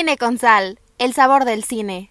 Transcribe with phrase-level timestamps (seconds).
[0.00, 2.10] Cine con Sal, el sabor del cine.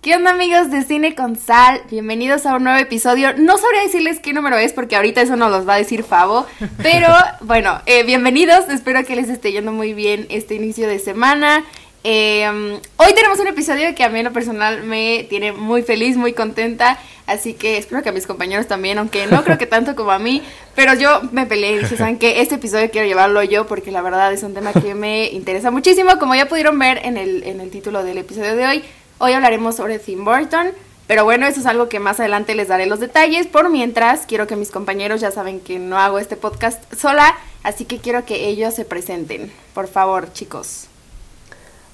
[0.00, 1.82] ¿Qué onda amigos de Cine con Sal?
[1.90, 3.34] Bienvenidos a un nuevo episodio.
[3.36, 6.46] No sabría decirles qué número es porque ahorita eso nos los va a decir Favo.
[6.82, 7.08] Pero
[7.42, 8.70] bueno, eh, bienvenidos.
[8.70, 11.66] Espero que les esté yendo muy bien este inicio de semana.
[12.04, 16.16] Eh, hoy tenemos un episodio que a mí en lo personal me tiene muy feliz,
[16.16, 16.98] muy contenta.
[17.26, 20.18] Así que espero que a mis compañeros también, aunque no creo que tanto como a
[20.18, 20.42] mí.
[20.74, 22.40] Pero yo me peleé y dije, ¿saben qué?
[22.40, 26.18] Este episodio quiero llevarlo yo porque la verdad es un tema que me interesa muchísimo.
[26.18, 28.84] Como ya pudieron ver en el, en el título del episodio de hoy,
[29.18, 30.68] hoy hablaremos sobre Tim Burton.
[31.06, 33.46] Pero bueno, eso es algo que más adelante les daré los detalles.
[33.46, 37.86] Por mientras, quiero que mis compañeros ya saben que no hago este podcast sola, así
[37.86, 39.50] que quiero que ellos se presenten.
[39.72, 40.87] Por favor, chicos.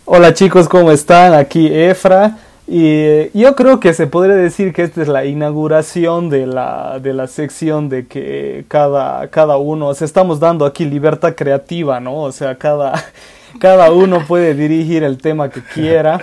[0.06, 1.32] Hola chicos, ¿cómo están?
[1.32, 2.36] Aquí Efra.
[2.68, 7.14] Y yo creo que se podría decir que esta es la inauguración de la, de
[7.14, 12.16] la sección de que cada, cada uno, o sea, estamos dando aquí libertad creativa, ¿no?
[12.16, 13.02] O sea, cada,
[13.60, 16.22] cada uno puede dirigir el tema que quiera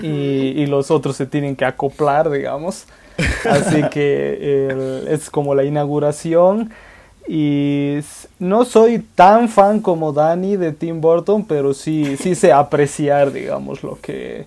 [0.00, 2.86] y, los otros se tienen que acoplar, digamos.
[3.50, 6.70] Así que el, es como la inauguración.
[7.28, 7.98] Y
[8.38, 13.82] no soy tan fan como Dani de Tim Burton, pero sí, sí sé apreciar, digamos,
[13.82, 14.46] lo que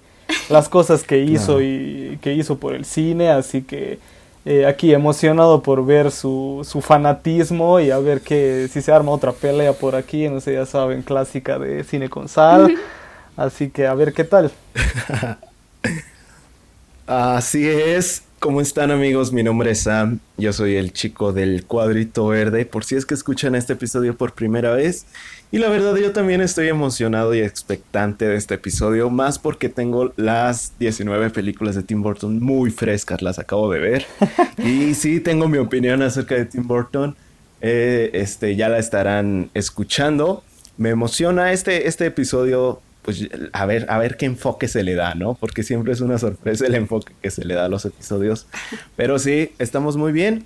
[0.50, 1.62] las cosas que hizo claro.
[1.62, 4.00] y que hizo por el cine, así que
[4.46, 9.12] eh, aquí emocionado por ver su, su, fanatismo y a ver que si se arma
[9.12, 12.76] otra pelea por aquí, no sé, ya saben, clásica de cine con sal,
[13.38, 14.52] así que a ver qué tal.
[17.08, 19.34] así es, ¿Cómo están amigos?
[19.34, 23.14] Mi nombre es Sam, yo soy el chico del cuadrito verde, por si es que
[23.14, 25.06] escuchan este episodio por primera vez.
[25.52, 30.14] Y la verdad yo también estoy emocionado y expectante de este episodio, más porque tengo
[30.16, 34.06] las 19 películas de Tim Burton muy frescas, las acabo de ver.
[34.58, 37.18] y sí, tengo mi opinión acerca de Tim Burton,
[37.60, 40.46] eh, este, ya la estarán escuchando.
[40.78, 45.16] Me emociona este, este episodio pues a ver, a ver qué enfoque se le da,
[45.16, 45.34] ¿no?
[45.34, 48.46] Porque siempre es una sorpresa el enfoque que se le da a los episodios.
[48.96, 50.46] Pero sí, estamos muy bien.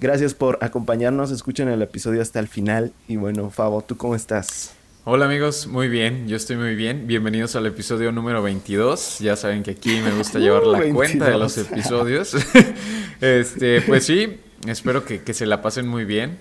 [0.00, 1.30] Gracias por acompañarnos.
[1.30, 2.94] Escuchen el episodio hasta el final.
[3.08, 4.72] Y bueno, Fabo, ¿tú cómo estás?
[5.04, 7.06] Hola amigos, muy bien, yo estoy muy bien.
[7.06, 9.18] Bienvenidos al episodio número 22.
[9.18, 12.34] Ya saben que aquí me gusta llevar la uh, cuenta de los episodios.
[13.20, 16.38] este, pues sí, espero que, que se la pasen muy bien.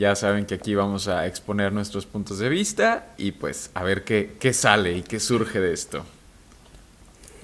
[0.00, 4.02] Ya saben que aquí vamos a exponer nuestros puntos de vista y pues a ver
[4.02, 6.06] qué, qué sale y qué surge de esto.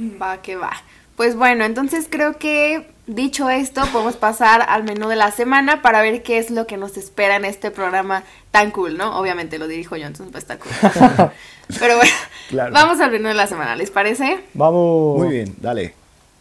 [0.01, 0.73] Va, que va.
[1.17, 6.01] Pues bueno, entonces creo que dicho esto, podemos pasar al menú de la semana para
[6.01, 8.23] ver qué es lo que nos espera en este programa
[8.53, 9.21] tan cool, ¿no?
[9.21, 10.73] Obviamente lo dirijo yo, entonces va a estar cool.
[11.79, 12.13] Pero bueno,
[12.49, 12.73] claro.
[12.73, 14.41] vamos al menú de la semana, ¿les parece?
[14.55, 15.19] Vamos.
[15.19, 15.93] Muy bien, dale.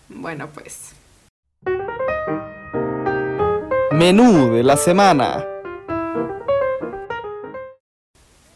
[0.08, 0.92] Bueno, pues.
[3.92, 5.46] Menú de la semana.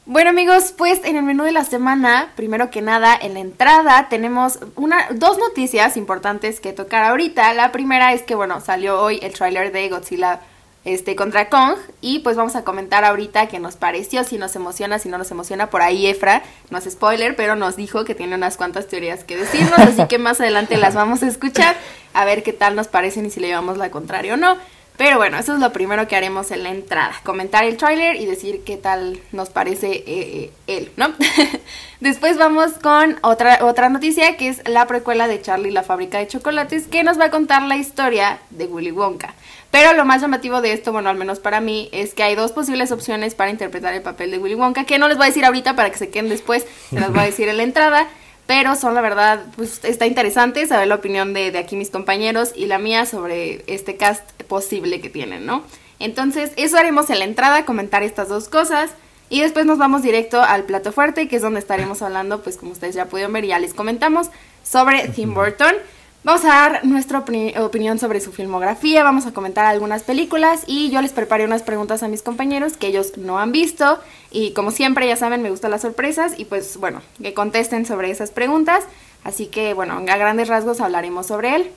[0.09, 4.09] Bueno amigos, pues en el menú de la semana, primero que nada, en la entrada
[4.09, 7.53] tenemos una, dos noticias importantes que tocar ahorita.
[7.53, 10.39] La primera es que, bueno, salió hoy el tráiler de Godzilla
[10.83, 14.97] este, contra Kong y pues vamos a comentar ahorita qué nos pareció, si nos emociona,
[14.97, 15.69] si no nos emociona.
[15.69, 16.41] Por ahí Efra,
[16.71, 20.17] no es spoiler, pero nos dijo que tiene unas cuantas teorías que decirnos, así que
[20.17, 21.75] más adelante las vamos a escuchar,
[22.15, 24.57] a ver qué tal nos parecen y si le llevamos la contraria o no.
[24.99, 27.13] Pero bueno, eso es lo primero que haremos en la entrada.
[27.23, 31.13] Comentar el tráiler y decir qué tal nos parece eh, eh, él, ¿no?
[32.01, 36.27] Después vamos con otra, otra noticia que es la precuela de Charlie la fábrica de
[36.27, 39.35] chocolates que nos va a contar la historia de Willy Wonka.
[39.71, 42.51] Pero lo más llamativo de esto, bueno, al menos para mí, es que hay dos
[42.51, 45.45] posibles opciones para interpretar el papel de Willy Wonka, que no les voy a decir
[45.45, 48.09] ahorita para que se queden después, se las voy a decir en la entrada
[48.49, 52.51] pero son la verdad, pues está interesante saber la opinión de, de, aquí mis compañeros
[52.55, 55.61] y la mía sobre este cast posible que tienen, ¿no?
[55.99, 58.89] Entonces, eso haremos en la entrada, comentar estas dos cosas
[59.29, 62.71] y después nos vamos directo al plato fuerte, que es donde estaremos hablando, pues como
[62.71, 64.31] ustedes ya pudieron ver y ya les comentamos,
[64.63, 65.75] sobre Tim Burton.
[66.21, 70.89] Vamos a dar nuestra opini opinión sobre su filmografía, vamos a comentar algunas películas y
[70.89, 73.99] yo les preparé unas preguntas a mis compañeros que ellos no han visto
[74.29, 78.11] y como siempre ya saben me gustan las sorpresas y pues bueno, que contesten sobre
[78.11, 78.83] esas preguntas,
[79.23, 81.71] así que bueno, a grandes rasgos hablaremos sobre él.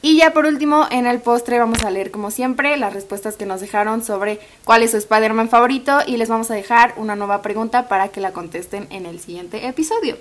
[0.00, 3.46] Y ya por último, en el postre vamos a leer como siempre las respuestas que
[3.46, 7.42] nos dejaron sobre cuál es su Spider-Man favorito y les vamos a dejar una nueva
[7.42, 10.16] pregunta para que la contesten en el siguiente episodio.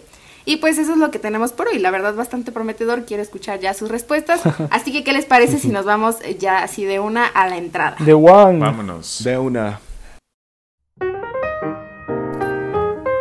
[0.47, 1.77] Y pues eso es lo que tenemos por hoy.
[1.77, 3.03] La verdad, bastante prometedor.
[3.03, 4.39] Quiero escuchar ya sus respuestas.
[4.71, 7.97] Así que, ¿qué les parece si nos vamos ya así de una a la entrada?
[7.99, 8.59] De one.
[8.59, 9.25] Vámonos.
[9.25, 9.81] De una.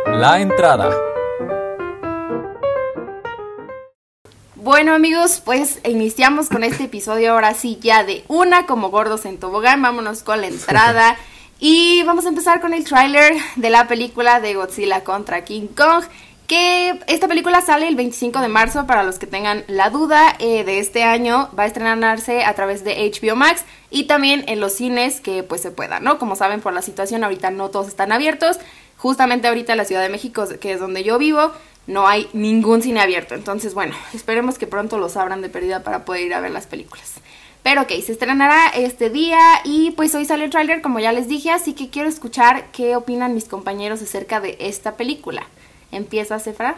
[0.05, 0.95] La entrada.
[4.55, 9.37] Bueno amigos, pues iniciamos con este episodio ahora sí ya de una como gordos en
[9.37, 9.81] tobogán.
[9.81, 11.17] Vámonos con la entrada.
[11.59, 16.03] Y vamos a empezar con el tráiler de la película de Godzilla contra King Kong.
[16.47, 20.63] Que esta película sale el 25 de marzo para los que tengan la duda eh,
[20.63, 24.71] de este año va a estrenarse a través de HBO Max y también en los
[24.71, 26.17] cines que pues se pueda, ¿no?
[26.17, 28.59] Como saben por la situación ahorita no todos están abiertos,
[28.95, 31.51] justamente ahorita en la Ciudad de México que es donde yo vivo
[31.85, 36.05] no hay ningún cine abierto, entonces bueno, esperemos que pronto los abran de pérdida para
[36.05, 37.15] poder ir a ver las películas.
[37.63, 41.27] Pero ok, se estrenará este día y pues hoy sale el tráiler como ya les
[41.27, 45.45] dije, así que quiero escuchar qué opinan mis compañeros acerca de esta película.
[45.91, 46.75] Empieza, Cefra.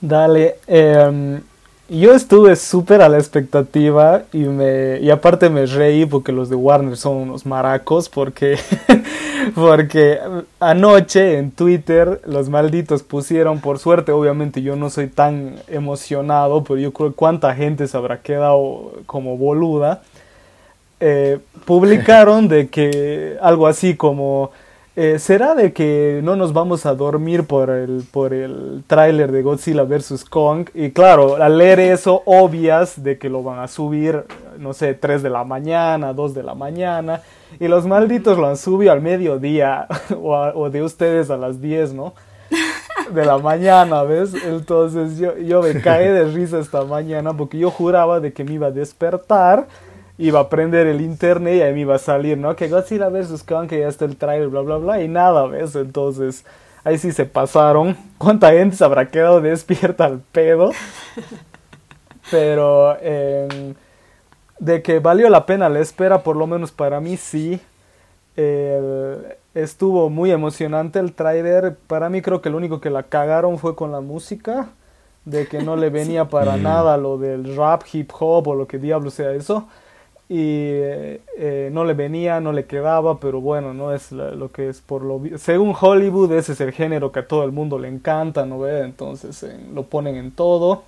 [0.00, 0.56] Dale.
[0.66, 1.40] Em,
[1.90, 6.54] yo estuve súper a la expectativa y, me, y aparte me reí porque los de
[6.54, 8.56] Warner son unos maracos porque,
[9.56, 10.20] porque
[10.60, 16.78] anoche en Twitter los malditos pusieron, por suerte obviamente yo no soy tan emocionado, pero
[16.78, 20.02] yo creo cuánta gente se habrá quedado como boluda.
[21.00, 24.52] Eh, publicaron de que algo así como
[24.96, 29.42] eh, ¿Será de que no nos vamos a dormir por el, por el tráiler de
[29.42, 30.24] Godzilla vs.
[30.24, 30.68] Kong?
[30.74, 34.24] Y claro, al leer eso, obvias de que lo van a subir,
[34.58, 37.22] no sé, 3 de la mañana, 2 de la mañana.
[37.60, 39.86] Y los malditos lo han subido al mediodía,
[40.20, 42.14] o, de ustedes a las 10, ¿no?
[43.12, 44.34] De la mañana, ¿ves?
[44.44, 48.54] Entonces yo, yo me caí de risa esta mañana porque yo juraba de que me
[48.54, 49.68] iba a despertar
[50.20, 52.54] iba a prender el internet y ahí me iba a salir, ¿no?
[52.54, 53.42] Que Godzilla vs.
[53.42, 55.74] Kong, que ya está el trailer, bla, bla, bla, y nada, ¿ves?
[55.74, 56.44] Entonces,
[56.84, 57.96] ahí sí se pasaron.
[58.18, 60.72] ¿Cuánta gente se habrá quedado despierta al pedo?
[62.30, 63.74] Pero, em,
[64.58, 67.58] de que valió la pena la espera, por lo menos para mí sí.
[69.54, 71.76] estuvo muy emocionante el trailer.
[71.86, 74.68] Para mí creo que lo único que la cagaron fue con la música.
[75.24, 78.78] De que no le venía para nada lo del rap, hip hop o lo que
[78.78, 79.66] diablo sea eso
[80.32, 84.80] y eh, no le venía, no le quedaba, pero bueno, no es lo que es
[84.80, 88.46] por lo según Hollywood ese es el género que a todo el mundo le encanta,
[88.46, 88.82] ¿no ve?
[88.82, 89.44] Entonces
[89.74, 90.84] lo ponen en todo.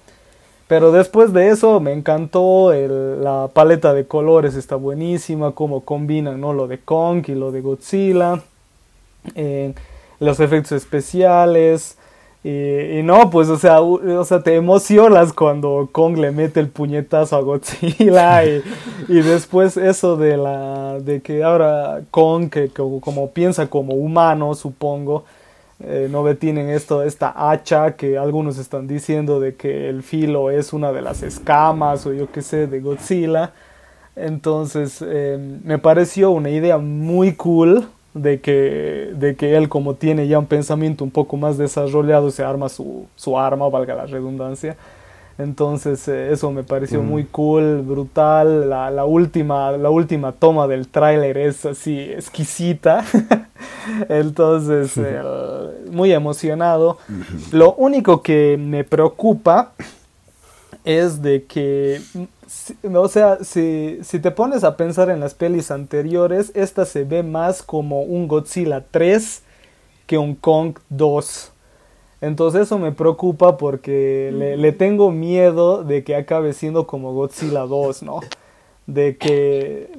[0.69, 6.53] Pero después de eso me encantó la paleta de colores está buenísima, cómo combinan ¿no?
[6.53, 8.41] lo de Kong y lo de Godzilla,
[9.35, 9.75] eh,
[10.21, 11.99] los efectos especiales,
[12.45, 17.37] y, no, pues, o sea, o sea, te emocionas cuando Kong le mete el puñetazo
[17.37, 18.63] a Godzilla y,
[19.09, 25.25] después eso de la de que ahora Kong, que, como, piensa como humano, supongo,
[25.79, 30.51] eh, no ve tienen esto, esta hacha que algunos están diciendo de que el filo
[30.51, 33.53] es una de las escamas o yo qué sé, de Godzilla.
[34.17, 40.29] Entonces, eh, me pareció una idea muy cool de que, de que él como tiene
[40.29, 44.77] ya un pensamiento un poco más desarrollado se arma su, su arma, valga la redundancia.
[45.39, 48.69] Entonces eh, eso me pareció muy cool, brutal.
[48.69, 53.05] La, la, última, la última toma del tráiler es así exquisita.
[54.09, 55.01] Entonces,
[55.91, 56.99] muy emocionado.
[57.51, 59.73] Lo único que me preocupa
[60.85, 62.01] es de que
[62.95, 67.23] o sea, si, si, te pones a pensar en las pelis anteriores, esta se ve
[67.23, 69.43] más como un Godzilla 3
[70.07, 71.53] que un Kong 2.
[72.23, 78.05] Entonces eso me preocupa porque le, tengo miedo de que acabe siendo como Godzilla 2,
[78.05, 78.21] ¿no?
[78.87, 79.91] De que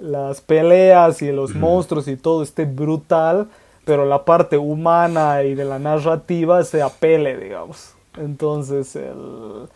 [0.00, 3.48] las peleas y los monstruos y todo esté brutal,
[3.84, 7.94] pero la parte humana y de la narrativa se apele, digamos.
[8.16, 9.68] Entonces, el,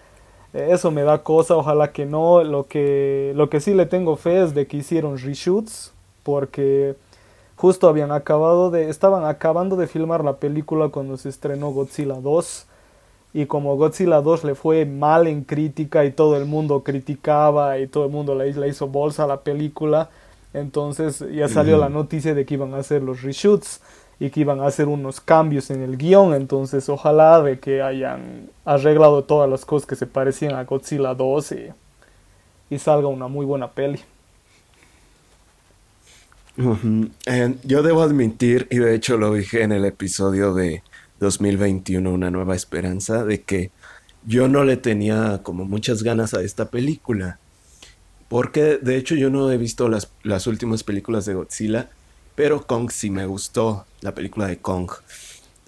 [0.52, 2.42] eso me da cosa, ojalá que no.
[2.44, 5.92] Lo que, lo que sí le tengo fe es de que hicieron reshoots,
[6.22, 6.94] porque
[7.56, 12.66] justo habían acabado de, estaban acabando de filmar la película cuando se estrenó Godzilla 2.
[13.34, 17.86] Y como Godzilla 2 le fue mal en crítica y todo el mundo criticaba y
[17.86, 20.10] todo el mundo le, le hizo bolsa a la película,
[20.52, 23.80] entonces ya salió la noticia de que iban a hacer los reshoots
[24.22, 28.50] y que iban a hacer unos cambios en el guion, entonces ojalá de que hayan
[28.64, 31.54] arreglado todas las cosas que se parecían a Godzilla 2
[32.70, 33.98] y, salga una muy buena peli.
[37.26, 40.84] Eh, yo debo admitir, y de hecho lo dije en el episodio de
[41.18, 43.72] 2021, Una Nueva Esperanza, de que
[44.24, 47.40] yo no le tenía como muchas ganas a esta película.
[48.28, 51.90] Porque de hecho yo no he visto las, las últimas películas de Godzilla
[52.34, 54.90] pero Kong sí me gustó, la película de Kong.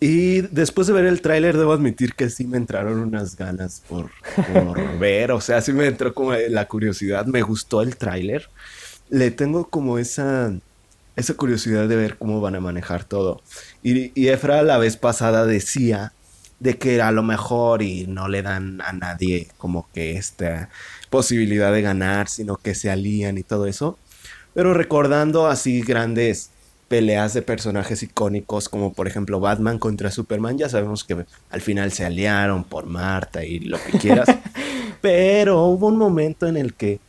[0.00, 4.10] Y después de ver el tráiler, debo admitir que sí me entraron unas ganas por,
[4.98, 5.32] ver.
[5.32, 7.26] O sea, sí me entró como la curiosidad.
[7.26, 8.50] Me gustó el tráiler.
[9.08, 10.52] Le tengo como esa,
[11.16, 13.40] esa curiosidad de ver cómo van a manejar todo.
[13.82, 16.12] Y, y Efra la vez pasada decía
[16.60, 20.70] de que era lo mejor y no le dan a nadie como que esta
[21.08, 23.98] posibilidad de ganar, sino que se alían y todo eso.
[24.54, 26.50] Pero recordando así grandes
[26.88, 30.58] peleas de personajes icónicos como por ejemplo Batman contra Superman.
[30.58, 34.28] Ya sabemos que al final se aliaron por Marta y lo que quieras.
[35.00, 37.00] pero hubo un momento en el que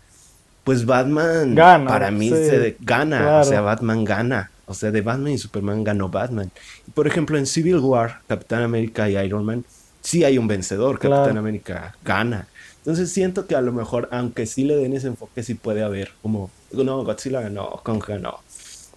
[0.64, 3.20] pues Batman Gana, para mí sí, se gana.
[3.20, 3.42] claro.
[3.42, 4.52] O sea, Batman gana.
[4.68, 6.52] O sea, de Batman y Superman ganó Batman.
[6.88, 9.64] Y por ejemplo, en Civil War, Capitán América y Iron Man,
[10.02, 10.98] sí hay un vencedor.
[10.98, 11.18] Claro.
[11.18, 12.48] Capitán América gana.
[12.86, 16.12] Entonces siento que a lo mejor, aunque sí le den ese enfoque, sí puede haber
[16.22, 18.40] como, no, Godzilla ganó, Kong ganó.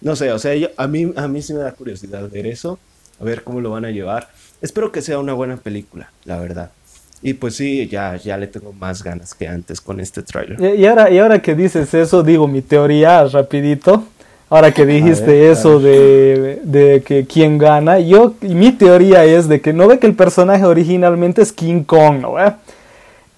[0.01, 2.79] No sé, o sea, yo- a, mí, a mí sí me da curiosidad ver eso,
[3.19, 4.29] a ver cómo lo van a llevar.
[4.61, 6.71] Espero que sea una buena película, la verdad.
[7.21, 10.57] Y pues sí, ya, ya le tengo más ganas que antes con este tráiler.
[10.61, 14.05] Y y ahora, y ahora que dices eso, digo mi teoría rapidito.
[14.51, 19.61] Ahora que dijiste ver, eso de, de que quién gana, yo mi teoría es de
[19.61, 22.33] que no ve que el personaje originalmente es King Kong, ¿no?
[22.33, 22.53] ve?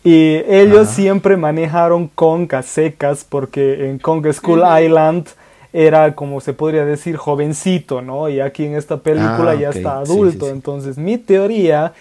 [0.03, 0.95] Y ellos Ajá.
[0.95, 4.61] siempre manejaron Kong a secas porque en Kong School.
[4.83, 5.27] Island
[5.73, 8.27] era como se podría decir jovencito, ¿no?
[8.29, 10.45] Y aquí en esta película Ah, ya está adulto.
[10.45, 10.51] sí, sí.
[10.51, 11.93] Entonces mi teoría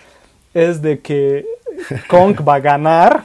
[0.54, 1.46] es de que
[2.08, 3.24] Kong va a ganar,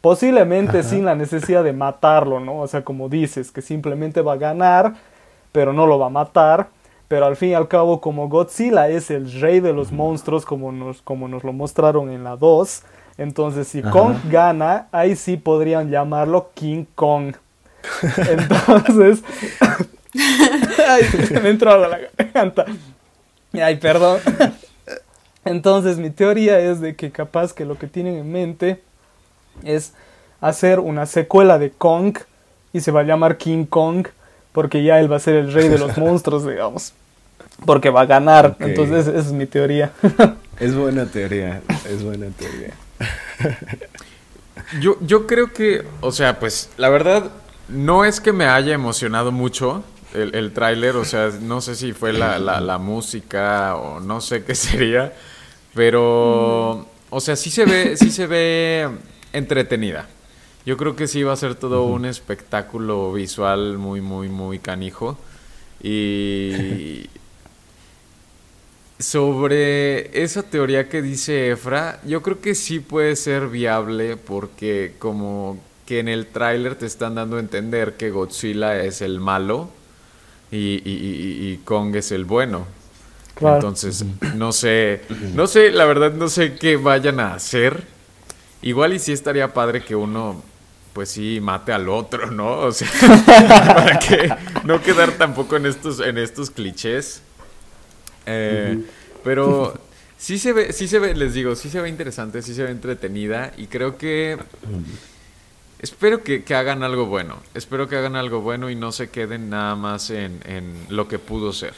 [0.00, 0.88] posiblemente Ajá.
[0.88, 2.60] sin la necesidad de matarlo, ¿no?
[2.60, 4.94] O sea, como dices, que simplemente va a ganar,
[5.52, 6.68] pero no lo va a matar.
[7.08, 10.72] Pero al fin y al cabo, como Godzilla es el rey de los monstruos, como
[10.72, 12.82] nos, como nos lo mostraron en la 2,
[13.16, 13.90] entonces si Ajá.
[13.90, 17.34] Kong gana, ahí sí podrían llamarlo King Kong.
[18.28, 19.22] Entonces,
[20.88, 21.02] Ay,
[21.42, 22.64] me entró algo a la garganta.
[23.52, 24.20] Ay, perdón.
[25.44, 28.82] Entonces, mi teoría es de que capaz que lo que tienen en mente
[29.64, 29.92] es
[30.40, 32.18] hacer una secuela de Kong
[32.72, 34.08] y se va a llamar King Kong
[34.52, 36.92] porque ya él va a ser el rey de los monstruos, digamos.
[37.64, 38.56] Porque va a ganar.
[38.60, 39.92] Entonces, esa es mi teoría.
[40.60, 42.74] Es buena teoría, es buena teoría.
[44.80, 47.30] Yo, yo creo que, o sea, pues la verdad
[47.68, 49.84] no es que me haya emocionado mucho
[50.14, 54.20] el, el tráiler, o sea, no sé si fue la, la, la música o no
[54.20, 55.12] sé qué sería,
[55.74, 58.88] pero, o sea, sí se ve, sí se ve
[59.32, 60.08] entretenida.
[60.66, 65.16] Yo creo que sí va a ser todo un espectáculo visual muy, muy, muy canijo.
[65.82, 67.06] Y
[68.98, 75.58] sobre esa teoría que dice Efra, yo creo que sí puede ser viable porque como
[75.88, 79.70] que en el tráiler te están dando a entender que Godzilla es el malo
[80.50, 82.66] y, y- y- y Kong es el bueno.
[83.34, 83.54] Claro.
[83.56, 84.04] Entonces,
[84.34, 85.00] no sé,
[85.34, 87.84] no sé, la verdad no sé qué vayan a hacer.
[88.60, 90.42] Igual y sí estaría padre que uno,
[90.92, 92.50] pues sí, mate al otro, ¿no?
[92.68, 92.88] O sea,
[93.24, 94.28] para que
[94.64, 97.22] no quedar tampoco en estos, en estos clichés.
[98.26, 98.78] Eh,
[99.24, 99.72] Pero
[100.18, 102.72] sí se ve, sí se ve, les digo, sí se ve interesante, sí se ve
[102.72, 104.36] entretenida y creo que
[105.80, 107.36] espero que, que hagan algo bueno.
[107.54, 111.18] Espero que hagan algo bueno y no se queden nada más en, en lo que
[111.18, 111.74] pudo ser.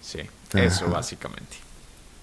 [0.00, 0.20] Sí,
[0.54, 0.94] eso Ajá.
[0.94, 1.56] básicamente.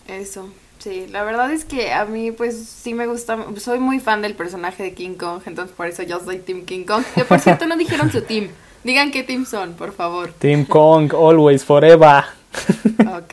[0.08, 0.50] Eso,
[0.80, 4.36] sí, la verdad es que a mí pues sí me gusta, soy muy fan del
[4.36, 7.04] personaje de King Kong, entonces por eso yo soy Team King Kong.
[7.15, 8.50] Que por cierto no dijeron su team,
[8.84, 10.32] digan qué team son, por favor.
[10.39, 12.24] Team Kong, always, forever.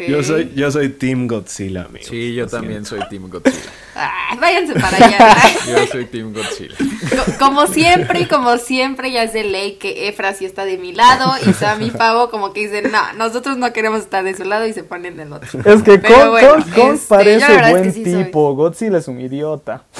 [0.08, 2.04] Yo soy, yo soy Team Godzilla, amigo.
[2.08, 3.04] Sí, yo Lo también siento.
[3.06, 3.70] soy Team Godzilla.
[3.94, 5.36] Ay, váyanse para allá.
[5.66, 6.74] Yo soy Team Godzilla.
[6.78, 10.92] Co- Como siempre, como siempre, ya es de ley que Efra sí está de mi
[10.92, 14.44] lado y Sam y Pavo como que dicen, no, nosotros no queremos estar de su
[14.44, 15.48] lado y se ponen del otro.
[15.64, 18.24] Es que bueno, Kong este, parece es buen que sí soy.
[18.24, 18.54] tipo.
[18.54, 19.82] Godzilla es un idiota.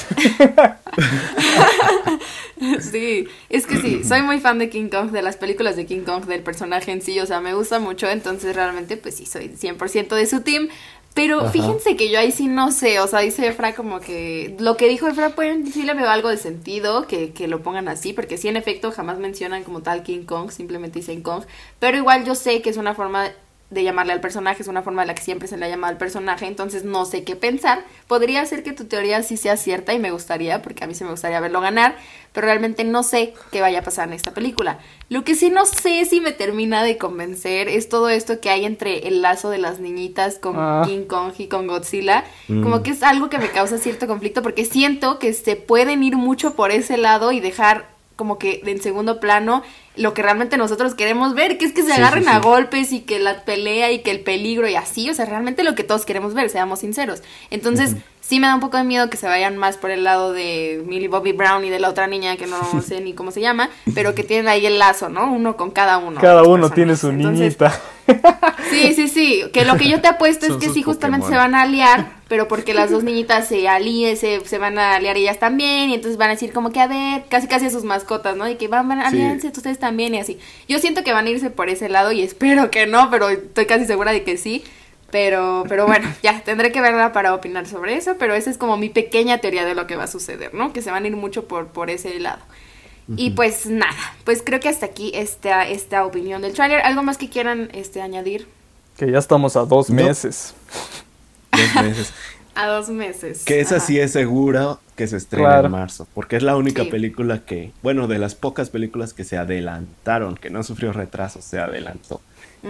[2.81, 6.03] Sí, es que sí, soy muy fan de King Kong, de las películas de King
[6.05, 9.49] Kong, del personaje en sí, o sea, me gusta mucho, entonces realmente pues sí, soy
[9.49, 10.69] 100% de su team.
[11.15, 11.51] Pero Ajá.
[11.51, 14.89] fíjense que yo ahí sí no sé, o sea, dice Efra como que lo que
[14.89, 18.39] dijo Efra, pues sí le veo algo de sentido que, que lo pongan así, porque
[18.39, 21.45] sí en efecto jamás mencionan como tal King Kong, simplemente dicen Kong,
[21.79, 23.31] pero igual yo sé que es una forma
[23.73, 25.91] de llamarle al personaje, es una forma de la que siempre se le ha llamado
[25.93, 27.85] al personaje, entonces no sé qué pensar.
[28.07, 31.05] Podría ser que tu teoría sí sea cierta y me gustaría, porque a mí sí
[31.05, 31.97] me gustaría verlo ganar,
[32.33, 34.79] pero realmente no sé qué vaya a pasar en esta película.
[35.09, 38.65] Lo que sí no sé si me termina de convencer es todo esto que hay
[38.65, 40.83] entre el lazo de las niñitas con Ah.
[40.87, 42.63] King Kong y con Godzilla, Mm.
[42.63, 46.17] como que es algo que me causa cierto conflicto porque siento que se pueden ir
[46.17, 47.92] mucho por ese lado y dejar
[48.23, 49.65] como que en segundo plano
[49.97, 52.93] lo que realmente nosotros queremos ver, que es que se Sí, agarren sí, a golpes
[52.93, 55.83] y que la pelea y que el peligro y así, o sea, realmente lo que
[55.83, 57.21] todos queremos ver, seamos sinceros.
[57.51, 60.33] Entonces, Sí me da un poco de miedo que se vayan más por el lado
[60.33, 63.41] de Millie Bobby Brown y de la otra niña que no sé ni cómo se
[63.41, 65.33] llama, pero que tienen ahí el lazo, ¿no?
[65.33, 66.21] Uno con cada uno.
[66.21, 67.79] Cada uno tiene su niñita.
[68.71, 69.45] Sí, sí, sí.
[69.53, 72.49] Que lo que yo te apuesto es que sí, justamente se van a aliar, pero
[72.49, 76.17] porque las dos niñitas se alíen, se, se, van a aliar ellas también, y entonces
[76.17, 78.49] van a decir como que a ver, casi casi a sus mascotas, ¿no?
[78.49, 80.39] Y que van, a aliarse ustedes también y así.
[80.69, 83.67] Yo siento que van a irse por ese lado y espero que no, pero estoy
[83.67, 84.65] casi segura de que sí.
[85.13, 88.79] Pero, pero bueno, ya, tendré que verla para opinar sobre eso, pero esa es como
[88.79, 90.73] mi pequeña teoría de lo que va a suceder, ¿no?
[90.73, 92.41] Que se van a ir mucho por, por ese lado.
[93.17, 93.93] Y pues nada,
[94.25, 96.81] pues creo que hasta aquí esta, esta opinión del tráiler.
[96.81, 98.47] ¿Algo más que quieran este, añadir?
[98.97, 100.55] Que ya estamos a dos meses.
[101.51, 102.15] Dos meses.
[102.55, 103.45] a dos meses.
[103.45, 107.45] Que esa sí es segura que se estrena en marzo, porque es la única película
[107.45, 112.23] que, bueno, de las pocas películas que se adelantaron, que no sufrió retraso, se adelantó.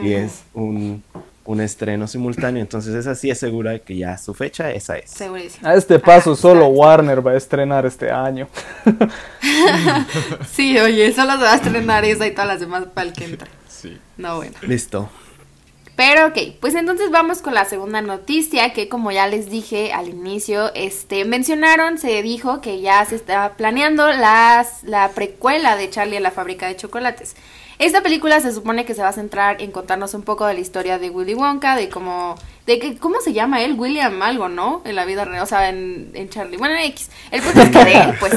[0.03, 1.05] Y es un,
[1.45, 5.11] un estreno simultáneo, entonces esa sí es segura que ya su fecha, esa es.
[5.11, 5.67] Segurísimo.
[5.67, 8.49] A este paso solo Warner va a estrenar este año.
[10.53, 13.25] sí, oye, solo se va a estrenar esa y todas las demás para el que
[13.25, 13.49] entra.
[13.69, 13.99] Sí.
[14.17, 14.55] No, bueno.
[14.63, 15.09] Listo.
[15.97, 20.09] Pero ok, pues entonces vamos con la segunda noticia que como ya les dije al
[20.09, 26.17] inicio, este mencionaron, se dijo que ya se está planeando las, la precuela de Charlie
[26.17, 27.37] a la fábrica de chocolates.
[27.79, 30.61] Esta película se supone que se va a centrar en contarnos un poco de la
[30.61, 32.37] historia de Willy Wonka, de cómo,
[32.67, 33.75] de que, ¿cómo se llama él?
[33.79, 34.83] William algo, ¿no?
[34.85, 36.57] En la vida real, o sea, en, Charlie.
[36.57, 37.11] Bueno, en X.
[37.31, 38.35] El punto es que de él, pues,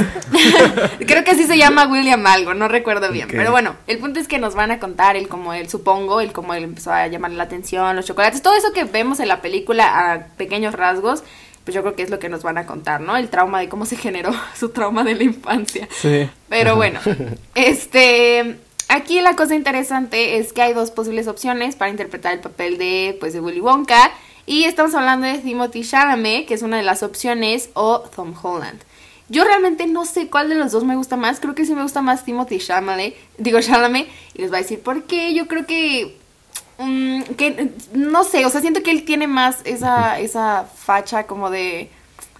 [1.07, 3.27] creo que así se llama William algo, no recuerdo bien.
[3.29, 6.31] Pero bueno, el punto es que nos van a contar el como él, supongo, el
[6.31, 9.41] cómo él empezó a llamar la atención, los chocolates, todo eso que vemos en la
[9.41, 11.23] película a pequeños rasgos
[11.65, 13.17] pues yo creo que es lo que nos van a contar, ¿no?
[13.17, 15.89] El trauma de cómo se generó su trauma de la infancia.
[15.91, 16.29] Sí.
[16.47, 16.99] Pero bueno,
[17.55, 22.77] este, Aquí la cosa interesante es que hay dos posibles opciones para interpretar el papel
[22.77, 24.11] de, pues, de Willy Wonka.
[24.45, 28.79] Y estamos hablando de Timothy Chalamet, que es una de las opciones, o Tom Holland.
[29.27, 31.39] Yo realmente no sé cuál de los dos me gusta más.
[31.39, 33.15] Creo que sí me gusta más Timothy Chalamet.
[33.39, 34.07] Digo Chalamet.
[34.35, 35.33] Y les voy a decir por qué.
[35.33, 36.17] Yo creo que...
[36.77, 41.49] Mm, que no sé, o sea, siento que él tiene más esa, esa facha como
[41.49, 41.89] de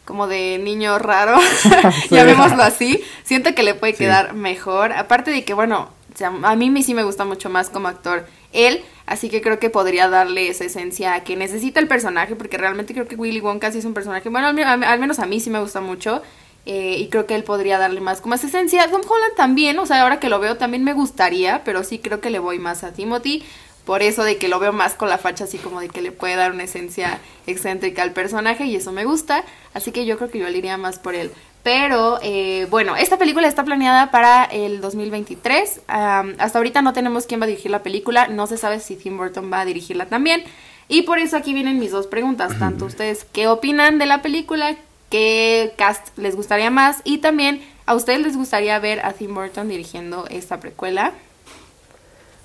[0.03, 1.37] como de niño raro,
[2.11, 5.89] llamémoslo así, siento que le puede quedar mejor, aparte de que, bueno,
[6.21, 8.25] a mí sí me gusta mucho más como actor
[8.55, 12.93] él, así que creo que podría darle esa esencia que necesita el personaje, porque realmente
[12.93, 15.59] creo que Willy Wonka sí es un personaje, bueno, al, menos a mí sí me
[15.59, 16.21] gusta mucho,
[16.65, 18.89] eh, y creo que él podría darle más como esa esencia.
[18.89, 22.21] Tom Holland también, o sea, ahora que lo veo también me gustaría, pero sí creo
[22.21, 23.43] que le voy más a Timothy,
[23.85, 26.11] por eso de que lo veo más con la facha así como de que le
[26.11, 29.43] puede dar una esencia excéntrica al personaje y eso me gusta,
[29.75, 31.31] así que yo creo que yo le iría más por él.
[31.65, 35.81] Pero eh, bueno, esta película está planeada para el 2023.
[35.87, 38.27] hasta ahorita no tenemos quién va a dirigir la película.
[38.27, 40.43] No se sabe si Tim Burton va a dirigirla también.
[40.89, 42.53] Y por eso aquí vienen mis dos preguntas.
[42.59, 44.75] Tanto ustedes, ¿qué opinan de la película?
[45.09, 47.01] ¿Qué cast les gustaría más?
[47.03, 51.13] Y también, ¿a ustedes les gustaría ver a Tim Burton dirigiendo esta precuela?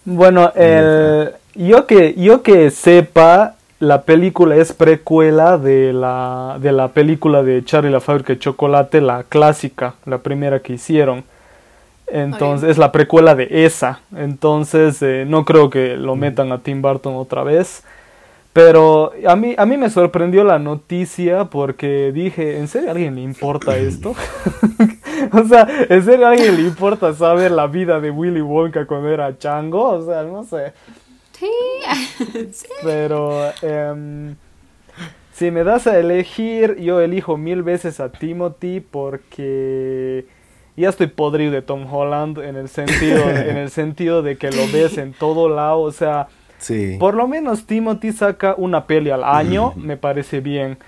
[0.07, 6.89] Bueno, el, yo, que, yo que sepa, la película es precuela de la, de la
[6.89, 11.25] película de Charlie la fábrica de chocolate, la clásica, la primera que hicieron.
[12.07, 14.01] Entonces, es la precuela de esa.
[14.15, 17.83] Entonces, eh, no creo que lo metan a Tim Burton otra vez.
[18.53, 23.15] Pero a mí, a mí me sorprendió la noticia porque dije, ¿en serio a alguien
[23.15, 24.11] le importa esto?
[25.33, 29.09] o sea, ¿en serio a alguien le importa saber la vida de Willy Wonka cuando
[29.09, 29.91] era chango?
[29.91, 30.73] O sea, no sé.
[32.53, 32.69] Sí.
[32.83, 34.37] Pero em,
[35.33, 40.27] si me das a elegir, yo elijo mil veces a Timothy porque
[40.77, 44.67] ya estoy podrido de Tom Holland en el sentido, en el sentido de que lo
[44.73, 45.81] ves en todo lado.
[45.81, 46.29] O sea,
[46.99, 50.79] por lo menos Timothy saca una peli al año, me parece bien.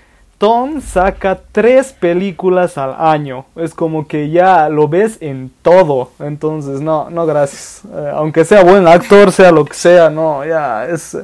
[0.43, 3.45] Tom saca tres películas al año.
[3.55, 6.09] Es como que ya lo ves en todo.
[6.19, 7.83] Entonces, no, no, gracias.
[7.85, 11.17] Eh, aunque sea buen actor, sea lo que sea, no, ya es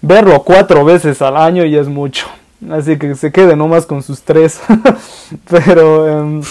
[0.00, 2.26] verlo cuatro veces al año y es mucho.
[2.70, 4.62] Así que se quede nomás con sus tres.
[5.50, 6.42] Pero em,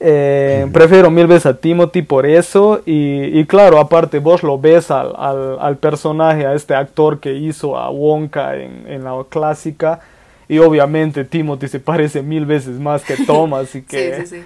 [0.00, 2.80] eh, prefiero mil veces a Timothy por eso.
[2.86, 5.12] Y, claro, aparte vos lo ves al,
[5.60, 10.00] al, personaje, a este actor que hizo a Wonka en, en la clásica
[10.48, 14.44] y obviamente Timothy se parece mil veces más que Tom, así que,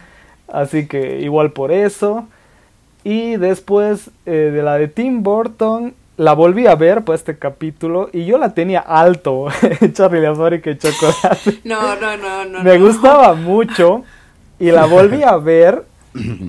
[0.49, 2.27] Así que igual por eso.
[3.05, 8.11] Y después eh, de la de Tim Burton, la volví a ver por este capítulo
[8.13, 9.47] y yo la tenía alto,
[9.93, 11.61] Charlie la fábrica chocolate.
[11.65, 12.63] No, no, no, no.
[12.63, 14.05] Me gustaba mucho
[14.59, 15.85] y la volví a ver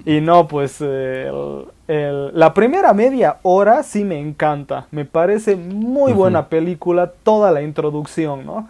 [0.06, 4.88] y no, pues la primera media hora sí me encanta.
[4.92, 8.68] Me parece muy buena película toda la introducción, ¿no?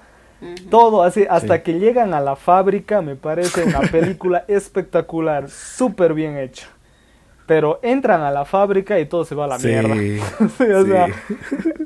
[0.69, 6.37] Todo así, hasta que llegan a la fábrica, me parece una película espectacular, súper bien
[6.37, 6.67] hecha.
[7.45, 9.93] Pero entran a la fábrica y todo se va a la mierda.
[10.39, 11.07] o, sea,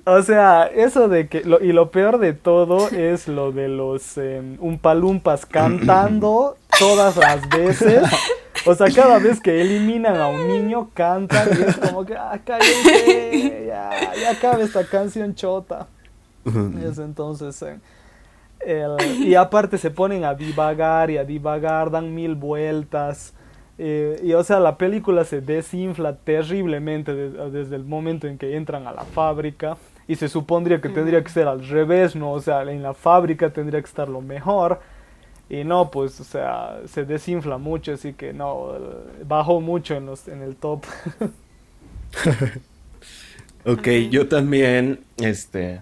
[0.06, 1.44] o, sea, eso de que.
[1.62, 8.04] y lo peor de todo es lo de los um, umpalumpas cantando todas las veces.
[8.66, 12.40] O sea, cada vez que eliminan a un niño, cantan y es como que, ah,
[12.44, 15.88] cállate, ya, ya acaba esta canción chota.
[16.46, 17.80] Es entonces, eh,
[19.20, 23.34] y aparte se ponen a divagar y a divagar, dan mil vueltas.
[23.78, 28.88] Eh, y o sea, la película se desinfla terriblemente desde el momento en que entran
[28.88, 29.78] a la fábrica.
[30.08, 32.32] Y se supondría que tendría que ser al revés, ¿no?
[32.32, 34.80] O sea, en la fábrica tendría que estar lo mejor.
[35.50, 38.74] Y no, pues, o sea, se desinfla mucho, así que no,
[39.28, 40.86] bajó mucho en, los, en el top.
[43.66, 45.82] ok, yo también, este,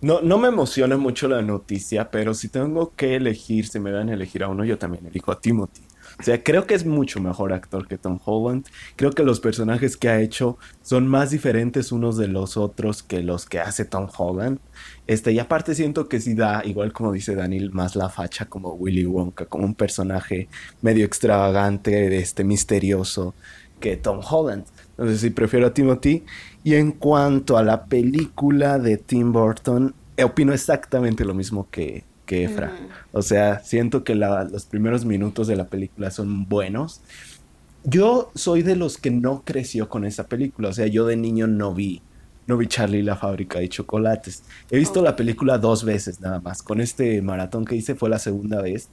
[0.00, 4.08] no, no me emociona mucho la noticia, pero si tengo que elegir, si me dan
[4.08, 5.82] a elegir a uno, yo también elijo a Timothy.
[6.18, 8.66] O sea, creo que es mucho mejor actor que Tom Holland.
[8.96, 13.22] Creo que los personajes que ha hecho son más diferentes unos de los otros que
[13.22, 14.58] los que hace Tom Holland.
[15.06, 18.72] Este, y aparte siento que sí da, igual como dice Daniel, más la facha como
[18.72, 20.48] Willy Wonka, como un personaje
[20.82, 23.34] medio extravagante, este, misterioso
[23.78, 24.64] que Tom Holland.
[24.98, 26.24] Entonces sí prefiero a Timothy.
[26.64, 32.44] Y en cuanto a la película de Tim Burton, opino exactamente lo mismo que, que
[32.44, 32.72] Efra.
[33.12, 37.00] O sea, siento que los primeros minutos de la película son buenos.
[37.84, 40.70] Yo soy de los que no creció con esa película.
[40.70, 42.02] O sea, yo de niño no vi,
[42.48, 44.42] no vi Charlie la fábrica de chocolates.
[44.68, 46.62] He visto la película dos veces nada más.
[46.64, 48.88] Con este maratón que hice fue la segunda vez.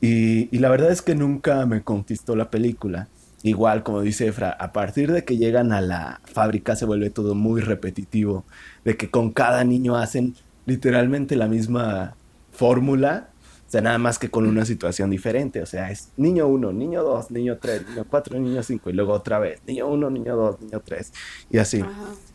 [0.00, 3.08] Y, y la verdad es que nunca me conquistó la película.
[3.42, 7.34] Igual, como dice Efra, a partir de que llegan a la fábrica se vuelve todo
[7.34, 8.44] muy repetitivo.
[8.84, 10.34] De que con cada niño hacen
[10.66, 12.16] literalmente la misma
[12.52, 13.30] fórmula,
[13.66, 17.04] o sea, nada más que con una situación diferente, o sea, es niño 1, niño
[17.04, 20.60] 2, niño 3, niño 4, niño 5 y luego otra vez, niño 1, niño 2,
[20.62, 21.12] niño 3
[21.50, 21.84] y así,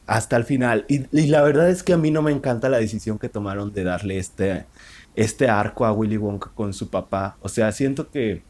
[0.07, 0.85] hasta el final.
[0.87, 3.83] Y, la verdad es que a mí no me encanta la decisión que tomaron de
[3.83, 4.65] darle este,
[5.17, 8.41] este arco a Willy Wonka con su papá, o sea, siento que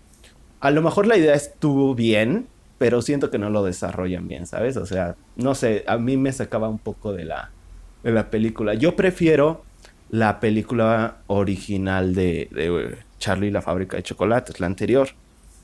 [0.59, 4.77] a lo mejor la idea estuvo bien, pero siento que no lo desarrollan bien, ¿sabes?
[4.77, 7.51] O sea, no sé, a mí me sacaba un poco de la,
[8.03, 8.73] de la película.
[8.73, 9.63] Yo prefiero
[10.09, 15.09] la película original de, de Charlie y la fábrica de chocolates, la anterior.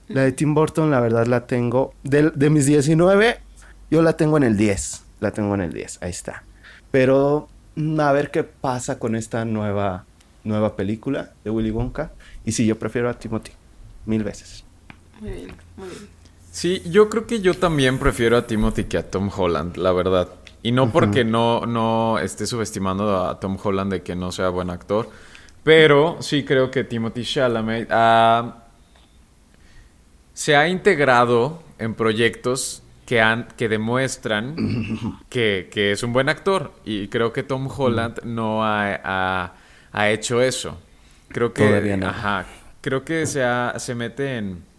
[0.08, 1.94] La de Tim Burton, la verdad la tengo.
[2.04, 3.38] De, de, mis 19,
[3.90, 5.04] yo la tengo en el 10.
[5.20, 6.44] La tengo en el 10, ahí está.
[6.92, 10.06] Pero mm, a ver qué pasa con esta nueva,
[10.44, 12.12] nueva película de Willy Wonka.
[12.44, 13.52] Y sí, yo prefiero a Timothy,
[14.06, 14.66] mil veces.
[15.22, 16.10] Muy bien, muy bien.
[16.52, 20.28] Sí, yo creo que yo también prefiero a Timothy que a Tom Holland, la verdad.
[20.64, 24.70] Y no porque no, no esté subestimando a Tom Holland de que no sea buen
[24.70, 25.10] actor,
[25.64, 27.88] pero sí creo que Timothy Chalamet
[30.34, 34.56] se ha integrado en proyectos que, han, que demuestran
[35.30, 36.74] que, es un buen actor.
[36.84, 39.54] Y creo que Tom Holland no ha,
[39.94, 40.80] hecho eso.
[41.30, 42.46] Creo que, ajá,
[42.82, 43.44] creo que se,
[43.78, 44.71] se mete en,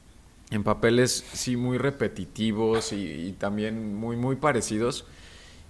[0.55, 5.07] en papeles sí muy repetitivos y, y también muy, muy parecidos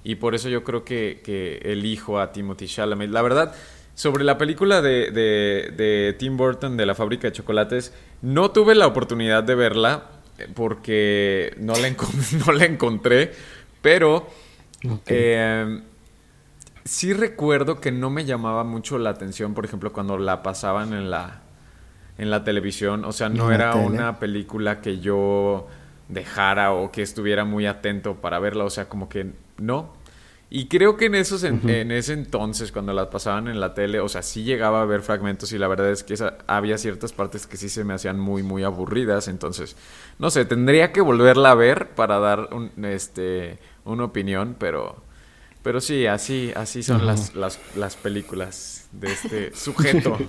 [0.05, 3.11] y por eso yo creo que, que elijo a Timothy Chalamet.
[3.11, 3.55] La verdad,
[3.95, 8.87] sobre la película de, de, Tim Burton de la fábrica de chocolates, no tuve la
[8.87, 10.07] oportunidad de verla
[10.39, 11.91] eh, porque no la,
[12.47, 13.33] no la encontré,
[13.81, 14.27] pero
[15.07, 15.83] eh,
[16.85, 21.11] sí recuerdo que no me llamaba mucho la atención, por ejemplo, cuando la pasaban en
[21.11, 21.43] la,
[22.19, 23.05] en la televisión.
[23.05, 25.69] O sea, no era una película que yo
[26.09, 28.65] dejara o que estuviera muy atento para verla.
[28.65, 29.93] O sea, como que no.
[30.55, 34.09] Y creo que en, esos, en, ese entonces, cuando las pasaban en la tele, o
[34.11, 36.15] sea, sí llegaba a ver fragmentos y la verdad es que
[36.47, 39.29] había ciertas partes que sí se me hacían muy, muy aburridas.
[39.29, 39.77] Entonces,
[40.19, 45.03] no sé, tendría que volverla a ver para dar un, este, una opinión, pero
[45.63, 50.19] pero sí, así, así son las, las, las, películas de este sujeto.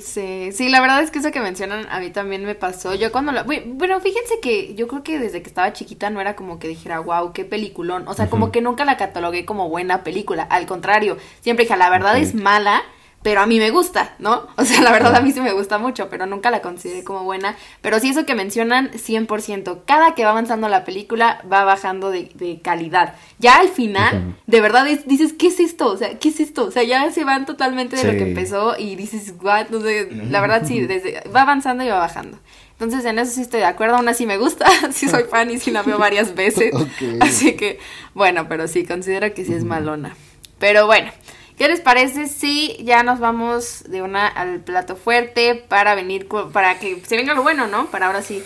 [0.00, 2.94] Sí, sí, la verdad es que eso que mencionan a mí también me pasó.
[2.94, 3.42] Yo cuando la...
[3.42, 6.98] Bueno, fíjense que yo creo que desde que estaba chiquita no era como que dijera,
[7.00, 8.08] wow, qué peliculón.
[8.08, 10.44] O sea, como que nunca la catalogué como buena película.
[10.44, 12.82] Al contrario, siempre dije, la verdad es mala,
[13.26, 14.46] pero a mí me gusta, ¿no?
[14.56, 17.24] O sea, la verdad a mí sí me gusta mucho, pero nunca la consideré como
[17.24, 17.56] buena.
[17.80, 19.80] Pero sí eso que mencionan, 100%.
[19.84, 23.16] Cada que va avanzando la película va bajando de, calidad.
[23.40, 25.88] Ya al final, de verdad dices, ¿qué es esto?
[25.88, 26.66] O sea, ¿qué es esto?
[26.66, 29.70] O sea, ya se van totalmente de lo que empezó y dices, what?
[29.70, 32.38] No sé, la verdad sí, desde, va avanzando y va bajando.
[32.74, 35.58] Entonces, en eso sí estoy de acuerdo, aún así me gusta, sí soy fan y
[35.58, 36.72] sí la veo varias veces.
[37.20, 37.80] Así que,
[38.14, 40.14] bueno, pero sí, considero que sí es malona.
[40.60, 41.10] Pero bueno,
[41.56, 46.78] ¿Qué les parece si ya nos vamos de una al plato fuerte para venir, para
[46.78, 47.86] que se venga lo bueno, ¿no?
[47.86, 48.42] Para ahora sí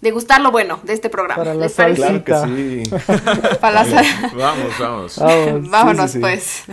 [0.00, 1.44] degustar lo bueno de este programa.
[1.44, 2.22] Para ¿Les parece?
[2.22, 2.90] Claro que sí.
[3.60, 4.02] para la
[4.34, 5.18] vamos, vamos.
[5.18, 5.70] vamos.
[5.70, 6.64] Vámonos pues.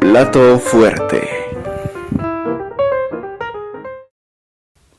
[0.00, 1.47] Plato fuerte.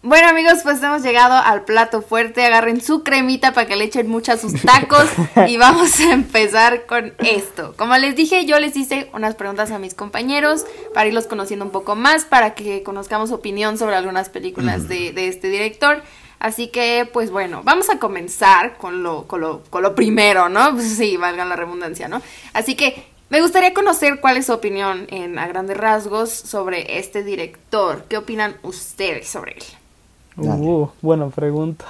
[0.10, 2.44] Bueno amigos, pues hemos llegado al plato fuerte.
[2.44, 5.06] Agarren su cremita para que le echen mucho a sus tacos
[5.48, 7.76] y vamos a empezar con esto.
[7.78, 11.70] Como les dije, yo les hice unas preguntas a mis compañeros para irlos conociendo un
[11.70, 16.02] poco más, para que conozcamos opinión sobre algunas películas de, este director.
[16.40, 20.74] Así que, pues bueno, vamos a comenzar con lo, con lo, con lo primero, ¿no?
[20.74, 22.20] Pues sí, valga la redundancia, ¿no?
[22.54, 27.24] Así que me gustaría conocer cuál es su opinión en, a grandes rasgos sobre este
[27.24, 28.06] director.
[28.10, 29.64] ¿Qué opinan ustedes sobre él?
[30.42, 31.86] Uh, buena pregunta.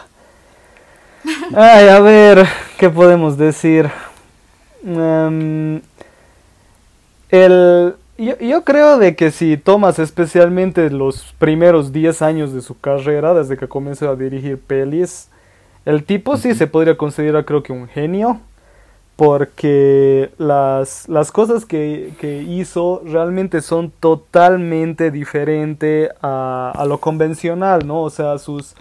[1.56, 3.90] Ay, a ver, ¿qué podemos decir?
[4.84, 5.82] Em,
[7.30, 13.34] el, yo, creo de que si tomas especialmente los primeros 10 años de su carrera,
[13.34, 15.30] desde que comenzó a dirigir pelis,
[15.86, 18.40] el tipo sí se podría considerar creo que un genio
[19.20, 22.14] porque las, las cosas que,
[22.48, 28.04] hizo realmente son totalmente diferentes a, lo convencional, ¿no?
[28.04, 28.76] O sea, sus,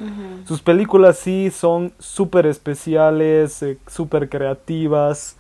[0.45, 5.35] sus películas sí son súper especiales, eh, súper creativas.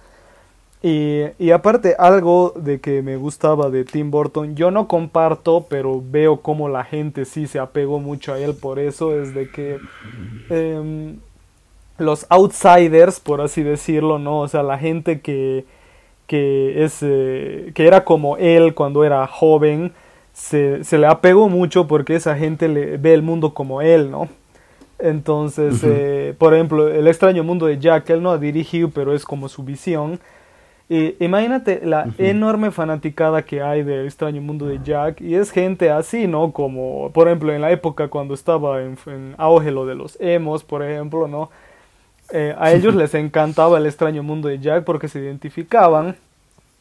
[0.83, 6.03] Y, y, aparte, algo de que me gustaba de Tim Burton, yo no comparto, pero
[6.05, 9.79] veo como la gente sí se apegó mucho a él por eso, es de que
[11.99, 14.41] los outsiders, por así decirlo, ¿no?
[14.41, 15.67] O sea, la gente que,
[16.27, 19.93] que, es, eh, que era como él cuando era joven,
[20.33, 24.29] se, se, le apegó mucho porque esa gente le, ve el mundo como él, ¿no?
[25.01, 29.25] Entonces, eh, por ejemplo, El extraño mundo de Jack, él no ha dirigido, pero es
[29.25, 30.19] como su visión.
[30.89, 36.27] imagínate la enorme fanaticada que hay del extraño mundo de Jack y es gente así,
[36.27, 36.53] ¿no?
[36.53, 40.65] Como, por ejemplo, en la época cuando estaba en, en auge lo de los emos,
[40.65, 41.51] por ejemplo, ¿no?
[42.31, 46.17] Eh, a ellos les encantaba el extraño mundo de Jack porque se identificaban.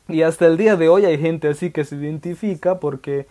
[0.09, 3.27] Y hasta el día de hoy hay gente así que se identifica porque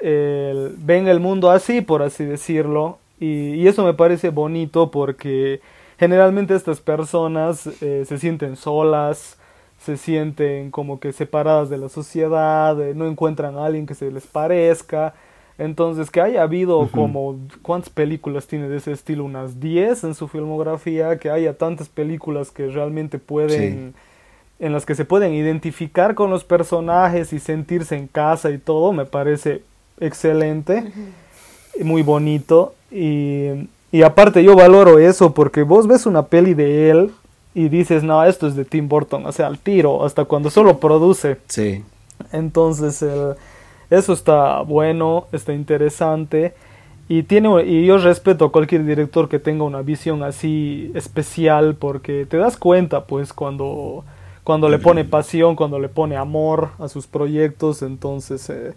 [0.00, 2.98] ven el mundo así, por así decirlo.
[3.20, 5.60] Y, eso me parece bonito porque
[5.98, 9.38] generalmente estas personas eh, se sienten solas,
[9.78, 14.10] se sienten como que separadas de la sociedad, eh, no encuentran a alguien que se
[14.10, 15.14] les parezca.
[15.56, 19.24] Entonces, que haya habido como, ¿cuántas películas tiene de ese estilo?
[19.24, 23.94] Unas 10 en su filmografía, que haya tantas películas que realmente pueden,
[24.58, 28.92] en las que se pueden identificar con los personajes y sentirse en casa y todo,
[28.92, 29.62] me parece
[30.00, 30.90] excelente,
[31.80, 32.74] muy bonito.
[32.90, 37.12] Y, y aparte yo valoro eso porque vos ves una peli de él
[37.54, 40.80] y dices, no, esto es de Tim Burton, o sea, al tiro, hasta cuando solo
[40.80, 41.36] produce.
[41.46, 41.84] Sí.
[42.32, 43.36] Entonces, el
[43.94, 46.54] eso está bueno, está interesante.
[47.08, 52.24] Y, tiene, y yo respeto a cualquier director que tenga una visión así especial porque
[52.24, 54.04] te das cuenta pues cuando,
[54.42, 57.82] cuando le pone pasión, cuando le pone amor a sus proyectos.
[57.82, 58.72] Entonces, eh,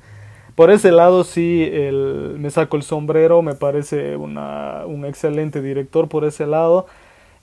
[0.55, 6.09] por ese lado sí el, me saco el sombrero, me parece una, un excelente director
[6.09, 6.87] por ese lado.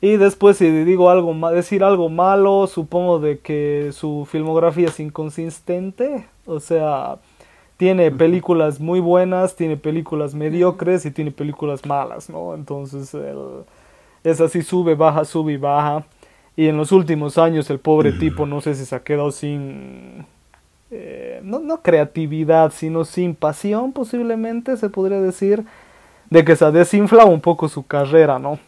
[0.03, 6.27] Y después si digo algo decir algo malo, supongo de que su filmografía es inconsistente.
[6.45, 7.17] O sea,
[7.77, 12.55] tiene películas muy buenas, tiene películas mediocres y tiene películas malas, ¿no?
[12.55, 13.15] Entonces
[14.23, 16.05] es así, sube, baja, sube y baja.
[16.57, 20.25] Y en los últimos años el pobre tipo no sé si se ha quedado sin,
[20.91, 25.65] eh, no, no, creatividad, sino sin pasión posiblemente, se podría decir,
[26.31, 28.61] de que se ha desinflado un poco su carrera, ¿no?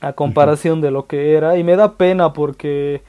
[0.00, 1.58] A comparación de lo que era.
[1.58, 3.02] Y me da pena porque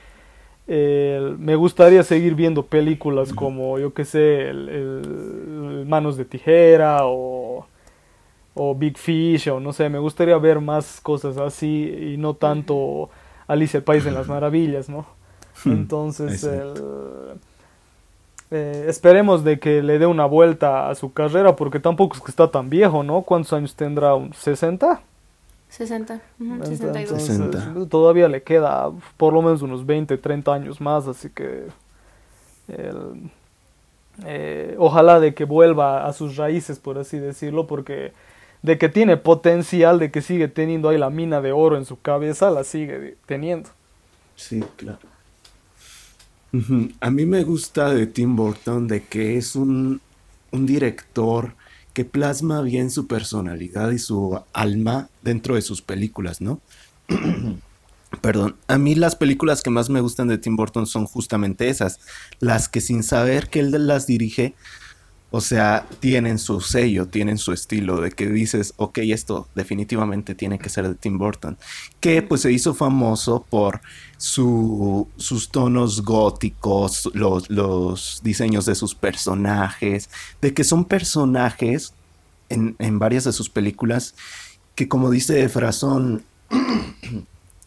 [0.69, 7.65] me gustaría seguir viendo películas como, yo que sé, el, Manos de Tijera o,
[8.53, 13.09] o, Big Fish o no sé, me gustaría ver más cosas así y no tanto
[13.47, 15.05] Alicia el País en las Maravillas, ¿no?
[15.65, 16.47] Hmm, Entonces,
[18.49, 22.31] eh, esperemos de que le dé una vuelta a su carrera porque tampoco es que
[22.31, 23.23] está tan viejo, ¿no?
[23.23, 24.13] ¿Cuántos años tendrá?
[24.13, 24.99] ¿60?
[25.69, 26.21] 60,
[26.63, 27.89] 62.
[27.89, 31.67] todavía le queda por lo menos unos 20, 30 años más, así que
[34.25, 38.13] eh, ojalá de que vuelva a sus raíces, por así decirlo, porque
[38.61, 42.01] de que tiene potencial, de que sigue teniendo ahí la mina de oro en su
[42.01, 43.69] cabeza, la sigue teniendo.
[44.35, 44.99] Sí, claro.
[46.99, 50.01] A mí me gusta de Tim Burton de que es un,
[50.51, 51.53] un director
[51.99, 56.61] que plasma bien su personalidad y su alma dentro de sus películas, ¿no?
[58.21, 61.99] Perdón, a mí las películas que más me gustan de Tim Burton son justamente esas,
[62.39, 64.55] las que sin saber que él las dirige,
[65.31, 70.57] o sea, tienen su sello, tienen su estilo, de que dices, ok, esto definitivamente tiene
[70.59, 71.57] que ser de Tim Burton,
[71.99, 73.81] que pues se hizo famoso por
[74.17, 80.09] su, sus tonos góticos, los, los diseños de sus personajes,
[80.41, 81.93] de que son personajes
[82.49, 84.15] en, en varias de sus películas
[84.79, 86.23] que como dice Efra son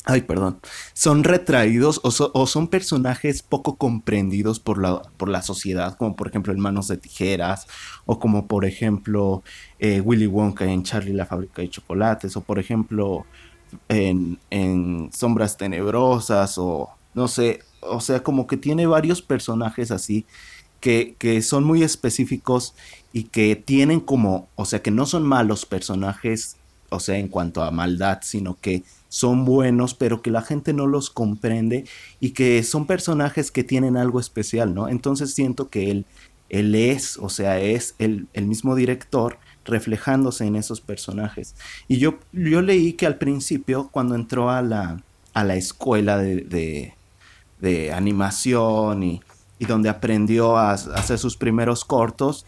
[0.04, 0.60] ay, perdón,
[0.94, 6.52] son retraídos o, son personajes poco comprendidos por la, por la sociedad, como por ejemplo
[6.52, 7.66] en Manos de Tijeras,
[8.04, 9.42] o como por ejemplo
[9.78, 13.26] eh, Willy Wonka en Charlie la fábrica de chocolates, o por ejemplo
[13.88, 20.26] en, en Sombras Tenebrosas, o no sé, o sea, como que tiene varios personajes así.
[20.80, 22.74] Que, que son muy específicos
[23.12, 26.56] y que tienen como, o sea, que no son malos personajes,
[26.90, 30.86] o sea, en cuanto a maldad, sino que son buenos, pero que la gente no
[30.86, 31.84] los comprende
[32.18, 34.88] y que son personajes que tienen algo especial, ¿no?
[34.88, 36.06] Entonces siento que él,
[36.48, 41.54] él es, o sea, es el, mismo director reflejándose en esos personajes.
[41.88, 45.02] Y yo, yo leí que al principio, cuando entró a la,
[45.34, 46.94] a la escuela de,
[47.60, 49.20] de, animación y,
[49.58, 52.46] y, donde aprendió a hacer sus primeros cortos,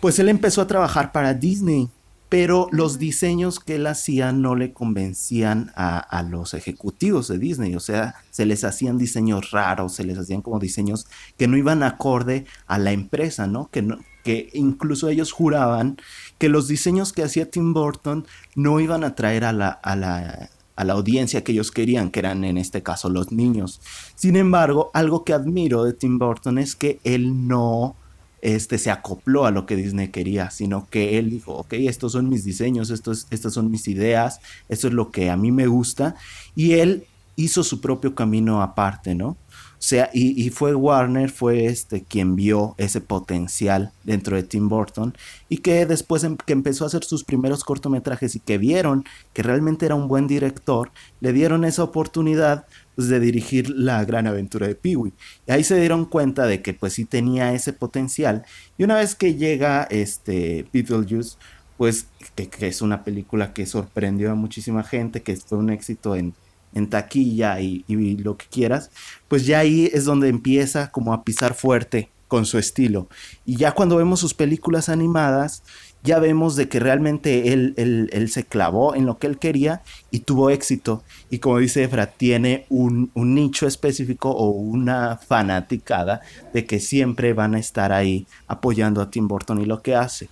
[0.00, 1.88] pues él empezó a trabajar para Disney
[2.28, 7.80] pero los diseños que él hacía no le convencían a, los ejecutivos de Disney, o
[7.80, 11.06] sea, se les hacían diseños raros, se les hacían como diseños
[11.38, 13.70] que no iban acorde a la empresa, ¿no?
[13.70, 15.96] Que, no, que incluso ellos juraban
[16.36, 20.50] que los diseños que hacía Tim Burton no iban a traer a la, a la,
[20.76, 23.80] a la audiencia que ellos querían, que eran en este caso los niños.
[24.16, 27.96] Sin embargo, algo que admiro de Tim Burton es que él no
[28.42, 32.28] este, se acopló a lo que Disney quería, sino que él dijo, ok, estos son
[32.28, 36.14] mis diseños, estos, estas son mis ideas, esto es lo que a mí me gusta,
[36.54, 39.36] y él hizo su propio camino aparte, ¿no?
[39.78, 45.16] O sea, y, fue Warner, fue este quien vio ese potencial dentro de Tim Burton
[45.48, 49.44] y que después em, que empezó a hacer sus primeros cortometrajes y que vieron que
[49.44, 52.66] realmente era un buen director, le dieron esa oportunidad
[53.06, 55.12] de dirigir la gran aventura de Peewee.
[55.46, 58.44] Y ahí se dieron cuenta de que pues sí tenía ese potencial.
[58.76, 61.36] Y una vez que llega este Beetlejuice,
[61.76, 66.34] pues que, es una película que sorprendió a muchísima gente, que fue un éxito en,
[66.74, 68.90] en taquilla y, y, lo que quieras,
[69.28, 73.08] pues ya ahí es donde empieza como a pisar fuerte con su estilo.
[73.46, 75.62] Y ya cuando vemos sus películas animadas,
[76.02, 80.20] ya vemos de que realmente él, él, se clavó en lo que él quería y
[80.20, 81.02] tuvo éxito.
[81.28, 86.20] Y como dice Efra, tiene un, nicho específico o una fanaticada
[86.54, 90.28] de que siempre van a estar ahí apoyando a Tim Burton y lo que hace.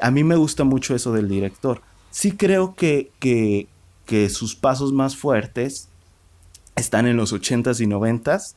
[0.00, 1.80] A mí me gusta mucho eso del director.
[2.10, 3.68] Sí creo que, que,
[4.06, 5.88] que sus pasos más fuertes
[6.76, 8.54] están en los 80s y 90s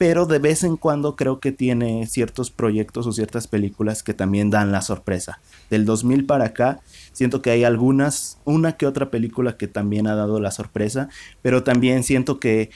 [0.00, 4.48] pero de vez en cuando creo que tiene ciertos proyectos o ciertas películas que también
[4.48, 5.40] dan la sorpresa.
[5.68, 6.80] Del 2000 para acá,
[7.12, 11.10] siento que hay algunas, una que otra película que también ha dado la sorpresa,
[11.42, 12.70] pero también siento que,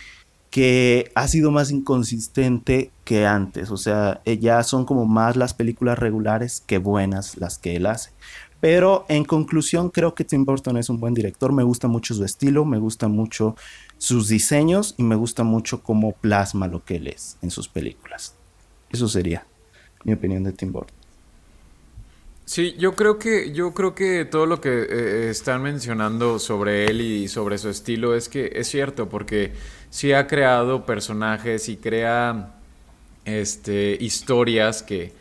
[0.51, 5.55] que ha sido más inconsistente que antes, o sea, eh, ya son como más las
[5.55, 8.11] películas regulares que buenas las que él hace.
[8.65, 11.53] Pero en conclusión, creo que Tim Burton es un buen director.
[11.53, 13.57] Me gusta mucho su estilo, me gusta mucho
[13.99, 18.35] sus diseños y me gusta mucho cómo plasma lo que él es en sus películas.
[18.91, 19.47] Eso sería
[20.05, 20.97] mi opinión de Tim Burton.
[22.47, 27.03] Sí, yo creo que yo creo que todo lo que eh, están mencionando sobre él
[27.03, 29.53] y sobre su estilo es que es cierto porque
[29.91, 32.55] sí ha creado personajes y crea
[33.27, 35.13] este historias que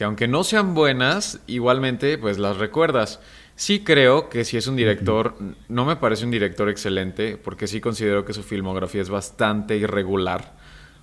[0.00, 3.20] que aunque no sean buenas, igualmente pues las recuerdas.
[3.54, 5.36] Sí creo que si es un director,
[5.68, 10.54] no me parece un director excelente, porque sí considero que su filmografía es bastante irregular.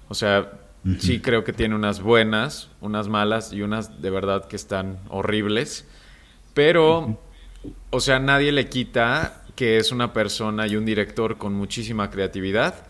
[0.08, 0.52] O sea,
[0.98, 5.86] sí creo que tiene unas buenas, unas malas y unas de verdad que están horribles.
[6.56, 7.20] Pero,
[7.92, 12.88] o sea, nadie le quita que es una persona y un director con muchísima creatividad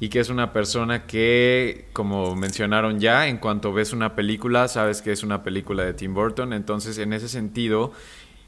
[0.00, 5.02] y que es una persona que, como mencionaron ya, en cuanto ves una película, sabes
[5.02, 6.52] que es una película de Tim Burton.
[6.52, 7.92] Entonces, en ese sentido,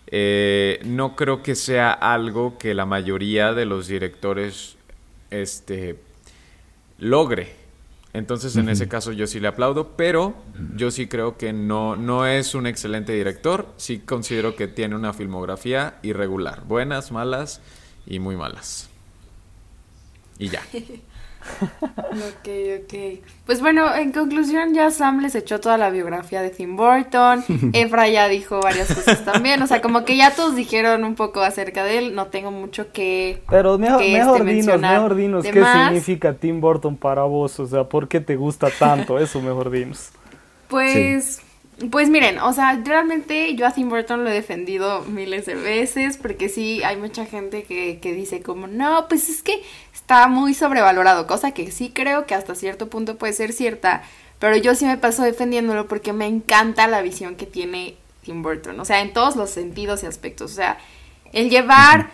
[0.07, 4.77] eh, no creo que sea algo que la mayoría de los directores
[5.31, 5.99] este,
[6.99, 7.57] logre.
[8.13, 10.35] Entonces, en ese caso, yo sí le aplaudo, pero
[10.77, 13.73] yo sí creo que no, no es un excelente director.
[13.77, 16.65] Sí considero que tiene una filmografía irregular.
[16.67, 17.61] Buenas, malas
[18.07, 18.89] y muy malas.
[20.39, 20.63] Y ya.
[21.61, 22.49] Ok,
[22.83, 23.21] ok.
[23.47, 28.09] Pues bueno, en conclusión ya Sam les echó toda la biografía de Tim Burton, Efra
[28.09, 31.85] ya dijo varias cosas también, o sea, como que ya todos dijeron un poco acerca
[31.85, 35.61] de él, no tengo mucho que Pero mejor, que, mejor este, dinos, mejor dinos, ¿qué
[35.61, 35.89] más.
[35.89, 37.59] significa Tim Burton para vos?
[37.61, 39.19] O sea, ¿por qué te gusta tanto?
[39.19, 40.11] Eso mejor dinos.
[40.69, 41.43] Pues,
[41.91, 46.17] pues miren, o sea, realmente yo a Tim Burton lo he defendido miles de veces,
[46.17, 49.63] porque sí, hay mucha gente que, que dice como, no, pues es que
[50.11, 54.03] está muy sobrevalorado, cosa que sí creo que hasta cierto punto puede ser cierta,
[54.41, 58.81] pero yo sí me paso defendiéndolo porque me encanta la visión que tiene Tim Burton,
[58.81, 60.79] o sea, en todos los sentidos y aspectos, o sea,
[61.33, 62.11] el llevar...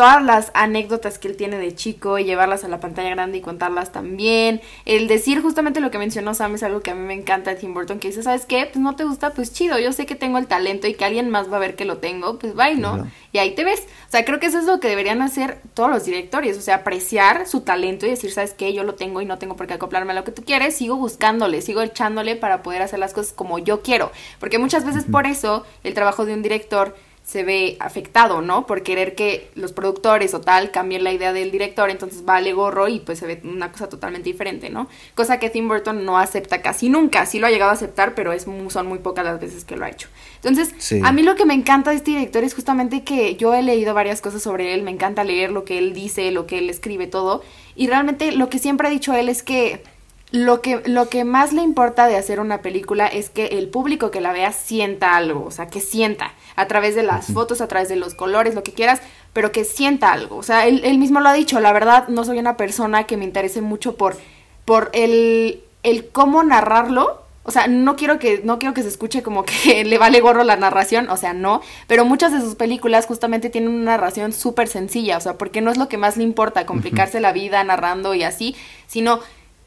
[0.00, 3.40] todas las anécdotas que él tiene de chico y llevarlas a la pantalla grande y
[3.42, 4.62] contarlas también.
[4.86, 7.56] El decir justamente lo que mencionó Sam es algo que a mí me encanta de
[7.56, 8.64] Tim Burton, que dice, ¿sabes qué?
[8.64, 11.28] Pues no te gusta, pues chido, yo sé que tengo el talento y que alguien
[11.28, 12.94] más va a ver que lo tengo, pues bye, ¿no?
[12.94, 13.10] Claro.
[13.32, 13.80] Y ahí te ves.
[14.08, 16.76] O sea, creo que eso es lo que deberían hacer todos los directores, o sea,
[16.76, 18.72] apreciar su talento y decir, ¿sabes qué?
[18.72, 20.96] Yo lo tengo y no tengo por qué acoplarme a lo que tú quieres, sigo
[20.96, 24.12] buscándole, sigo echándole para poder hacer las cosas como yo quiero.
[24.38, 26.96] Porque muchas veces por eso el trabajo de un director
[27.30, 28.66] se ve afectado, ¿no?
[28.66, 32.88] Por querer que los productores o tal cambien la idea del director, entonces vale gorro
[32.88, 34.88] y pues se ve una cosa totalmente diferente, ¿no?
[35.14, 38.32] Cosa que Tim Burton no acepta casi nunca, sí lo ha llegado a aceptar, pero
[38.32, 40.08] es mu- son muy pocas las veces que lo ha hecho.
[40.42, 41.00] Entonces, Sí.
[41.04, 43.94] a mí lo que me encanta de este director es justamente que yo he leído
[43.94, 47.06] varias cosas sobre él, me encanta leer lo que él dice, lo que él escribe,
[47.06, 47.44] todo,
[47.76, 49.84] y realmente lo que siempre ha dicho él es que
[50.32, 54.10] lo que, lo que más le importa de hacer una película es que el público
[54.10, 57.66] que la vea sienta algo, o sea, que sienta a través de las fotos, a
[57.66, 59.00] través de los colores, lo que quieras,
[59.32, 60.36] pero que sienta algo.
[60.36, 63.16] O sea, él, él mismo lo ha dicho, la verdad no soy una persona que
[63.16, 64.16] me interese mucho por,
[64.64, 67.22] por el, el cómo narrarlo.
[67.42, 70.44] O sea, no quiero que no quiero que se escuche como que le vale gorro
[70.44, 74.68] la narración, o sea, no, pero muchas de sus películas justamente tienen una narración súper
[74.68, 78.14] sencilla, o sea, porque no es lo que más le importa complicarse la vida narrando
[78.14, 78.54] y así,
[78.86, 79.20] sino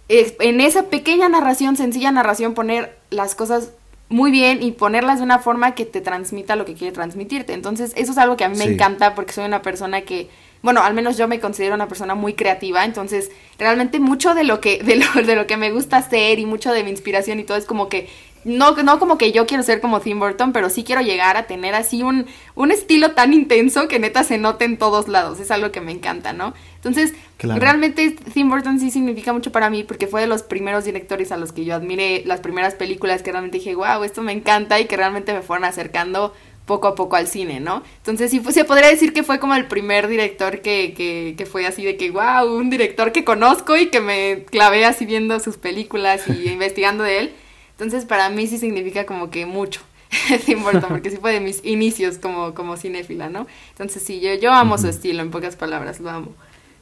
[0.09, 3.71] en esa pequeña narración, sencilla narración, poner las cosas
[4.09, 7.53] muy bien y ponerlas de una forma que te transmita lo que quiere transmitirte.
[7.53, 10.29] Entonces, eso es algo que a mí me encanta porque soy una persona que,
[10.61, 14.61] bueno, al menos yo me considero una persona muy creativa, entonces realmente mucho de lo
[14.61, 17.43] que de lo, de lo que me gusta hacer y mucho de mi inspiración y
[17.43, 18.07] todo es como que
[18.45, 21.47] no, no como que yo quiero ser como Tim Burton, pero sí quiero llegar a
[21.47, 22.25] tener así un,
[22.55, 25.39] un estilo tan intenso que neta se note en todos lados.
[25.39, 26.53] Es algo que me encanta, ¿no?
[26.75, 27.59] Entonces, Claro.
[27.59, 31.37] realmente Tim Burton sí significa mucho para mí porque fue de los primeros directores a
[31.37, 34.85] los que yo admiré, las primeras películas que realmente dije, wow, esto me encanta y
[34.85, 36.33] que realmente me fueron acercando
[36.65, 37.83] poco a poco al cine, ¿no?
[37.97, 41.45] Entonces sí, pues, se podría decir que fue como el primer director que, que, que
[41.45, 45.37] fue así de que, wow, un director que conozco y que me clavé así viendo
[45.41, 47.33] sus películas y investigando de él.
[47.73, 49.81] Entonces para mí sí significa como que mucho.
[50.45, 53.47] Tim Burton, porque sí fue de mis inicios como, como cinéfila, ¿no?
[53.69, 56.33] Entonces sí, yo, yo amo su estilo, en pocas palabras, lo amo.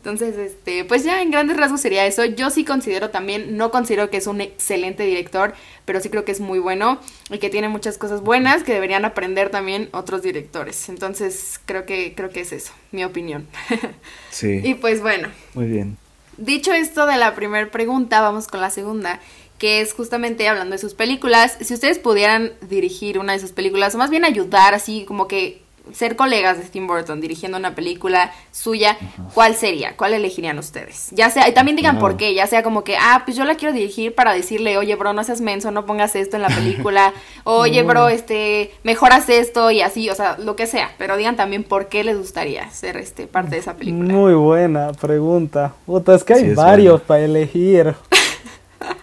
[0.01, 2.25] Entonces, este, pues ya en grandes rasgos sería eso.
[2.25, 5.53] Yo sí considero también, no considero que es un excelente director,
[5.85, 9.05] pero sí creo que es muy bueno y que tiene muchas cosas buenas que deberían
[9.05, 10.89] aprender también otros directores.
[10.89, 13.47] Entonces, creo que, creo que es eso, mi opinión.
[14.31, 14.59] Sí.
[14.63, 15.97] y pues bueno, Muy bien.
[16.37, 19.19] Dicho esto de la primera pregunta, vamos con la segunda,
[19.61, 21.55] que es justamente hablando de sus películas.
[21.61, 25.61] Si ustedes pudieran dirigir una de sus películas, o más bien ayudar, así como que
[25.93, 28.97] ser colegas de Tim Burton dirigiendo una película suya,
[29.35, 29.95] ¿cuál sería?
[29.97, 31.09] ¿Cuál elegirían ustedes?
[31.11, 33.53] Ya sea, y también digan por qué, ya sea como que, ah, pues yo la
[33.53, 37.13] quiero dirigir para decirle, oye, bro, no seas menso, no pongas esto en la película,
[37.43, 41.63] oye, bro, este, mejoras esto y así, o sea, lo que sea, pero digan también
[41.63, 44.11] por qué les gustaría ser este parte de esa película.
[44.11, 45.75] Muy buena pregunta.
[45.85, 47.93] Puta, es que hay Sí, es varios para elegir.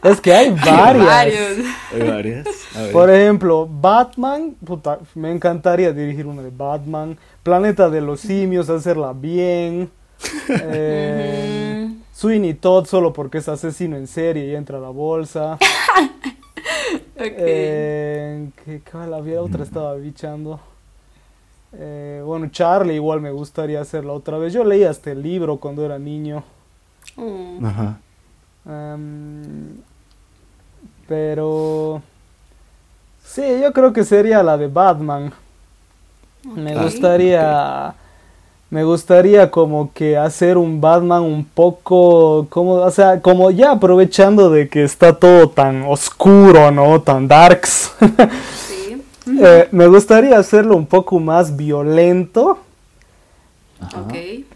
[0.03, 1.07] Es que hay varias.
[1.07, 1.59] Varios.
[1.93, 2.47] Hay varias.
[2.76, 2.93] A ver.
[2.93, 7.18] Por ejemplo, Batman, puta, me encantaría dirigir una de Batman.
[7.43, 9.91] Planeta de los Simios, hacerla bien.
[10.49, 11.89] Eh.
[12.12, 15.59] Sweeney Todd solo porque es asesino en serie y entra a la bolsa.
[17.20, 17.35] Ok.
[17.37, 20.61] Eh, ¿qué cuál había otra estaba bichando?
[21.72, 24.53] Eh, bueno, Charlie igual me gustaría hacerla otra vez.
[24.53, 26.45] Yo leí hasta el libro cuando era niño.
[27.16, 27.64] Mm.
[27.66, 28.01] Ajá.
[28.68, 29.78] Am,
[31.08, 32.02] pero
[33.24, 35.32] sí, yo creo que sería la de Batman.
[36.44, 37.94] Me gustaría
[38.68, 44.50] me gustaría como que hacer un Batman un poco como, o sea, como ya aprovechando
[44.50, 47.00] de que está todo tan oscuro, ¿no?
[47.00, 47.92] Tan darks.
[48.66, 49.02] Sí.
[49.40, 52.58] Eh, me gustaría hacerlo un poco más violento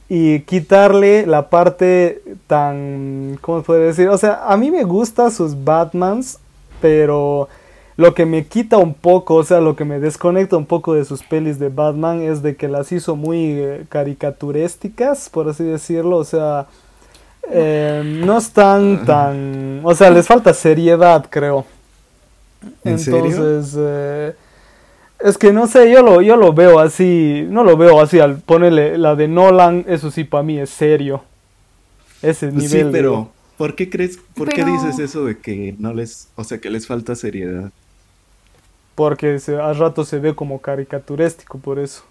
[0.09, 4.09] Y quitarle la parte tan, ¿cómo se puede decir?
[4.09, 6.39] O sea, a mí me gustan sus Batmans,
[6.81, 7.49] pero
[7.97, 11.05] lo que me quita un poco, o sea, lo que me desconecta un poco de
[11.05, 16.17] sus pelis de Batman es de que las hizo muy eh, caricaturísticas, por así decirlo,
[16.19, 16.67] o sea,
[17.51, 19.81] Eh, no están tan...
[19.85, 21.65] O sea, les falta seriedad, creo.
[22.85, 24.35] ¿En Entonces, eh,
[25.25, 28.37] es que no sé, yo lo, yo lo veo así, no lo veo así, al
[28.39, 31.23] ponerle la de Nolan, eso sí para mí es serio.
[32.23, 32.71] Ese Pues nivel.
[32.71, 36.45] sí, de- pero ¿por qué crees, por qué dices eso de que no les, o
[36.45, 37.71] sea, que les falta seriedad?
[38.95, 42.03] Porque se, a rato se ve como caricaturístico, por eso.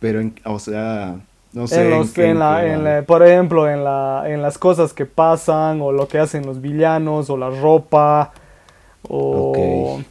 [0.00, 1.16] Pero, en- o sea,
[1.52, 1.82] no sé.
[1.84, 5.06] en los, qué- en la, en la- por ejemplo, en, la, en las cosas que
[5.06, 8.32] pasan, o lo que hacen los villanos, o la ropa,
[9.08, 9.50] o,
[9.98, 10.04] Ok.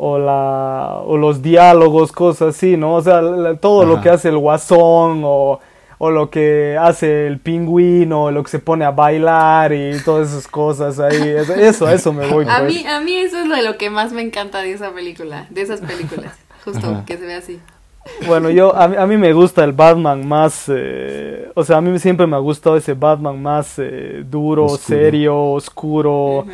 [0.00, 2.94] O, la, o los diálogos, cosas así, ¿no?
[2.94, 5.58] O sea, la- todo lo que hace el guasón, o,
[5.98, 10.46] o lo que hace el pingüino, lo que se pone a bailar y todas esas
[10.46, 11.20] cosas ahí.
[11.28, 12.44] Eso, eso, a eso me voy.
[12.48, 12.74] A pues.
[12.74, 15.62] mí, a mí eso es de lo que más me encanta de esa película, de
[15.62, 16.38] esas películas.
[16.64, 17.04] Justo Ajá.
[17.04, 17.60] que se ve así.
[18.26, 21.80] Bueno, yo a mí, a mí me gusta el Batman más, eh, o sea, a
[21.80, 24.78] mí siempre me ha gustado ese Batman más eh, duro, Oscuro.
[24.78, 26.46] serio, oscuro.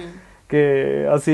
[0.49, 1.33] Que así,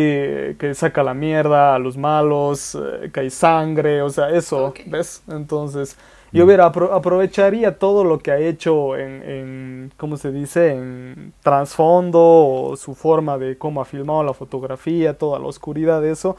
[0.58, 4.72] que saca la mierda a los malos, eh, que hay sangre, o sea, eso.
[4.86, 5.22] ¿ves?
[5.28, 5.96] Entonces,
[6.32, 10.72] yo hubiera apro- aprovecharía todo lo que ha hecho en, en, ¿cómo se dice?
[10.74, 16.12] En trasfondo, o su forma de cómo ha filmado la fotografía, toda la oscuridad de
[16.12, 16.36] eso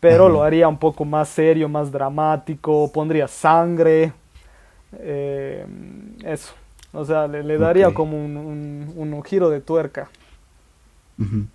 [0.00, 0.32] pero Ajá.
[0.32, 4.12] lo haría un poco más serio, más dramático, pondría sangre,
[4.98, 5.66] eh,
[6.24, 6.52] eso,
[6.92, 10.10] o sea, le, le daría como un, un- un giro de tuerca.
[11.18, 11.46] Ujú.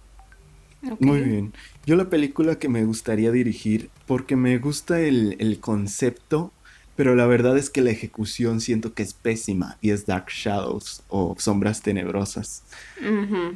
[1.00, 1.54] Muy bien.
[1.86, 6.54] Yo la película que me gustaría dirigir, porque me gusta el, el concepto,
[6.96, 11.04] pero la verdad es que la ejecución siento que es pésima y es Dark Shadows
[11.08, 12.64] o Sombras Tenebrosas.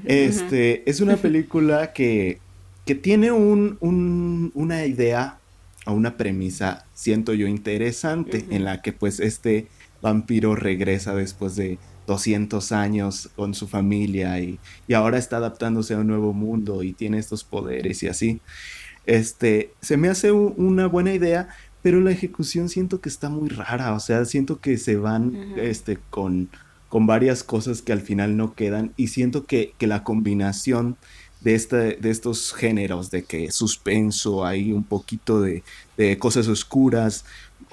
[0.04, 2.44] Este, es una película que,
[2.86, 5.42] que tiene un, un- una idea
[5.86, 9.72] o una premisa, siento yo, interesante, en la que pues este
[10.02, 16.00] vampiro regresa después de 200 años con su familia y, y ahora está adaptándose a
[16.00, 18.42] un nuevo mundo y tiene estos poderes y así.
[19.06, 21.50] Este, se me hace una buena idea,
[21.82, 26.00] pero la ejecución siento que está muy rara, o sea, siento que se van este,
[26.10, 26.50] con,
[26.88, 30.96] con varias cosas que al final no quedan y siento que, que la combinación
[31.42, 35.64] de, esta, de estos géneros, de que suspenso, hay un poquito de,
[35.98, 37.26] de cosas oscuras,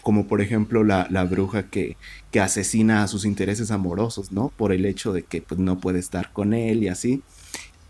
[0.02, 1.96] como por ejemplo la, la bruja que,
[2.30, 4.52] que asesina a sus intereses amorosos, ¿no?
[4.56, 7.22] Por el hecho de que pues, no puede estar con él y así.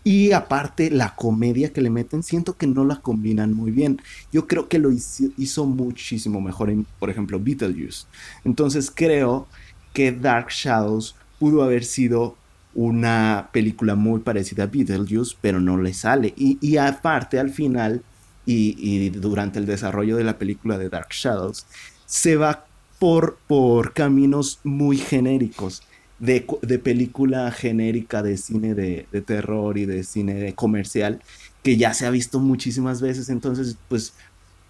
[0.03, 4.01] Y aparte, la comedia que le meten, siento que no la combinan muy bien.
[4.31, 8.05] Yo creo que lo hizo, hizo muchísimo mejor por ejemplo, Beetlejuice.
[8.43, 9.47] Entonces creo
[9.93, 12.35] que Dark Shadows pudo haber sido
[12.73, 16.33] una película muy parecida a Beetlejuice, pero no le sale.
[16.35, 18.01] Y, y aparte, al final,
[18.45, 21.67] y, y durante el desarrollo de la película de Dark Shadows,
[22.07, 22.65] se va
[23.01, 25.81] por, por caminos muy genéricos.
[26.19, 31.19] De, de película genérica de cine de, de terror y de cine de comercial
[31.63, 34.13] que ya se ha visto muchísimas veces entonces pues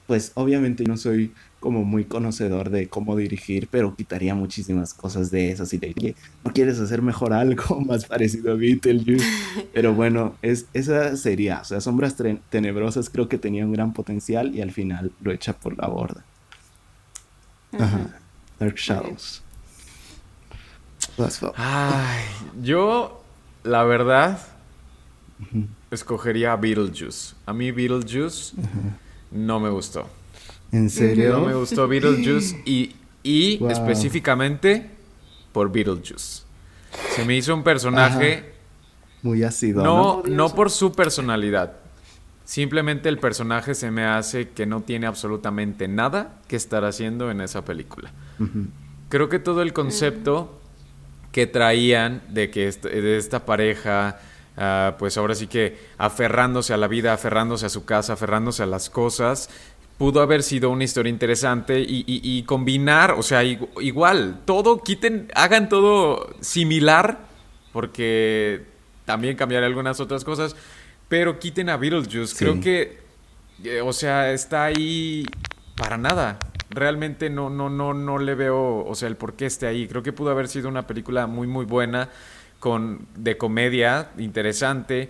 [0.08, 5.52] pues obviamente no soy como muy conocedor de cómo dirigir, pero quitaría muchísimas cosas de
[5.52, 6.14] esas y le diría,
[6.44, 9.26] ¿no quieres hacer mejor algo más parecido a Beetlejuice?
[9.74, 12.18] Pero bueno, es, esa sería, o sea, Sombras
[12.50, 16.26] Tenebrosas creo que tenía un gran potencial y al final lo echa por la borda.
[17.80, 18.21] Ajá.
[18.62, 19.42] Dark Shadows.
[21.58, 22.24] Ay,
[22.62, 23.24] yo,
[23.64, 24.40] la verdad,
[25.90, 27.34] escogería Beetlejuice.
[27.48, 28.54] A mí Beetlejuice
[29.32, 30.08] no me gustó.
[30.72, 31.40] ¿En serio?
[31.40, 33.72] No me gustó Beetlejuice y, y Wow.
[33.72, 34.92] específicamente
[35.52, 36.44] por Beetlejuice.
[37.16, 38.54] Se me hizo un personaje
[39.24, 40.22] Muy ácido, ¿no?
[40.24, 41.74] no, no por su personalidad.
[42.46, 47.42] Simplemente el personaje se me hace que no tiene absolutamente nada que estar haciendo en
[47.42, 48.12] esa película.
[49.10, 50.60] Creo que todo el concepto
[51.32, 54.20] que traían de que est- de esta pareja,
[54.58, 58.66] ah, pues ahora sí que aferrándose a la vida, aferrándose a su casa, aferrándose a
[58.66, 59.50] las cosas,
[59.98, 64.82] pudo haber sido una historia interesante y, y- y combinar, o sea, igu- igual, todo,
[64.82, 67.20] quiten, hagan todo similar,
[67.72, 68.64] porque
[69.06, 70.56] también cambiaré algunas otras cosas,
[71.08, 72.28] pero quiten a Beetlejuice.
[72.28, 72.36] Sí.
[72.38, 73.00] Creo que,
[73.64, 75.26] eh, o sea, está ahí
[75.82, 76.38] para nada.
[76.70, 79.88] Realmente no, no, no, no le veo, o sea, el por qué esté ahí.
[79.88, 82.10] Creo que pudo haber sido una película muy, muy buena,
[82.60, 85.10] con, de comedia, interesante,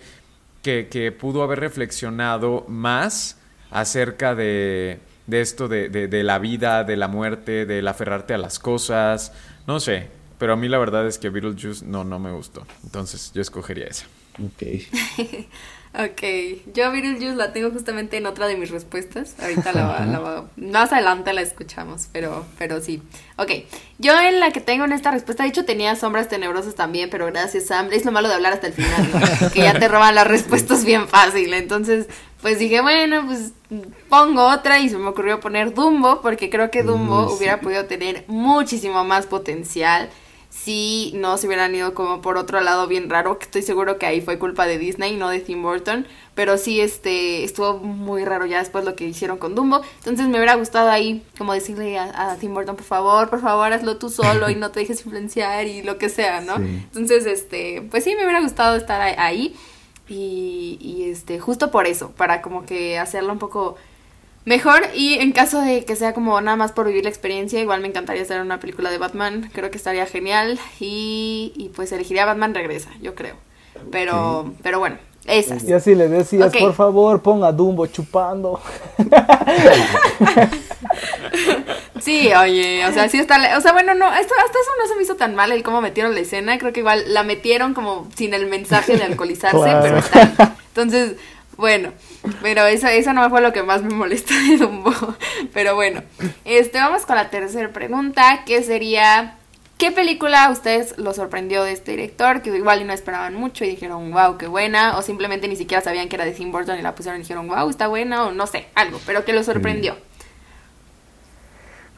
[0.63, 3.37] que, que pudo haber reflexionado más
[3.69, 8.37] acerca de, de esto de, de- de la vida, de la muerte, del aferrarte a
[8.37, 9.33] las cosas.
[9.67, 10.07] No sé,
[10.37, 12.65] pero a mí la verdad es que Beetlejuice no, no me gustó.
[12.83, 14.05] Entonces yo escogería esa.
[14.39, 14.63] Ok.
[15.93, 16.21] Ok,
[16.73, 19.35] yo Beetlejuice la tengo justamente en otra de mis respuestas.
[19.41, 23.03] Ahorita la, la, más adelante la escuchamos, pero, pero sí.
[23.35, 23.51] Ok,
[23.97, 27.25] yo en la que tengo en esta respuesta, de hecho tenía sombras tenebrosas también, pero
[27.25, 30.27] gracias Sam, es lo malo de hablar hasta el final, que ya te roban las
[30.27, 31.53] respuestas bien fácil.
[31.53, 32.07] Entonces,
[32.41, 33.51] pues dije, bueno, pues
[34.07, 38.23] pongo otra y se me ocurrió poner Dumbo, porque creo que Dumbo hubiera podido tener
[38.27, 40.09] muchísimo más potencial
[40.63, 44.05] si no se hubieran ido como por otro lado bien raro, que estoy seguro que
[44.05, 46.05] ahí fue culpa de Disney, no de Tim Burton,
[46.35, 50.37] pero sí este estuvo muy raro ya después lo que hicieron con Dumbo, entonces me
[50.37, 54.49] hubiera gustado ahí como decirle a, Tim Burton, por favor, por favor, hazlo tú solo
[54.51, 56.55] y no te dejes influenciar y lo que sea, ¿no?
[56.55, 59.55] Entonces, este, pues sí me hubiera gustado estar ahí
[60.07, 63.77] y, y este, justo por eso, para como que hacerlo un poco
[64.43, 67.81] Mejor y en caso de que sea como nada más por vivir la experiencia, igual
[67.81, 72.25] me encantaría hacer una película de Batman, creo que estaría genial y, y pues elegiría
[72.25, 73.35] Batman Regresa, yo creo.
[73.91, 75.63] Pero, pero bueno, esas.
[75.63, 78.59] Y así le decías, por favor, ponga Dumbo chupando.
[81.99, 84.95] sí, oye, o sea, sí está, o sea, bueno, no, esto, hasta eso no se
[84.95, 88.07] me hizo tan mal el cómo metieron la escena, creo que igual la metieron como
[88.15, 91.17] sin el mensaje de alcoholizarse, pero está Entonces,
[91.57, 91.91] bueno,
[92.41, 94.93] pero eso, eso no fue lo que más me molesta de Dumbo.
[95.53, 96.03] Pero bueno,
[96.45, 99.35] este, vamos con la tercera pregunta, que sería,
[99.77, 102.41] ¿qué película a ustedes lo sorprendió de este director?
[102.41, 104.97] Que igual no esperaban mucho y dijeron, wow, qué buena.
[104.97, 107.47] O simplemente ni siquiera sabían que era de Tim Burton y la pusieron y dijeron,
[107.47, 108.25] wow, está buena.
[108.25, 109.95] O no sé, algo, pero que lo sorprendió.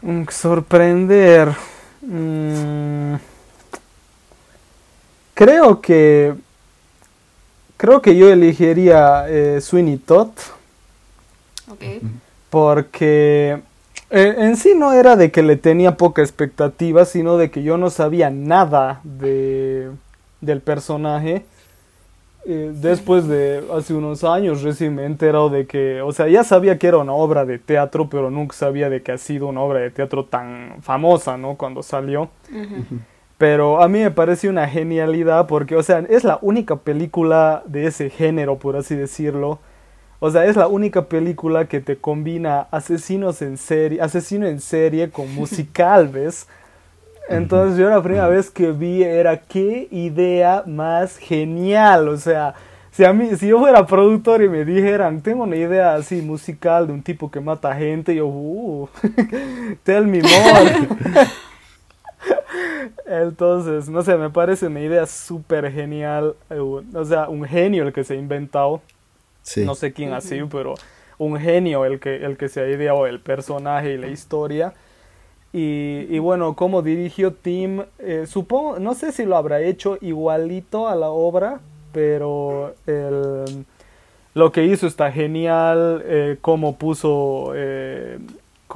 [0.02, 1.56] Mm, sorprender.
[2.02, 3.16] Mm,
[5.34, 6.34] creo que
[7.84, 10.30] Creo que yo elegiría eh, Sweeney Todd.
[12.50, 13.60] Porque
[14.10, 17.78] eh, en sí no era de que le tenía poca expectativa, sino de que yo
[17.78, 19.92] no sabía nada de,
[20.40, 21.44] del personaje.
[22.46, 26.46] Eh, después de hace unos años recién me he enterado de que, o sea, ya
[26.46, 29.60] sabía que era una obra de teatro, pero nunca sabía de que ha sido una
[29.60, 31.56] obra de teatro tan famosa, ¿no?
[31.56, 32.30] Cuando salió.
[33.38, 37.88] Pero a mí me parece una genialidad porque, o sea, es la única película de
[37.88, 39.60] ese género, por así decirlo.
[40.20, 45.10] O sea, es la única película que te combina asesinos en serie, asesino en serie
[45.10, 46.48] con musical, ¿ves?
[47.30, 52.54] Entonces yo la primera vez que vi era qué idea más genial, o sea,
[52.92, 56.86] si a mí, si yo fuera productor y me dijeran, tengo una idea así musical
[56.86, 58.88] de un tipo que mata gente, yo, uh,
[59.84, 60.88] tell me more.
[63.06, 66.36] Entonces, no sé, me parece una idea súper genial.
[66.50, 68.82] Eh, o sea, un genio el que se ha inventado.
[69.58, 70.76] No sé quién ha sido, pero
[71.18, 74.74] un genio el que, el que se ha ideado el personaje y la historia.
[75.56, 80.96] Y, bueno, como dirigió Tim, eh, supongo, no sé si lo habrá hecho igualito a
[80.96, 81.60] la obra,
[81.92, 82.74] pero
[84.34, 87.54] lo que hizo está genial, eh, cómo puso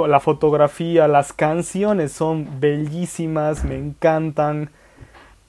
[0.05, 4.69] la fotografía, las canciones son bellísimas, me encantan.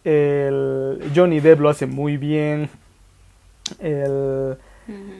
[0.04, 2.70] El Johnny Depp lo hace muy bien.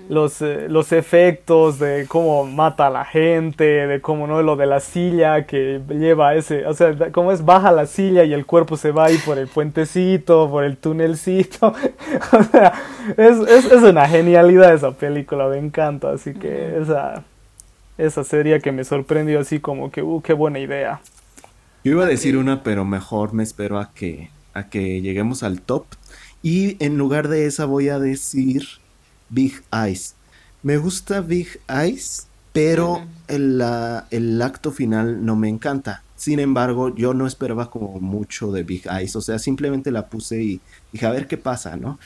[0.09, 4.65] los, eh, los, efectos de cómo mata a la gente, de cómo no lo de
[4.65, 8.79] la silla que lleva ese, o sea, cómo es baja la silla y el cuerpo
[8.79, 11.75] se va ahí por el puentecito, por el tunelcito.
[12.33, 12.73] o sea,
[13.19, 17.25] es, es, es, una genialidad esa película, me encanta, así que esa
[17.99, 21.01] esa serie que me sorprendió así como que, uh, qué buena idea.
[21.85, 25.61] Yo iba a decir una, pero mejor me espero a que, a que lleguemos al
[25.61, 25.85] top.
[26.43, 28.65] Y en lugar de esa voy a decir
[29.29, 30.15] Big Eyes.
[30.63, 33.63] Me gusta Big Eyes, pero el,
[34.11, 36.03] el acto final no me encanta.
[36.17, 39.15] Sin embargo, yo no esperaba como mucho de Big Eyes.
[39.17, 40.61] O sea, simplemente la puse y
[40.93, 41.99] dije, a ver qué pasa, ¿no?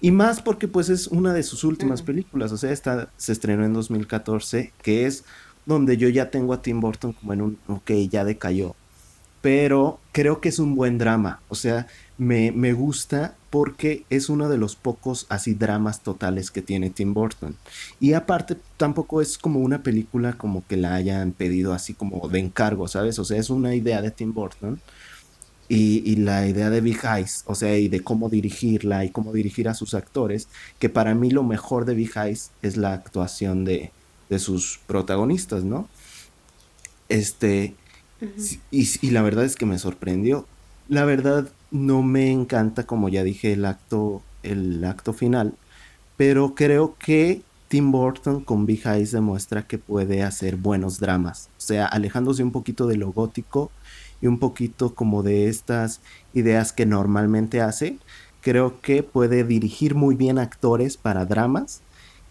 [0.00, 3.64] Y más porque pues es una de sus últimas películas, o sea, esta se estrenó
[3.64, 5.24] en 2014, que es
[5.66, 8.74] donde yo ya tengo a Tim Burton como en un, ok, ya decayó.
[9.42, 11.86] Pero creo que es un buen drama, o sea,
[12.18, 17.14] me, me gusta porque es uno de los pocos así dramas totales que tiene Tim
[17.14, 17.56] Burton.
[17.98, 22.38] Y aparte tampoco es como una película como que la hayan pedido así como de
[22.38, 23.18] encargo, ¿sabes?
[23.18, 24.80] O sea, es una idea de Tim Burton
[25.72, 29.68] y, la idea de Big Eyes, o sea, y de cómo dirigirla y cómo dirigir
[29.68, 30.48] a sus actores,
[30.80, 33.92] que para mí lo mejor de Big Eyes es la actuación de,
[34.38, 35.88] sus protagonistas, ¿no?
[37.08, 37.74] Este,
[38.72, 40.44] y, y, la verdad es que me sorprendió.
[40.88, 45.54] La verdad no me encanta, como ya dije, el acto, el acto final,
[46.16, 51.60] pero creo que Tim Burton con Big Eyes demuestra que puede hacer buenos dramas, o
[51.60, 53.70] sea, alejándose un poquito de lo gótico
[54.20, 56.00] y un poquito como de estas
[56.34, 57.98] ideas que normalmente hace,
[58.40, 61.80] creo que puede dirigir muy bien actores para dramas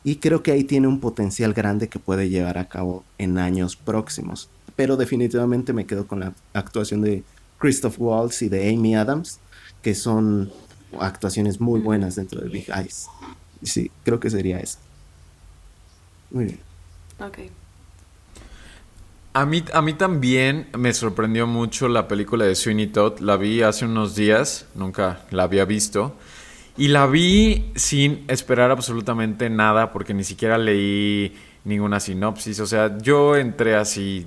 [0.04, 3.76] y creo que ahí tiene un potencial grande que puede llevar a cabo en años
[3.76, 4.50] próximos.
[4.76, 7.24] Pero definitivamente me quedo con la actuación de
[7.58, 9.40] Christoph Waltz y de Amy Adams,
[9.82, 10.52] que son
[11.00, 13.08] actuaciones muy buenas dentro de Big Eyes.
[13.62, 14.80] Sí, creo que sería eso.
[16.32, 16.60] Muy bien.
[17.20, 17.40] Ok.
[19.32, 23.20] A mí, a mí también me sorprendió mucho la película de Sweeney Todd.
[23.20, 26.16] La vi hace unos días, nunca la había visto.
[26.78, 32.60] Y la vi sin esperar absolutamente nada porque ni siquiera leí ninguna sinopsis.
[32.60, 34.26] O sea, yo entré así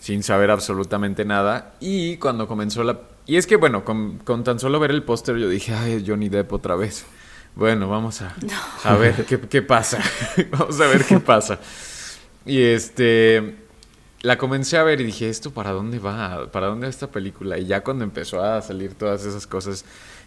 [0.00, 1.74] sin saber absolutamente nada.
[1.78, 2.98] Y cuando comenzó la...
[3.26, 6.30] Y es que, bueno, con, con tan solo ver el póster yo dije, ay, Johnny
[6.30, 7.04] Depp otra vez.
[7.54, 8.34] Bueno, vamos a,
[8.84, 10.02] a ver qué, qué pasa.
[10.50, 11.58] vamos a ver qué pasa.
[12.46, 13.68] Y este
[14.22, 16.50] la comencé a ver y dije, ¿esto para dónde va?
[16.52, 17.58] ¿Para dónde va esta película?
[17.58, 19.84] Y ya cuando empezó a salir todas esas cosas,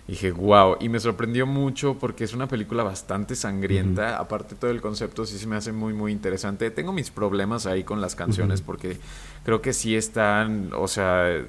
[0.07, 0.77] dije, wow.
[0.79, 4.17] Y me sorprendió mucho porque es una película bastante sangrienta.
[4.17, 6.71] Aparte, todo el concepto sí se me hace muy, muy interesante.
[6.71, 8.97] Tengo mis problemas ahí con las canciones porque
[9.45, 11.45] creo que sí están, o sea,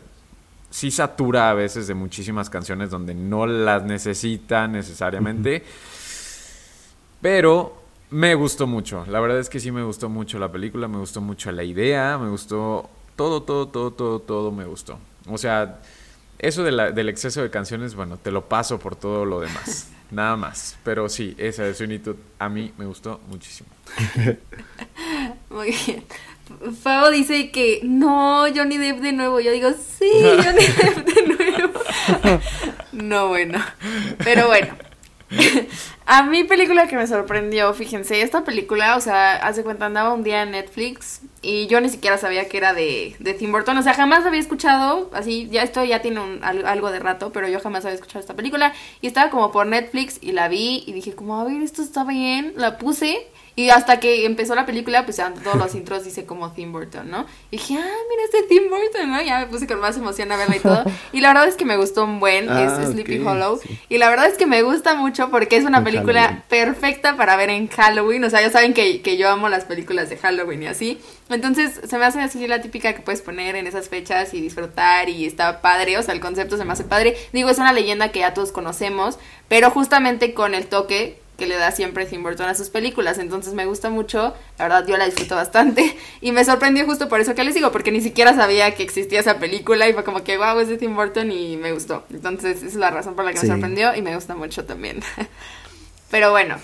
[0.68, 5.64] sí satura a veces de muchísimas canciones donde no las necesita necesariamente.
[7.22, 7.83] Pero
[8.14, 11.20] me gustó mucho, la verdad es que sí me gustó mucho la película, me gustó
[11.20, 15.00] mucho la idea, me gustó todo, todo, todo, todo, todo me gustó.
[15.28, 15.80] O sea,
[16.38, 19.90] eso de la, del exceso de canciones, bueno, te lo paso por todo lo demás,
[20.12, 20.76] nada más.
[20.84, 23.68] Pero sí, esa de Sunitud a mí me gustó muchísimo.
[25.50, 26.04] Muy bien.
[26.84, 29.40] Fabo dice que no, Johnny Depp de nuevo.
[29.40, 31.80] Yo digo, sí, Johnny Depp de nuevo.
[32.92, 33.58] no, bueno.
[34.22, 34.76] Pero bueno,
[36.06, 40.22] a mi película que me sorprendió, fíjense, esta película, o sea, hace cuenta andaba un
[40.22, 43.82] día en Netflix y yo ni siquiera sabía que era de, de Tim Burton, o
[43.82, 47.58] sea, jamás había escuchado, así, ya esto ya tiene un, algo de rato, pero yo
[47.58, 51.14] jamás había escuchado esta película y estaba como por Netflix y la vi y dije
[51.14, 53.26] como, a ver, esto está bien, la puse
[53.56, 57.08] y hasta que empezó la película, pues ya todos los intros dice como Tim Burton,
[57.10, 57.24] ¿no?
[57.50, 59.22] Y dije, ah, mira este Tim Burton, ¿no?
[59.22, 60.84] Ya me puse con más emoción a verla y todo.
[61.12, 63.60] Y la verdad es que me gustó un buen, Ah, es Sleepy ok, Hollow.
[63.62, 63.78] sí.
[63.88, 66.42] Y la verdad es que me gusta mucho porque es una En película Halloween.
[66.48, 68.24] perfecta para ver en Halloween.
[68.24, 70.98] O sea, ya saben que, que yo amo las películas de Halloween y así.
[71.30, 75.08] Entonces, se me hace así la típica que puedes poner en esas fechas y disfrutar
[75.08, 75.96] y está padre.
[75.98, 77.16] O sea, el concepto se me hace padre.
[77.32, 81.56] Digo, es una leyenda que ya todos conocemos, pero justamente con el toque que le
[81.56, 83.18] da siempre Tim Burton a sus películas.
[83.18, 87.20] Entonces me gusta mucho, la verdad yo la disfruto bastante y me sorprendió justo por
[87.20, 90.24] eso que les digo, porque ni siquiera sabía que existía esa película y fue como
[90.24, 92.04] que wow, es de Tim Burton y me gustó.
[92.10, 93.46] Entonces esa es la razón por la que Sí.
[93.46, 95.02] me sorprendió y me gusta mucho también.
[96.10, 96.56] Pero bueno,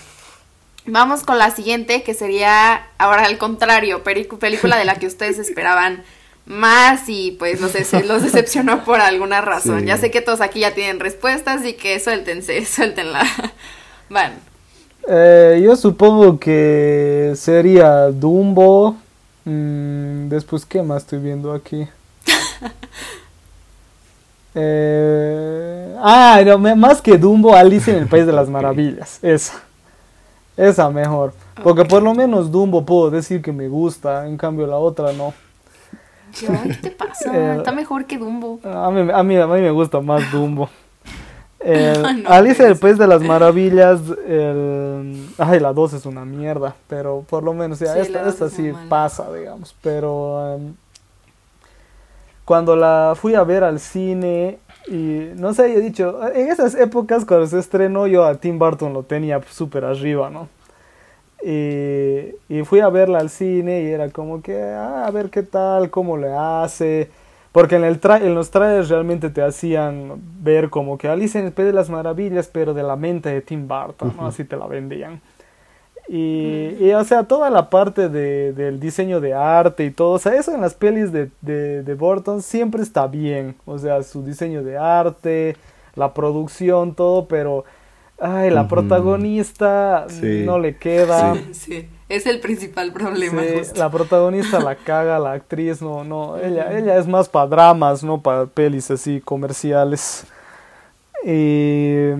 [0.85, 6.03] vamos con la siguiente que sería ahora al contrario, película de la que ustedes esperaban
[6.45, 9.81] más y pues los, dece- los decepcionó por alguna razón.
[9.81, 9.85] Sí.
[9.85, 13.23] Ya sé que todos aquí ya tienen respuestas y que suéltense, suéltenla.
[14.09, 14.33] Van.
[15.07, 18.95] Eh, yo supongo que sería Dumbo.
[19.45, 21.87] Mm, después, ¿qué más estoy viendo aquí?
[24.53, 29.17] Eh, ah, no, más que Dumbo, Alice en el País de las Maravillas.
[29.23, 29.53] Esa.
[30.57, 31.33] Esa mejor.
[31.63, 35.33] Porque por lo menos Dumbo puedo decir que me gusta, en cambio la otra no.
[36.37, 36.47] ¿Qué
[36.81, 37.31] te pasa?
[37.33, 38.59] Eh, Está mejor que Dumbo.
[38.63, 40.69] A mí, a mí, a mí me gusta más Dumbo.
[41.63, 42.79] El- No, Alice en el pues.
[42.79, 45.27] País de las Maravillas, el...
[45.37, 48.53] Ay, la 2 es una mierda, pero por lo menos, ya, Sí, esta, esta es
[48.53, 48.87] sí mala.
[48.89, 50.55] pasa, digamos, pero...
[50.55, 50.73] em,
[52.45, 57.23] cuando la fui a ver al cine, y no sé, he dicho, en esas épocas
[57.25, 60.49] cuando se estrenó yo a Tim Burton lo tenía súper arriba, ¿no?
[61.43, 65.43] Y, y fui a verla al cine y era como que, ah, a ver qué
[65.43, 67.09] tal, cómo le hace.
[67.51, 71.47] Porque en, el tra- en los trailers realmente te hacían ver como que Alice en
[71.47, 74.27] el País de las Maravillas, pero de la mente de Tim Burton, ¿no?
[74.27, 75.19] Así te la vendían.
[76.07, 80.19] Y, y, o sea, toda la parte de, del diseño de arte y todo, o
[80.19, 83.55] sea, eso en las pelis de, de, de Burton siempre está bien.
[83.65, 85.55] O sea, su diseño de arte,
[85.95, 87.63] la producción, todo, pero,
[88.19, 90.43] ay, la protagonista Sí.
[90.45, 91.35] no le queda.
[91.35, 91.53] Sí.
[91.53, 93.41] Sí, es el principal problema.
[93.41, 93.79] Sí, justo.
[93.79, 98.21] la protagonista la caga, la actriz no, no, ella, ella es más para dramas, no
[98.21, 100.25] para pelis así comerciales.
[101.25, 102.11] Y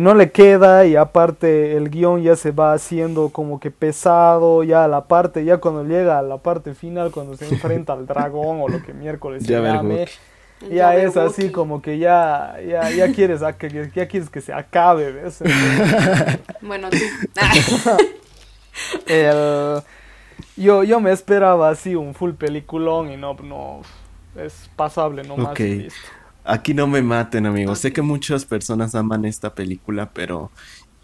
[0.00, 4.84] no le queda y aparte el guion ya se va haciendo como que pesado, ya
[4.84, 8.60] a la parte, ya cuando llega a la parte final, cuando se enfrenta al dragón
[8.60, 10.02] o lo que miércoles se Ya ver, llame.
[10.62, 13.40] El ya es así como que ya, ya, ya quieres,
[13.94, 15.40] ya quieres que se acabe, ¿ves?
[16.60, 16.96] Bueno, tú.
[19.08, 19.82] El-
[20.56, 23.80] yo, yo me esperaba así un full peliculón y no, no
[24.36, 25.60] es pasable nomás Ok.
[25.60, 26.00] y listo.
[26.44, 27.78] aquí no me maten, amigos.
[27.80, 30.50] Sé que muchas personas aman esta película, pero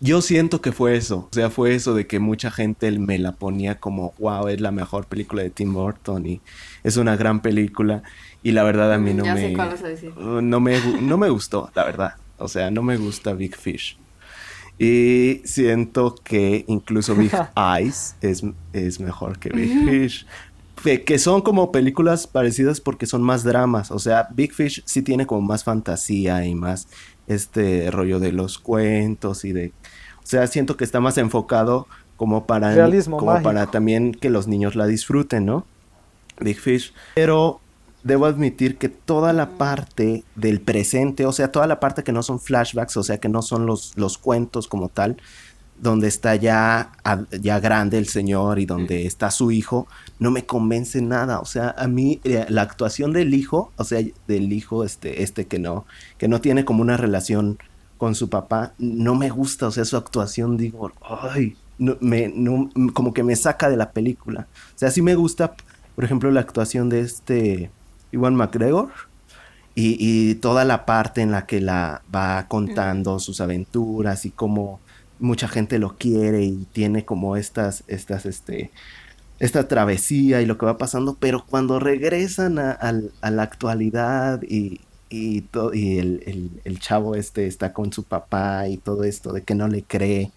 [0.00, 1.28] yo siento que fue eso.
[1.30, 4.70] O sea, fue eso de que mucha gente me la ponía como, wow, es la
[4.70, 6.40] mejor película de Tim Burton y
[6.84, 8.02] es una gran película.
[8.42, 9.55] Y la verdad a mí no me,
[10.42, 12.14] no me no me gustó, la verdad.
[12.38, 13.96] O sea, no me gusta Big Fish.
[14.79, 20.27] Y siento que incluso Big Eyes es, es mejor que Big Fish.
[21.07, 23.91] Que son como películas parecidas porque son más dramas.
[23.91, 26.89] O sea, Big Fish sí tiene como más fantasía y más
[27.27, 29.72] este rollo de los cuentos y de...
[30.22, 32.75] O sea, siento que está más enfocado como para...
[33.11, 35.66] como para también que los niños la disfruten, ¿no?
[36.41, 36.93] Big Fish.
[37.14, 37.61] Pero
[38.05, 42.22] debo admitir que toda la parte del presente, o sea, toda la parte que no
[42.22, 45.16] son flashbacks, o sea, que no son los, los cuentos como tal,
[45.80, 46.92] donde está ya,
[47.40, 49.88] ya grande el señor y donde está su hijo,
[50.18, 51.40] no me convence nada.
[51.40, 55.46] O sea, a mí eh, la actuación del hijo, o sea, del hijo este, este
[55.46, 55.84] que no,
[56.16, 57.59] que no tiene como una relación
[57.98, 59.66] con su papá, no me gusta.
[59.66, 62.32] O sea, su actuación, digo, ay, me,
[62.92, 64.46] como que me saca de la película.
[64.74, 65.55] O sea, sí me gusta,
[65.96, 67.70] por ejemplo, la actuación de este
[68.14, 68.90] Iwan McGregor.
[69.76, 74.78] Y, toda la parte en la que la va contando sus aventuras y cómo
[75.18, 78.70] mucha gente lo quiere y tiene como estas, estas, este,
[79.40, 85.44] esta travesía y lo que va pasando, pero cuando regresan a, la actualidad y, y,
[85.72, 89.66] y el, el, chavo este está con su papá y todo esto de que no
[89.66, 90.30] le cree,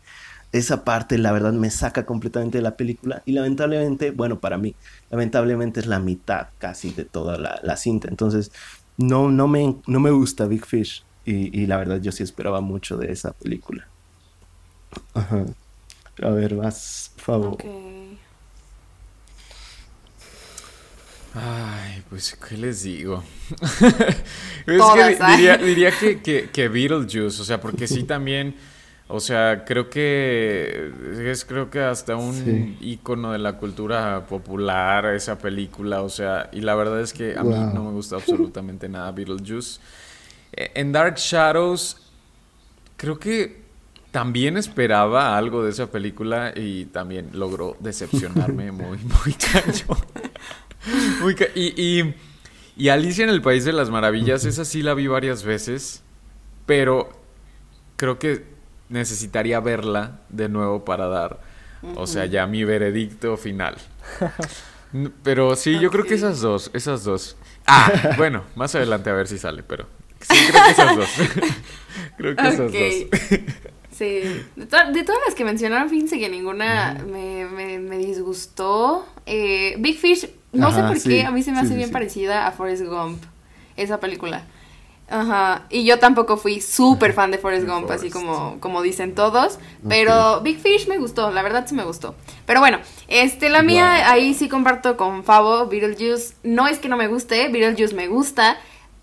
[0.52, 4.76] esa parte la verdad me saca completamente de la película y lamentablemente, bueno, para mí,
[5.10, 8.08] lamentablemente es la mitad casi de toda la, cinta.
[8.08, 8.52] Entonces,
[8.98, 12.98] no, no, me, no me gusta Big Fish y, la verdad yo sí esperaba mucho
[12.98, 13.88] de esa película.
[15.14, 15.46] Ajá.
[16.24, 17.58] A ver, más, por favor.
[21.36, 23.24] Ay, pues, ¿qué les digo?
[24.66, 28.56] es que diría, diría que, que, que Beetlejuice, o sea, porque sí también
[29.10, 35.38] o sea, creo que es creo que hasta un icono de la cultura popular esa
[35.38, 39.12] película, o sea, y la verdad es que a mí no me gusta absolutamente nada
[39.12, 39.80] Beetlejuice.
[40.52, 42.12] E, en Dark Shadows
[42.98, 43.62] creo que
[44.12, 50.06] también esperaba algo de esa película y también logró decepcionarme muy muy cañón.
[51.22, 52.16] Muy y, y,
[52.76, 56.04] y Alicia en el País de las Maravillas, esa sí la vi varias veces,
[56.66, 57.10] pero
[57.96, 58.57] creo que
[58.90, 61.40] necesitaría verla de nuevo para dar,
[61.96, 63.76] o sea, ya mi veredicto final.
[65.24, 67.36] Pero sí, yo creo que esas dos, esas dos.
[67.66, 69.86] Ah, bueno, más adelante a ver si sale, pero
[70.22, 71.10] sí, creo que esas dos.
[72.18, 72.72] creo que esas dos.
[73.92, 74.22] Sí,
[74.56, 77.46] de, todas las que mencionaron, fíjense que ninguna me,
[77.80, 79.08] me, disgustó.
[79.26, 82.52] Eh, Big Fish, no sé por qué, a mí se me hace bien parecida a
[82.52, 83.22] Forrest Gump,
[83.76, 84.46] esa película.
[85.10, 89.58] Ajá, y yo tampoco fui súper fan de Forrest Gump, así como, como dicen todos,
[89.88, 92.14] pero Big Fish me gustó, la verdad sí me gustó.
[92.46, 96.98] Pero bueno, este, la mía, ahí sí comparto con Favo, Beetlejuice, no es que no
[96.98, 98.58] me guste, Beetlejuice me gusta,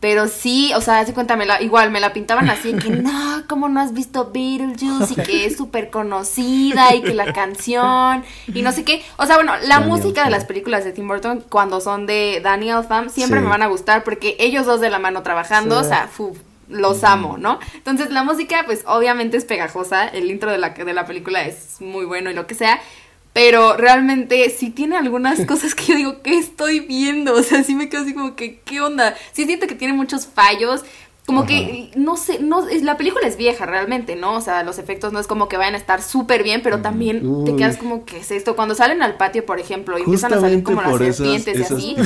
[0.05, 3.81] pero sí, o sea, hace cuenta, igual me la pintaban así, que no, ¿cómo no
[3.81, 5.15] has visto Beetlejuice?
[5.15, 9.03] Y que es súper conocida y que la canción y no sé qué.
[9.17, 12.85] O sea, bueno, la música de las películas de Tim Burton, cuando son de Daniel
[12.87, 16.11] Pham, siempre me van a gustar porque ellos dos de la mano trabajando, o sea,
[16.69, 17.59] los amo, ¿no?
[17.73, 21.81] Entonces la música, pues obviamente es pegajosa, el intro de la, de la película es
[21.81, 22.79] muy bueno y lo que sea,
[23.35, 27.35] pero realmente sí tiene algunas cosas que yo digo, ¿qué estoy viendo?
[27.35, 29.15] O sea, sí me quedo así como que, ¿qué onda?
[29.33, 30.83] Sí siento que tiene muchos fallos.
[31.27, 34.35] Como que, no sé, no, la película es vieja realmente, ¿no?
[34.35, 37.47] O sea, los efectos no es como que vayan a estar súper bien, pero también
[37.47, 38.55] te quedas como, ¿qué es esto?
[38.55, 41.97] Cuando salen al patio, por ejemplo, y empiezan a salir como las serpientes y así,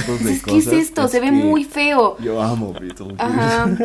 [0.44, 1.08] ¿qué es esto?
[1.08, 2.16] Se ve muy feo.
[2.20, 3.20] Yo amo Beetlejuice.
[3.20, 3.66] Ajá.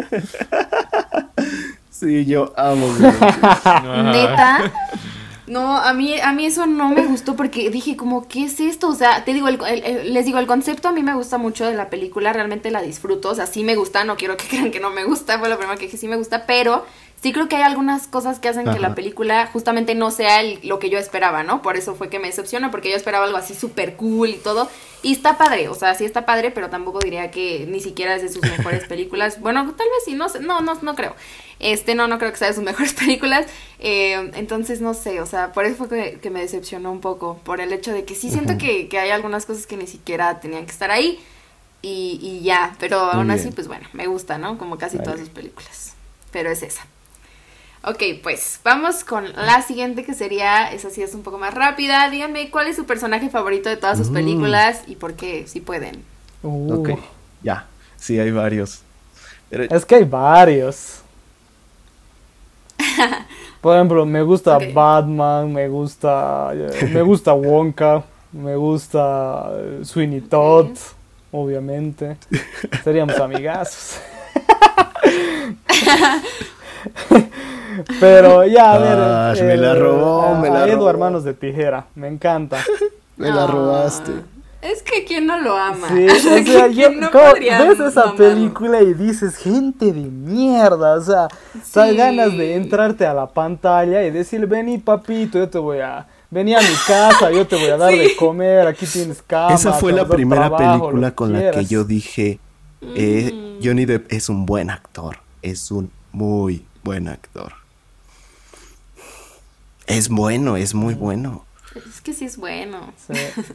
[1.90, 3.24] sí, yo amo Beetlejuice.
[4.04, 4.72] Neta,
[5.48, 8.88] no, a mí, a mí eso no me gustó porque dije como, ¿qué es esto?
[8.88, 11.90] O sea, te digo, les digo, el concepto a mí me gusta mucho de la
[11.90, 14.90] película, realmente la disfruto, o sea, sí me gusta, no quiero que crean que no
[14.90, 16.86] me gusta, fue lo primero que dije, sí me gusta, pero
[17.24, 20.80] sí creo que hay algunas cosas que hacen que la película justamente no sea lo
[20.80, 21.62] que yo esperaba, ¿no?
[21.62, 24.70] Por eso fue que me decepciona, porque yo esperaba algo así súper cool y todo.
[25.04, 28.24] Y está padre, o sea, sí está padre, pero tampoco diría que ni siquiera es
[28.24, 29.40] de sus mejores películas.
[29.40, 31.16] Bueno, tal vez sí, no sé, no, no, no creo.
[31.60, 33.46] Este, no, no creo que sea de sus mejores películas.
[33.80, 37.62] Eh, entonces, no sé, o sea, por eso fue que, me decepcionó un poco, por
[37.62, 40.72] el hecho de que sí siento que, hay algunas cosas que ni siquiera tenían que
[40.72, 41.20] estar ahí.
[41.82, 44.58] Y, y ya, pero aún así, pues bueno, me gusta, ¿no?
[44.58, 45.96] Como casi todas sus películas.
[46.32, 46.88] Pero es esa.
[47.86, 52.10] Ok, pues vamos con la siguiente que sería, esa sí es un poco más rápida.
[52.10, 54.14] Díganme cuál es su personaje favorito de todas sus mm.
[54.14, 56.02] películas y por qué, si pueden.
[56.44, 56.92] Ok,
[57.42, 58.84] ya, sí hay varios.
[59.50, 61.03] Pero Es que hay varios.
[63.62, 64.58] Por ejemplo, me gusta.
[64.74, 70.68] Batman, me gusta eh, me gusta Wonka, me gusta eh, Sweeney Todd,
[71.32, 72.18] obviamente.
[72.84, 74.00] Seríamos amigazos.
[78.00, 78.98] Pero ya, a ver.
[79.00, 80.90] Ah, me la robó, a- me la a Edward, robó.
[80.90, 82.58] Hermanos de Tijera, me encanta.
[83.18, 83.48] me la Ah.
[83.48, 84.12] robaste.
[84.64, 85.90] Es que quién no lo ama.
[85.90, 88.18] Sí, o sea, ¿Quién yo, no ¿cómo podría ves esa amarlo?
[88.18, 91.28] película y dices, gente de mierda, o sea,
[91.64, 91.96] Sí.
[91.98, 96.56] ganas de entrarte a la pantalla y decir, vení papito, yo te voy a, vení
[96.56, 99.54] a mi casa, yo te voy a dar de comer, aquí tienes cama.
[99.54, 101.70] Esa fue la primera trabajo, película con la que quieras".
[101.70, 102.40] yo dije,
[102.96, 103.64] eh, Mm.
[103.66, 107.54] Johnny Depp es un buen actor, es un muy buen actor.
[109.88, 111.46] Es bueno, es muy bueno.
[111.76, 112.94] Es que sí es bueno.
[113.08, 113.14] Sí.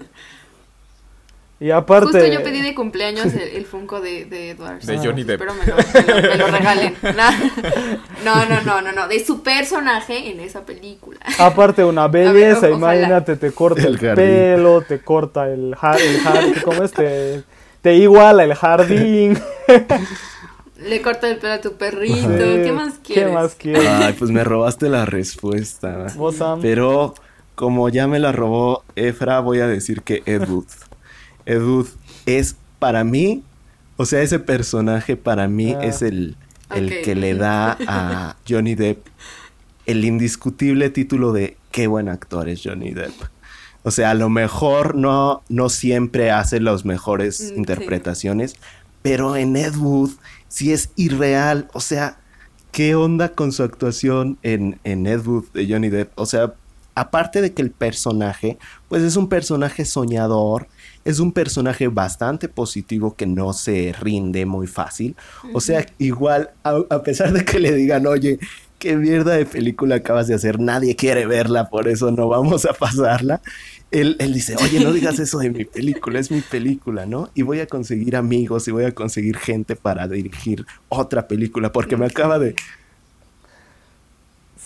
[1.60, 2.12] Y aparte...
[2.12, 4.80] Justo yo pedí de cumpleaños el, el Funko de, de Edward.
[4.80, 5.40] De Johnny Depp.
[5.42, 6.94] Espero me lo, me lo- me lo regalen.
[8.24, 9.08] No, no, no, no, no.
[9.08, 11.18] De su personaje en esa película.
[11.38, 16.06] Aparte una ver, belleza, imagínate, te corta El pelo, te corta el jardín,
[16.54, 16.92] el ¿cómo es?
[16.92, 17.42] Te,
[17.82, 19.38] te iguala el jardín.
[20.80, 22.16] Le corta el pelo a tu perrito.
[22.28, 23.26] Sí, ¿Qué más quieres?
[23.26, 23.86] ¿Qué más quieres?
[23.88, 26.06] Ay, pues me robaste la respuesta.
[26.14, 26.60] Vos, Sam.
[26.62, 27.14] Pero
[27.56, 30.66] como ya me la robó Efra, voy a decir que Ed Wood.
[31.48, 31.86] Ed Wood
[32.26, 33.42] es para mí,
[33.96, 35.84] o sea, ese personaje para mí Ah.
[35.84, 36.36] es el,
[36.74, 39.06] el que le da a Johnny Depp
[39.86, 43.14] el indiscutible título de qué buen actor es Johnny Depp.
[43.84, 47.54] O sea, a lo mejor no, no siempre hace las mejores Mm, sí.
[47.56, 48.54] interpretaciones,
[49.02, 50.10] pero en Ed Wood
[50.48, 51.68] sí es irreal.
[51.72, 52.18] O sea,
[52.70, 56.12] ¿qué onda con su actuación en, en Ed Wood de Johnny Depp?
[56.18, 56.52] O sea,
[56.94, 60.66] aparte de que el personaje, pues es un personaje soñador,
[61.08, 65.16] es un personaje bastante positivo que no se rinde muy fácil.
[65.54, 68.38] O sea, igual, a, a pesar de que le digan, oye,
[68.78, 72.74] qué mierda de película acabas de hacer, nadie quiere verla, por eso no vamos a
[72.74, 73.40] pasarla.
[73.90, 77.30] Él, él dice, oye, no digas eso de mi película, es mi película, ¿no?
[77.34, 81.96] Y voy a conseguir amigos y voy a conseguir gente para dirigir otra película, porque
[81.96, 82.54] me acaba de...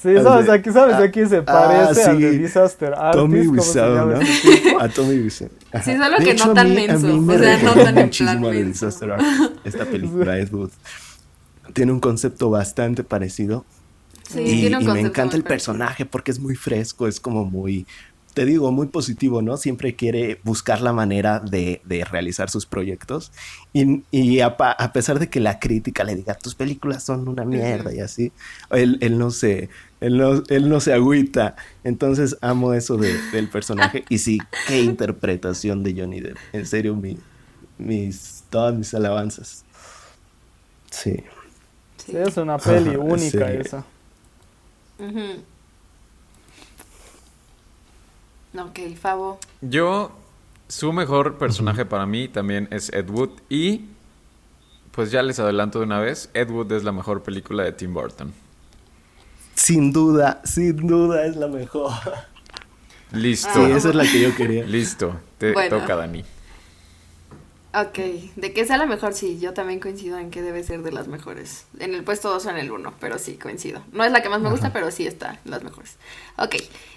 [0.02, 2.02] Sí, ¿sabes a, qui- ¿sabes Ah, a quién se ah, parece?
[2.04, 2.38] Al de sí.
[2.38, 3.12] Disaster Artist.
[3.14, 4.18] Tommy ¿cómo se Wiseau, ¿no?
[4.42, 4.80] tipo?
[4.80, 5.48] A Tommy Wiseau.
[5.84, 7.98] Sí, solo De que hecho, no a tan menso, mí me o sea, no tan
[7.98, 8.86] en muchísimo plan a The menso.
[8.86, 10.70] Disaster Artist, esta película Ed Wood.
[11.72, 13.64] Tiene un concepto bastante parecido.
[14.28, 15.72] Sí, y, tiene un y me encanta el parecido.
[15.74, 17.86] personaje porque es muy fresco, es como muy,
[18.34, 19.56] te digo, muy positivo, ¿no?
[19.56, 23.32] Siempre quiere buscar la manera de, de realizar sus proyectos.
[23.72, 27.44] Y, y a, a pesar de que la crítica le diga, tus películas son una
[27.44, 28.32] mierda y así,
[28.70, 29.68] él, él no se...
[30.00, 31.54] Él no, él no se agüita.
[31.84, 34.04] Entonces amo eso de- del personaje.
[34.08, 36.36] Y sí, qué interpretación de Johnny Depp.
[36.52, 37.16] En serio, mi,
[37.78, 39.64] mis, todas mis alabanzas.
[40.90, 41.22] Sí.
[42.04, 43.58] Sí, es una peli única sí.
[43.60, 43.84] esa.
[44.98, 45.42] Ujú.
[48.58, 49.38] Ok, Favo.
[49.60, 50.12] Yo,
[50.68, 53.86] su mejor personaje para mí también es Ed Wood y
[54.90, 57.94] pues ya les adelanto de una vez, Ed Wood es la mejor película de Tim
[57.94, 58.32] Burton.
[59.54, 61.92] Sin duda, sin duda es la mejor.
[63.12, 63.48] Listo.
[63.54, 64.64] Sí, esa es la que yo quería.
[64.64, 65.14] Listo.
[65.38, 65.78] Te Bueno.
[65.80, 66.24] toca, Dani.
[67.74, 67.98] Ok,
[68.36, 71.08] de que sea la mejor, sí, yo también coincido en que debe ser de las
[71.08, 71.64] mejores.
[71.78, 73.82] En el puesto 2 o en el 1, pero sí, coincido.
[73.92, 75.96] No es la que más me gusta, pero sí está en las mejores.
[76.36, 76.56] Ok,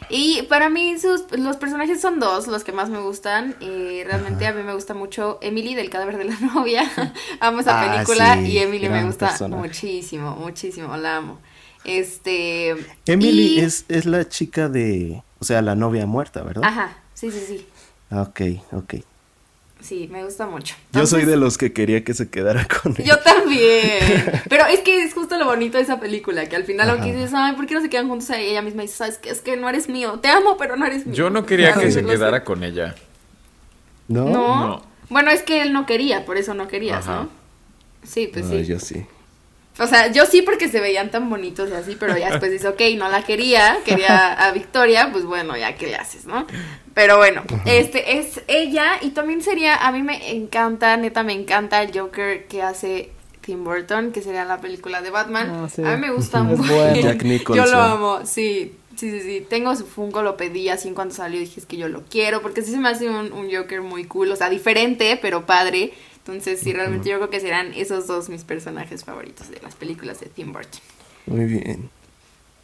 [0.10, 3.56] y para mí sus, los personajes son dos, los que más me gustan.
[3.62, 6.84] Eh, realmente a mí me gusta mucho Emily del cadáver de la novia.
[7.40, 11.40] amo esa Ah, película sí, y Emily me gusta muchísimo, muchísimo, la amo.
[11.86, 12.76] Este...
[13.06, 16.64] Emily y- es, es la chica de, o sea, la novia muerta, ¿verdad?
[16.66, 17.66] Ajá, sí, sí, sí.
[18.12, 18.42] Ok,
[18.74, 18.96] ok.
[19.82, 20.74] Sí, me gusta mucho.
[20.94, 23.04] Yo soy de los que quería que se quedara con él.
[23.04, 24.42] Yo también.
[24.50, 26.98] Pero es que es justo lo bonito de esa película, que al final Ajá.
[26.98, 28.30] aunque dices, ay, ¿por qué no se quedan juntos?
[28.32, 28.48] ahí?
[28.48, 30.20] ella misma dice, sabes que es que no eres mío.
[30.22, 31.16] Te amo, pero no eres mío.
[31.16, 32.16] Yo no quería que se lo sé.
[32.16, 32.96] quedara con ella.
[34.08, 34.26] ¿No?
[34.30, 34.68] ¿No?
[34.68, 34.82] No.
[35.10, 37.24] Bueno, es que él no quería, por eso no querías, Ajá.
[37.24, 37.30] ¿no?
[38.04, 38.66] Sí, pues Ah, sí.
[38.66, 39.06] yo sí.
[39.78, 42.68] O sea, yo sí porque se veían tan bonitos y así, pero ya después dice,
[42.70, 46.48] ok, no la quería, quería a Victoria, pues bueno, ya qué le haces, ¿no?
[46.94, 51.84] Pero bueno, este es ella y también sería, a mí me encanta, neta me encanta
[51.84, 53.10] el Joker que hace
[53.42, 55.50] Tim Burton, que sería la película de Batman.
[55.66, 55.84] Ah, sí.
[55.84, 56.74] A mí me gusta Es mucho.
[56.74, 56.96] bueno.
[56.96, 57.24] Jack
[57.54, 58.74] Yo lo amo, sí.
[58.96, 59.46] Sí, sí, sí.
[59.50, 61.38] Tengo su Funko, lo pedí así en cuanto salió.
[61.40, 62.42] Dije, es que yo lo quiero.
[62.42, 64.32] Porque sí se me hace un, un Joker muy cool.
[64.32, 65.92] O sea, diferente, pero padre.
[66.28, 70.20] Entonces, sí, realmente yo creo que serán esos dos mis personajes favoritos de las películas
[70.20, 70.82] de Tim Burton.
[71.28, 71.92] Muy bien.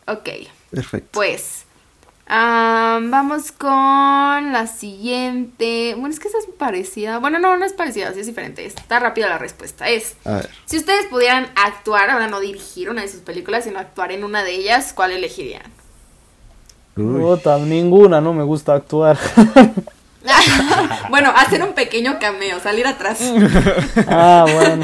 [0.08, 0.30] Ok,
[0.72, 1.10] Perfecto.
[1.12, 1.66] pues
[2.28, 5.94] vamos con la siguiente.
[5.96, 7.20] Bueno, es que esa es parecida.
[7.20, 8.66] Bueno, no, no es parecida, sí es diferente.
[8.66, 9.90] Está rápida la respuesta.
[9.90, 10.50] Es, A ver.
[10.66, 14.44] si ustedes pudieran actuar, ahora no dirigir una de sus películas, sino actuar en una
[14.44, 15.72] de ellas, ¿cuál elegirían?
[16.96, 17.22] Uy.
[17.22, 19.20] Puta, ninguna, no me gusta actuar.
[21.10, 23.20] bueno, hacer un pequeño cameo, salir atrás.
[24.08, 24.84] ah, bueno.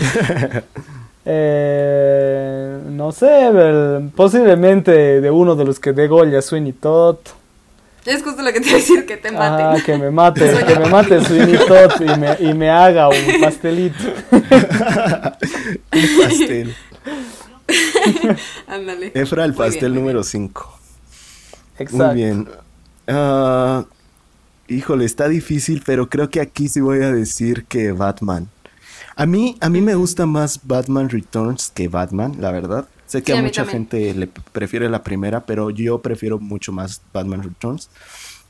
[1.25, 7.17] Eh, no sé, el- posiblemente de uno de los que de Goya, Sweeney Todd.
[8.05, 9.65] Es justo lo que te iba a decir, que te maten.
[9.65, 13.41] Ah, que me mate, que me mate Sweeney Todd y me, y me haga un
[13.41, 14.03] pastelito.
[14.31, 16.75] Un pastel.
[18.67, 19.11] Ándale.
[19.13, 20.23] Efra, el bien, pastel número bien.
[20.53, 20.79] 5.
[21.79, 21.97] Exacto.
[22.05, 22.47] Muy bien.
[23.07, 23.83] Ah,
[24.67, 28.49] híjole, está difícil, pero creo que aquí sí voy a decir que Batman.
[29.15, 32.87] A mí, a mí me gusta más Batman Returns que Batman, la verdad.
[33.07, 33.87] Sé que Sí, a mucha también.
[33.89, 37.89] gente le prefiere la primera, pero yo prefiero mucho más Batman Returns.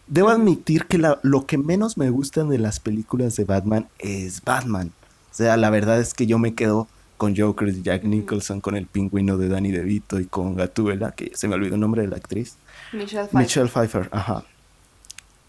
[0.08, 4.42] Debo admitir que la- lo que menos me gustan de las películas de Batman es
[4.44, 4.92] Batman.
[5.32, 6.88] O sea, la verdad es que yo me quedo
[7.18, 11.32] con Joker de Jack Nicholson, con el pingüino de Danny DeVito y con Gatúbela, que
[11.36, 12.56] se me olvidó el nombre de la actriz.
[12.94, 13.40] Michelle Pfeiffer.
[13.42, 14.44] Michelle Pfeiffer, ajá.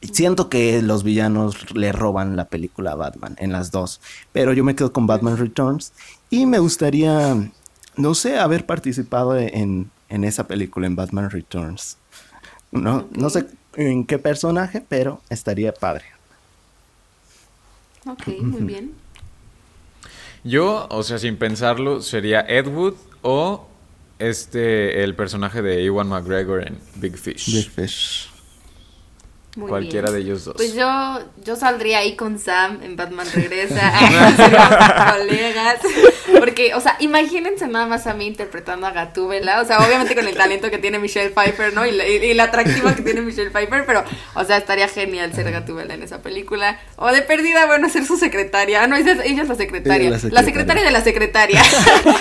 [0.01, 4.01] Siento que los villanos le roban la película a Batman en las dos.
[4.33, 5.93] Pero yo me quedo con Batman Returns.
[6.31, 7.51] Y me gustaría,
[7.97, 11.97] no sé, haber participado en, en esa película, en Batman Returns.
[12.71, 16.05] No, no sé en qué personaje, pero estaría padre.
[18.07, 18.93] Ok, muy bien.
[20.45, 23.67] Yo, o sea, sin pensarlo, sería Ed Wood o
[24.19, 27.53] este, el personaje de Ewan McGregor en Big Fish.
[27.53, 28.28] Big Fish.
[29.59, 30.15] Muy Cualquiera bien.
[30.15, 30.55] de ellos dos.
[30.57, 33.93] Pues yo, yo saldría ahí con Sam en Batman Regresa.
[35.19, 35.81] Colegas.
[36.39, 39.61] Porque, o sea, imagínense nada más a mí interpretando a Gatúbela.
[39.61, 41.85] O sea, obviamente con el talento que tiene Michelle Pfeiffer, ¿no?
[41.85, 43.85] Y la, y, y la atractiva que tiene Michelle Pfeiffer.
[43.85, 44.05] Pero,
[44.35, 46.79] o sea, estaría genial ser Gatúbela en esa película.
[46.95, 48.85] O de perdida, bueno, ser su secretaria.
[48.85, 50.07] Ah, no, ella es- ella es la secretaria.
[50.09, 50.41] Ella La secretaria.
[50.41, 50.85] la secretaria.
[50.85, 51.63] de la secretaria.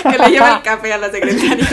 [0.10, 1.68] que le lleva el café a la secretaria.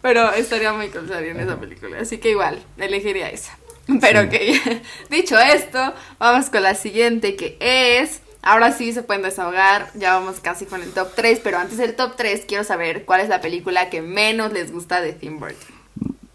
[0.00, 1.98] Pero estaría muy cool salir en esa película.
[2.00, 3.56] Así que igual, elegiría esa.
[4.00, 8.20] Pero que dicho esto, vamos con la siguiente que es.
[8.42, 9.88] Ahora sí se pueden desahogar.
[9.94, 11.40] Ya vamos casi con el top 3.
[11.44, 15.00] Pero antes del top 3, quiero saber cuál es la película que menos les gusta
[15.00, 15.76] de Tim Burton.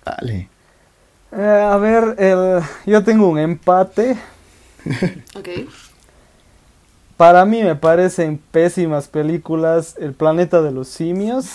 [0.05, 0.47] Vale.
[1.33, 4.15] Eh, a ver, el- yo tengo un empate.
[5.35, 5.49] ¿Ok?
[7.17, 11.45] Para mí me parecen pésimas películas El planeta de los simios.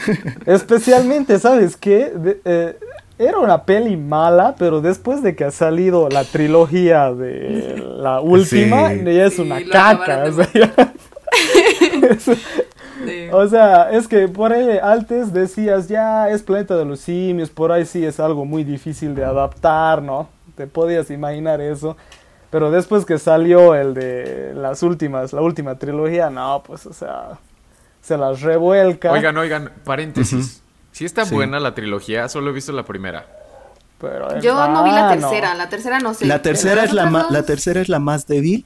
[0.46, 2.10] Especialmente, ¿sabes qué?
[2.14, 2.78] De- eh,
[3.18, 8.90] era una peli mala, pero después de que ha salido la trilogía de la última,
[8.90, 9.02] Sí.
[9.04, 9.90] ya es Sí, una caca.
[10.24, 10.92] acabaron O sea, ya-
[13.04, 13.28] Sí.
[13.32, 17.70] o sea, es que por ahí antes decías, ya es planeta de los simios, por
[17.70, 20.28] ahí sí es algo muy difícil de adaptar, ¿no?
[20.56, 21.96] Te podías imaginar eso.
[22.50, 27.38] Pero después que salió el de las últimas, la última trilogía, no, pues, o sea,
[28.00, 29.12] se las revuelca.
[29.12, 30.62] Oigan, oigan, paréntesis.
[30.98, 31.32] Si está Sí.
[31.34, 33.24] buena la trilogía, solo he visto la primera.
[34.00, 35.28] pero Yo no vi la ah, no.
[35.28, 35.54] tercera.
[35.54, 36.26] La tercera no sé.
[36.26, 38.64] La tercera, es la, ma- la tercera es la más débil,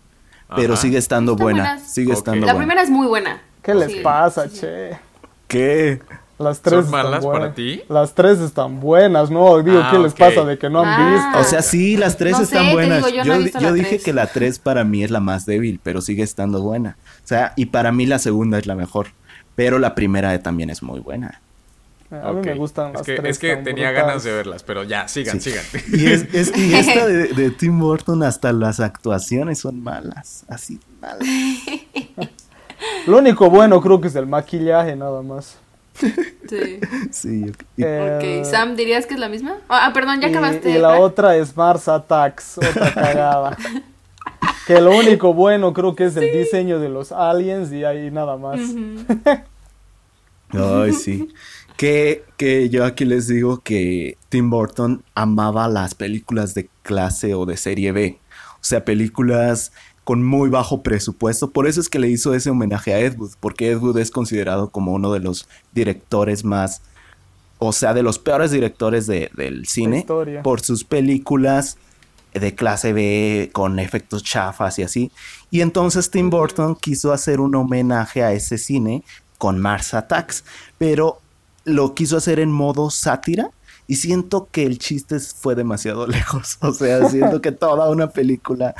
[0.56, 0.82] pero Ajá.
[0.82, 1.62] sigue estando buena.
[1.64, 1.90] buenas.
[1.90, 2.58] Sigue estando La buena.
[2.66, 3.40] primera es muy buena.
[3.62, 4.00] ¿Qué les Sí.
[4.00, 4.98] pasa, che?
[5.48, 6.00] ¿Qué?
[6.38, 7.54] Las tres ¿Son están malas para buenas.
[7.54, 7.82] ti?
[7.88, 9.62] Las tres están buenas, ¿no?
[9.62, 11.12] Digo, Ah, ¿qué les pasa de que no han Ah.
[11.14, 11.38] visto?
[11.40, 13.04] O sea, sí, las tres No están buenas.
[13.06, 14.04] digo, yo di- dije tres.
[14.04, 16.96] que la 3 para mí es la más débil, pero sigue estando buena.
[17.24, 19.08] O sea, y para mí la segunda es la mejor.
[19.54, 21.40] Pero la primera también es muy buena.
[22.22, 23.30] A mí me gustan es las que, tres.
[23.30, 23.94] Es que tenía brutales.
[24.06, 25.50] ganas de verlas, pero ya, sigan, Sí.
[25.50, 25.64] sigan.
[25.92, 30.44] Y, es, es- y esta de, de Tim Burton, hasta las actuaciones son malas.
[30.48, 31.26] Así, malas.
[33.06, 35.58] Lo único bueno creo que es el maquillaje, nada más.
[36.48, 36.80] Sí.
[37.10, 37.44] Sí,
[37.76, 39.56] yo- Eh, Ok, Sam, ¿dirías que es la misma?
[39.68, 40.70] Ah, ah, perdón, ya y- acabaste.
[40.70, 41.00] Y, la Frank?
[41.02, 43.56] otra es Mars Attacks, otra cagada.
[44.66, 48.36] que lo único bueno creo que es el diseño de los aliens y ahí nada
[48.36, 48.58] más.
[50.54, 51.28] Ay, sí.
[51.76, 57.44] Que, que yo aquí les digo que Tim Burton amaba las películas de clase o
[57.46, 58.18] de serie B.
[58.54, 59.72] O sea, películas
[60.04, 61.50] con muy bajo presupuesto.
[61.50, 64.10] Por eso es que le hizo ese homenaje a Ed Wood, porque Ed Wood es
[64.10, 66.82] considerado como uno de los directores más,
[67.58, 70.04] o sea, de los peores directores de- del cine
[70.42, 71.78] por sus películas
[72.34, 75.10] de clase B con efectos chafas y así.
[75.50, 79.04] Y entonces Tim Burton quiso hacer un homenaje a ese cine
[79.38, 80.44] con Mars Attacks,
[80.78, 81.20] pero
[81.64, 83.50] lo quiso hacer en modo sátira
[83.86, 86.58] y siento que el chiste fue demasiado lejos.
[86.60, 88.74] O sea, siento que toda una película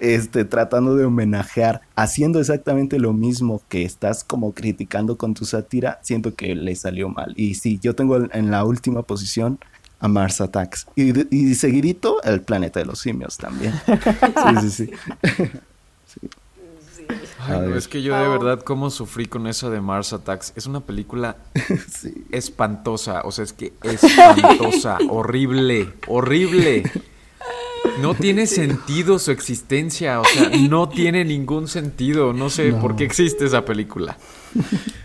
[0.00, 5.98] este, tratando de homenajear, haciendo exactamente lo mismo que estás como criticando con tu sátira,
[6.02, 7.34] siento que le salió mal.
[7.36, 9.58] Y sí, yo tengo en la última posición
[10.00, 10.86] a Mars Attacks.
[10.96, 13.72] Y, y seguidito, El planeta de los simios también.
[13.86, 14.90] sí, sí,
[16.06, 16.28] sí.
[17.48, 20.52] Ay, es que yo de verdad cómo sufrí con eso de Mars Attacks.
[20.56, 21.36] Es una película
[22.30, 26.84] espantosa, o sea, es que espantosa, horrible, horrible.
[28.00, 32.32] No tiene sentido su existencia, o sea, no tiene ningún sentido.
[32.32, 34.18] No sé por qué existe esa película.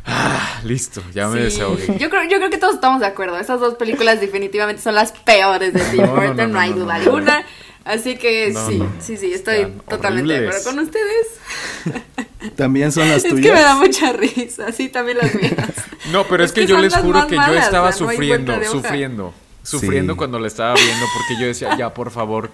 [0.06, 1.98] Ah, listo, ya me desahogué.
[1.98, 3.38] Yo creo, yo creo que todos estamos de acuerdo.
[3.38, 7.46] Esas dos películas definitivamente son las peores de Tim Burton, no, hay duda alguna.
[7.86, 11.28] Así que sí, sí, sí, estoy totalmente de acuerdo con ustedes.
[12.56, 13.40] También son las tuyas.
[13.40, 15.70] Es que me da mucha risa, sí, también las mías.
[16.12, 19.34] No, pero es, que, yo les juro que yo estaba sufriendo, sufriendo,
[19.64, 22.52] sufriendo cuando la estaba viendo porque yo decía, ya, por favor,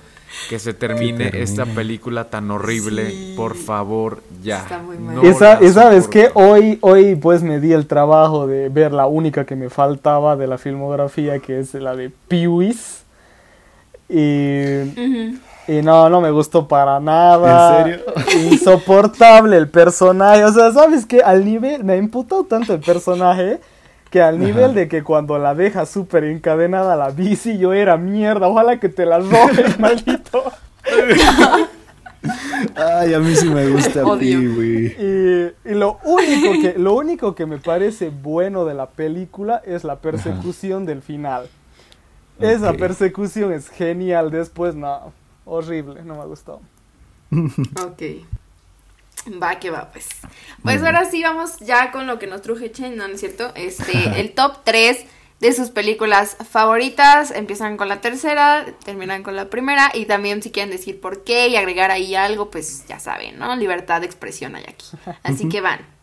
[0.49, 4.60] que se termine, esta película tan horrible, por favor, ya.
[4.60, 5.26] Está muy mal.
[5.26, 9.56] y, sabes que hoy, hoy pues me di el trabajo de ver la única que
[9.56, 13.03] me faltaba de la filmografía, que es la de Peewees.
[14.07, 15.40] Y,
[15.70, 17.82] y no, no me gustó para nada.
[17.82, 18.06] ¿En serio?
[18.52, 20.44] Insoportable el personaje.
[20.44, 21.22] O sea, ¿sabes qué?
[21.22, 23.60] Al nivel, me imputó tanto el personaje
[24.10, 28.48] que al nivel de que cuando la deja súper encadenada la bici, yo era mierda,
[28.48, 30.44] ojalá que te la robes, maldito.
[32.76, 34.34] Ay, a mí sí me gusta güey.
[34.34, 39.84] Y, y, lo único que lo único que me parece bueno de la película es
[39.84, 41.48] la persecución del final.
[42.40, 45.14] Esa persecución es genial, después no,
[45.50, 46.62] horrible, no me ha gustado.
[47.32, 48.02] ok.
[49.42, 50.08] Va que va, pues.
[50.64, 53.52] Pues ahora sí vamos ya con lo que nos truje Chen, ¿no, es cierto?
[53.56, 55.06] Este, el top 3
[55.40, 57.32] de sus películas favoritas.
[57.32, 59.92] Empiezan con la tercera, terminan con la primera.
[59.94, 63.56] Y también si quieren decir por qué y agregar ahí algo, pues ya saben, ¿no?
[63.56, 64.86] Libertad de expresión hay aquí.
[65.24, 65.99] Así que van.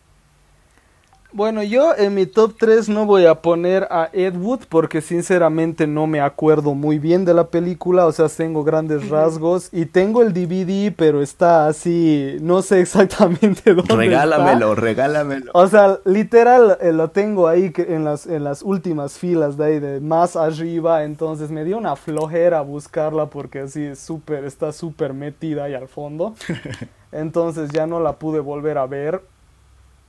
[1.36, 5.86] Bueno, yo en mi top 3 no voy a poner a Ed Wood porque sinceramente
[5.86, 10.22] no me acuerdo muy bien de la película, o sea, tengo grandes rasgos y tengo
[10.22, 15.50] el DVD, pero está así, no sé exactamente dónde Regálamelo, regálamelo.
[15.52, 19.78] O sea, literal eh, lo tengo ahí en las, en las últimas filas de ahí,
[19.78, 25.12] de más arriba, entonces me dio una flojera buscarla porque así es súper, está súper
[25.12, 26.34] metida ahí al fondo.
[27.12, 29.22] Entonces ya no la pude volver a ver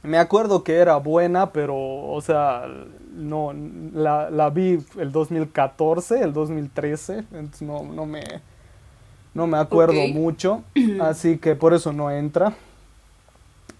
[0.04, 2.66] me acuerdo que era buena, pero, o sea,
[3.14, 3.54] no,
[3.94, 8.24] la, la vi el 2014, el 2013, entonces no, no me,
[9.34, 10.64] no me acuerdo mucho,
[11.02, 12.54] así que por eso no entra.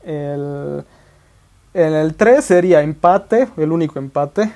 [0.04, 0.84] El,
[1.74, 4.52] en el 3 sería empate, el único empate,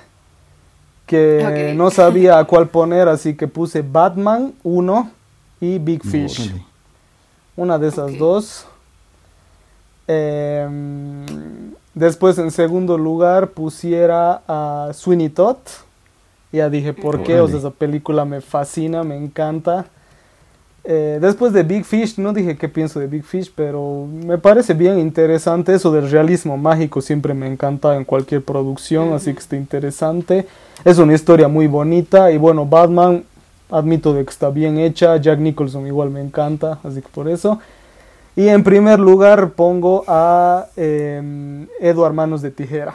[1.06, 5.12] que no sabía a cuál poner, así que puse Batman 1
[5.60, 6.54] y Big Fish.
[7.56, 8.66] Una de esas dos.
[10.12, 11.26] Em,
[11.94, 15.58] después en segundo lugar pusiera a Sweeney Todd.
[16.52, 19.86] Ya dije por qué, o sea, esa película me fascina, me encanta.
[20.84, 24.74] Eh, después de Big Fish, no dije qué pienso de Big Fish, pero me parece
[24.74, 29.56] bien interesante eso del realismo mágico, siempre me encanta en cualquier producción, así que está
[29.56, 30.48] interesante.
[30.84, 33.24] Es una historia muy bonita y bueno, Batman,
[33.70, 37.60] admito de que está bien hecha, Jack Nicholson igual me encanta, así que por eso.
[38.36, 42.94] Y en primer lugar pongo a eh, Edward Manos de Tijera.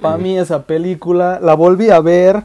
[0.00, 2.44] Para mí esa película la volví a ver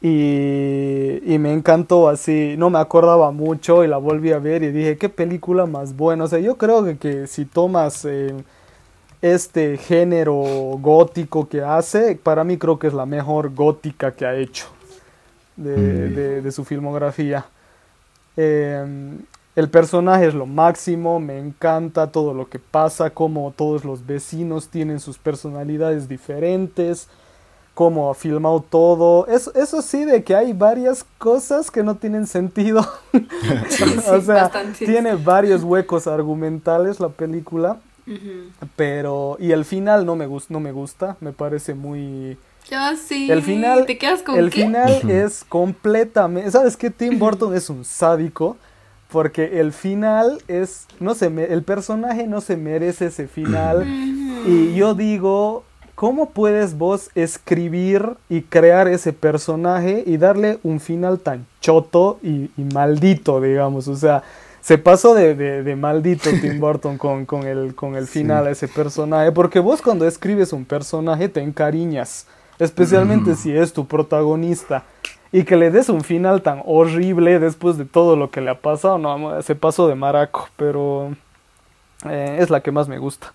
[0.00, 2.54] y, y, me encantó así.
[2.56, 6.24] No me acordaba mucho y la volví a ver y dije, qué película más buena.
[6.24, 8.34] O sea, yo creo que, que si tomas eh,
[9.20, 10.34] este género
[10.78, 14.66] gótico que hace, para mí creo que es la mejor gótica que ha hecho
[15.56, 16.14] de, mm.
[16.14, 17.46] de, de su filmografía.
[18.36, 19.16] Eh,
[19.58, 24.68] el personaje es lo máximo, me encanta todo lo que pasa, cómo todos los vecinos
[24.68, 27.08] tienen sus personalidades diferentes,
[27.74, 29.26] cómo ha filmado todo.
[29.26, 32.86] Eso, eso sí, de que hay varias cosas que no tienen sentido.
[34.12, 34.48] o sea,
[34.78, 37.78] tiene varios huecos argumentales la película.
[38.76, 42.38] Pero, y el final no me, no me gusta, me parece muy...
[42.70, 43.28] Ya sí.
[43.28, 46.48] El final, ¿Te quedas con el final es completamente...
[46.52, 46.90] ¿Sabes qué?
[46.90, 48.56] Tim Burton es un sádico
[49.10, 53.86] porque el final es, no se el personaje no se merece ese final.
[54.46, 55.64] y yo digo,
[55.98, 62.50] ¿cómo puedes vos escribir y crear ese personaje y darle un final tan choto y,
[62.72, 63.88] maldito, digamos?
[63.88, 64.22] O sea,
[64.60, 69.32] se pasó de, maldito Tim Burton con, con, el, con el final a ese personaje,
[69.32, 72.26] porque vos cuando escribes un personaje te encariñas,
[72.60, 74.84] especialmente si es tu protagonista
[75.32, 78.60] y que le des un final tan horrible después de todo lo que le ha
[78.60, 81.14] pasado, no, se pasó de maraco, pero
[82.08, 83.32] eh, es la que más me gusta.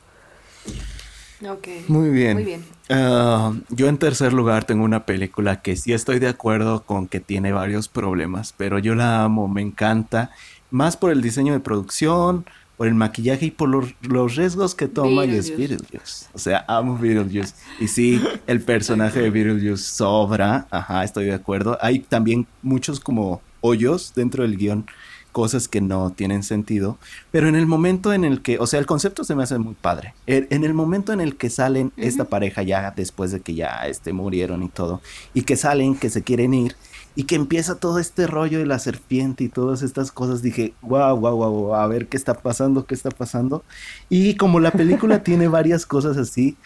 [1.48, 1.68] Ok.
[1.88, 2.36] Muy bien.
[2.36, 2.65] Muy bien.
[2.90, 7.20] Ah, yo en tercer lugar tengo una película que sí estoy de acuerdo con que
[7.20, 10.32] tiene varios problemas, pero yo la amo, me encanta,
[10.72, 12.45] más por el diseño de producción,
[12.84, 16.26] por el maquillaje y por los, los riesgos que toma y es Beetlejuice.
[16.34, 17.53] O sea, amo Beetlejuice.
[17.80, 21.77] Y sí, el personaje de Beetlejuice sobra, ajá, estoy de acuerdo.
[21.80, 24.85] Hay también muchos como hoyos dentro del guion,
[25.31, 26.97] cosas que no tienen sentido,
[27.31, 29.76] pero en el momento en el que, o sea, el concepto se me hace muy
[29.76, 30.14] padre.
[30.27, 33.88] En, en el momento en el que salen esta pareja ya después de que ya
[33.88, 35.01] este, murieron y todo,
[35.34, 36.76] y que salen, que se quieren ir,
[37.15, 41.15] y que empieza todo este rollo de la serpiente y todas estas cosas, dije, wow,
[41.18, 43.65] wow, wow, wow, a ver qué está pasando, qué está pasando.
[44.10, 46.60] Y como la película tiene varias cosas así,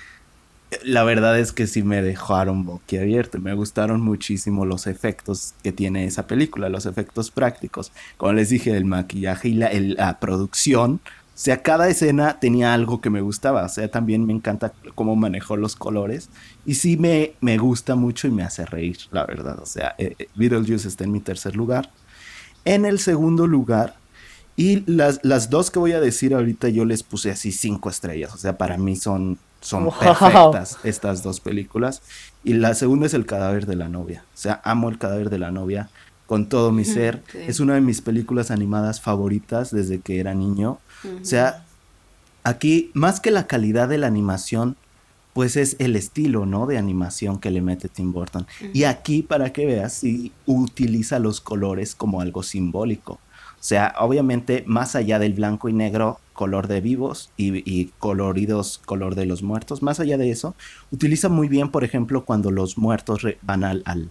[0.83, 3.39] la verdad es que sí me dejaron boquiabierto.
[3.39, 7.93] Me gustaron muchísimo los efectos que tiene esa película, los efectos prácticos.
[8.17, 11.01] Como les dije, el maquillaje y la, el- la producción.
[11.37, 13.63] O sea, cada escena tenía algo que me gustaba.
[13.63, 16.29] O sea, también me encanta cómo manejó los colores.
[16.65, 19.59] Y sí me, me gusta mucho y me hace reír, la verdad.
[19.59, 21.91] O sea, eh, eh, Beetlejuice está en mi tercer lugar.
[22.65, 23.97] En el segundo lugar,
[24.55, 28.33] y las, las dos que voy a decir ahorita yo les puse así cinco estrellas.
[28.33, 29.93] O sea, para mí son, son Wow.
[29.99, 32.01] perfectas estas dos películas.
[32.43, 34.23] Y la segunda es El cadáver de la novia.
[34.33, 35.91] O sea, amo El cadáver de la novia
[36.27, 37.23] con todo mi ser.
[37.31, 37.39] sí.
[37.47, 40.77] Es una de mis películas animadas favoritas desde que era niño.
[41.21, 41.65] O sea,
[42.43, 44.75] aquí más que la calidad de la animación,
[45.33, 46.65] pues es el estilo, ¿no?
[46.65, 48.45] De animación que le mete Tim Burton.
[48.73, 53.19] Y aquí, para que veas, sí utiliza los colores como algo simbólico.
[53.59, 58.79] O sea, obviamente, más allá del blanco y negro, color de vivos y, y coloridos,
[58.85, 60.55] color de los muertos, más allá de eso,
[60.91, 64.09] utiliza muy bien, por ejemplo, cuando los muertos van al, al,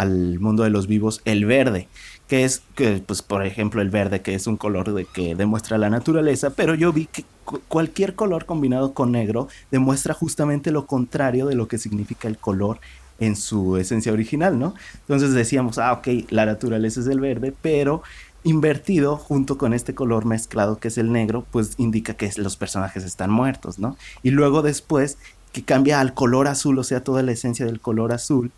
[0.00, 1.88] al mundo de los vivos, el verde,
[2.28, 5.78] que es, que, pues, por ejemplo, el verde, que es un color de, que demuestra
[5.78, 10.86] la naturaleza, pero yo vi que cu- cualquier color combinado con negro demuestra justamente lo
[10.86, 12.80] contrario de lo que significa el color
[13.18, 14.74] en su esencia original, ¿no?
[15.00, 18.02] Entonces decíamos, ah, ok, la naturaleza es el verde, pero
[18.44, 23.04] invertido junto con este color mezclado que es el negro, pues indica que los personajes
[23.04, 23.96] están muertos, ¿no?
[24.22, 25.18] Y luego después
[25.52, 28.52] que cambia al color azul, o sea, toda la esencia del color azul.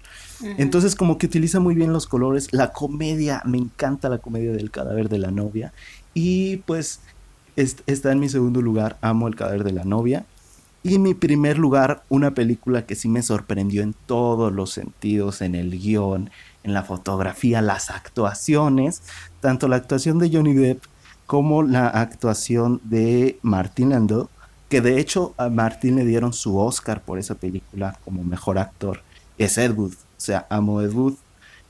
[0.58, 4.70] Entonces como que utiliza muy bien los colores, la comedia, me encanta la comedia del
[4.70, 5.72] cadáver de la novia
[6.14, 7.00] y pues
[7.56, 10.24] est- está en mi segundo lugar, amo el cadáver de la novia.
[10.84, 15.40] Y en mi primer lugar, una película que sí me sorprendió en todos los sentidos,
[15.40, 16.30] en el guion,
[16.64, 19.02] en la fotografía, las actuaciones,
[19.40, 20.82] tanto la actuación de Johnny Depp
[21.26, 24.28] como la actuación de Martin Landau,
[24.68, 29.02] que de hecho a Martin le dieron su Oscar por esa película como mejor actor,
[29.38, 29.92] es Ed Wood.
[30.22, 31.14] O sea, amo Ed Wood.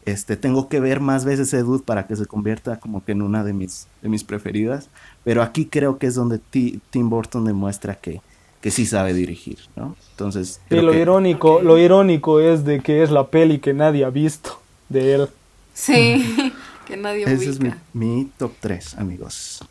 [0.04, 3.22] Este, tengo que ver más veces Ed Wood para que se convierta como que en
[3.22, 4.88] una de mis, de mis preferidas.
[5.24, 8.20] Pero aquí creo que es donde Ti- Tim Burton demuestra que,
[8.60, 9.96] que sí sabe dirigir, ¿no?
[10.10, 14.04] Entonces, Y lo que- irónico, lo irónico es de que es la peli que nadie
[14.04, 14.60] ha visto
[14.90, 15.28] de él.
[15.72, 16.52] Sí,
[16.86, 17.58] que nadie ese es
[17.94, 19.64] mi, top 3, amigos.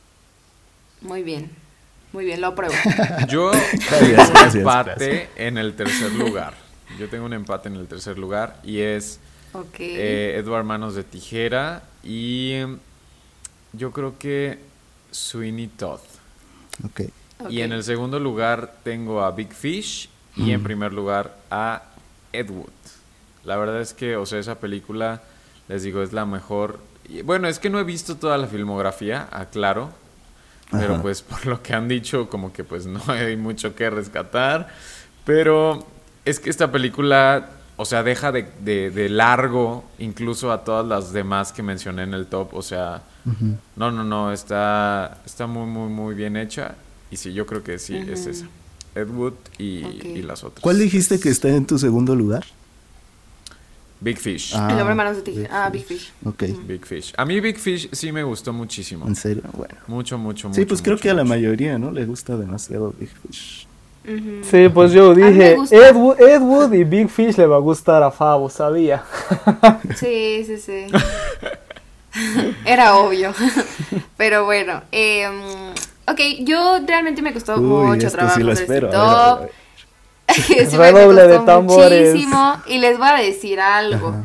[1.02, 1.52] Muy bien.
[2.14, 2.74] Muy bien, lo apruebo.
[3.30, 3.52] Yo
[3.90, 6.54] Gracias, gracias, empate en el tercer lugar.
[7.00, 9.20] Yo tengo un empate en el tercer lugar y es
[9.54, 9.76] Ok.
[9.80, 12.56] eh, Edward Manos de Tijera y
[13.74, 14.60] yo creo que
[15.12, 16.00] Sweeney Todd.
[16.86, 17.02] Ok.
[17.40, 17.52] ok.
[17.52, 21.84] Y en el segundo lugar tengo a Big Fish y en primer lugar a
[22.32, 22.70] Ed Wood.
[23.44, 25.22] La verdad es que, o sea, esa película,
[25.68, 26.80] les digo, es la mejor.
[27.10, 29.90] y, Bueno, es que no he visto toda la filmografía, aclaro.
[30.72, 31.02] Pero Ajá.
[31.02, 34.70] pues por lo que han dicho, como que pues no hay mucho que rescatar.
[35.26, 35.86] Pero
[36.26, 41.14] es que esta película, o sea, deja de, de- de largo incluso a todas las
[41.14, 42.54] demás que mencioné en el top.
[42.54, 43.04] O sea,
[43.76, 46.76] no, no, no, está, está muy, muy, muy bien hecha.
[47.10, 48.46] Y sí, yo creo que sí, es esa.
[48.96, 50.62] Ed Wood y, las otras.
[50.62, 52.46] ¿Cuál dijiste que está en tu segundo lugar?
[54.00, 54.54] Big Fish.
[54.56, 55.66] Ah, el hombre manos de tijera.
[55.66, 56.12] Ah, Big Fish.
[56.26, 56.44] Ok.
[56.68, 57.14] Big Fish.
[57.18, 59.08] A mí Big Fish sí me gustó muchísimo.
[59.08, 59.44] ¿En serio?
[59.54, 59.76] Bueno.
[59.88, 60.60] Mucho, mucho, mucho.
[60.60, 61.36] Sí, pues creo mucho, que a la mucho.
[61.36, 61.92] mayoría, ¿no?
[61.92, 63.68] Le gusta demasiado Big Fish.
[64.04, 65.58] Sí, pues yo dije.
[65.72, 69.04] Ed Wood, Ed Wood y Big Fish le va a gustar a Fabo, sabía.
[69.96, 70.88] Sí, sí, sí.
[72.66, 73.34] Era obvio.
[74.18, 74.82] Pero bueno.
[74.92, 75.28] eh,
[76.08, 78.88] ok, yo realmente me costó Uy, mucho trabajo sí lo este espero.
[78.88, 79.40] A ver, a ver, a top.
[79.42, 79.52] ver.
[80.70, 82.14] Sí, me Redoble de tambores.
[82.14, 82.62] muchísimo.
[82.66, 84.10] Y les voy a decir algo.
[84.10, 84.24] Ajá.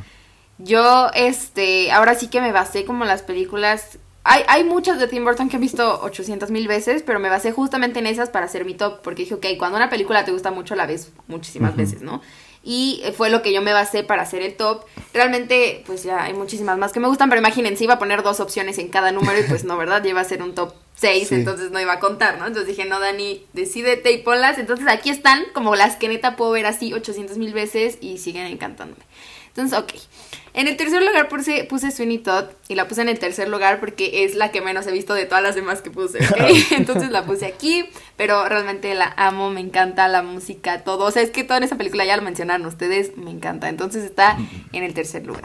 [0.58, 3.98] Yo, este, ahora sí que me basé como en las películas.
[4.28, 7.52] Hay, hay muchas de Tim Burton que he visto 800 mil veces, pero me basé
[7.52, 10.50] justamente en esas para hacer mi top, porque dije, ok, cuando una película te gusta
[10.50, 12.20] mucho, la ves muchísimas veces, ¿no?
[12.64, 14.84] Y eh, fue lo que yo me basé para hacer el top.
[15.14, 18.40] Realmente, pues ya hay muchísimas más que me gustan, pero imagínense, iba a poner dos
[18.40, 20.02] opciones en cada número y pues no, ¿verdad?
[20.02, 22.46] Lleva a ser un top seis, entonces no iba a contar, ¿no?
[22.46, 24.58] Entonces dije, no, Dani, decídete y ponlas.
[24.58, 28.46] Entonces aquí están, como las que neta puedo ver así 800 mil veces y siguen
[28.46, 29.04] encantándome.
[29.56, 29.92] Entonces, ok.
[30.56, 33.78] En el tercer lugar puse, puse Sweeney Todd y la puse en el tercer lugar
[33.78, 36.18] porque es la que menos he visto de todas las demás que puse.
[36.70, 37.84] Entonces la puse aquí,
[38.16, 41.04] pero realmente la amo, me encanta la música, todo.
[41.04, 43.68] O sea, es que toda esa película ya lo mencionaron ustedes, me encanta.
[43.68, 44.38] Entonces está
[44.72, 45.44] en el tercer lugar.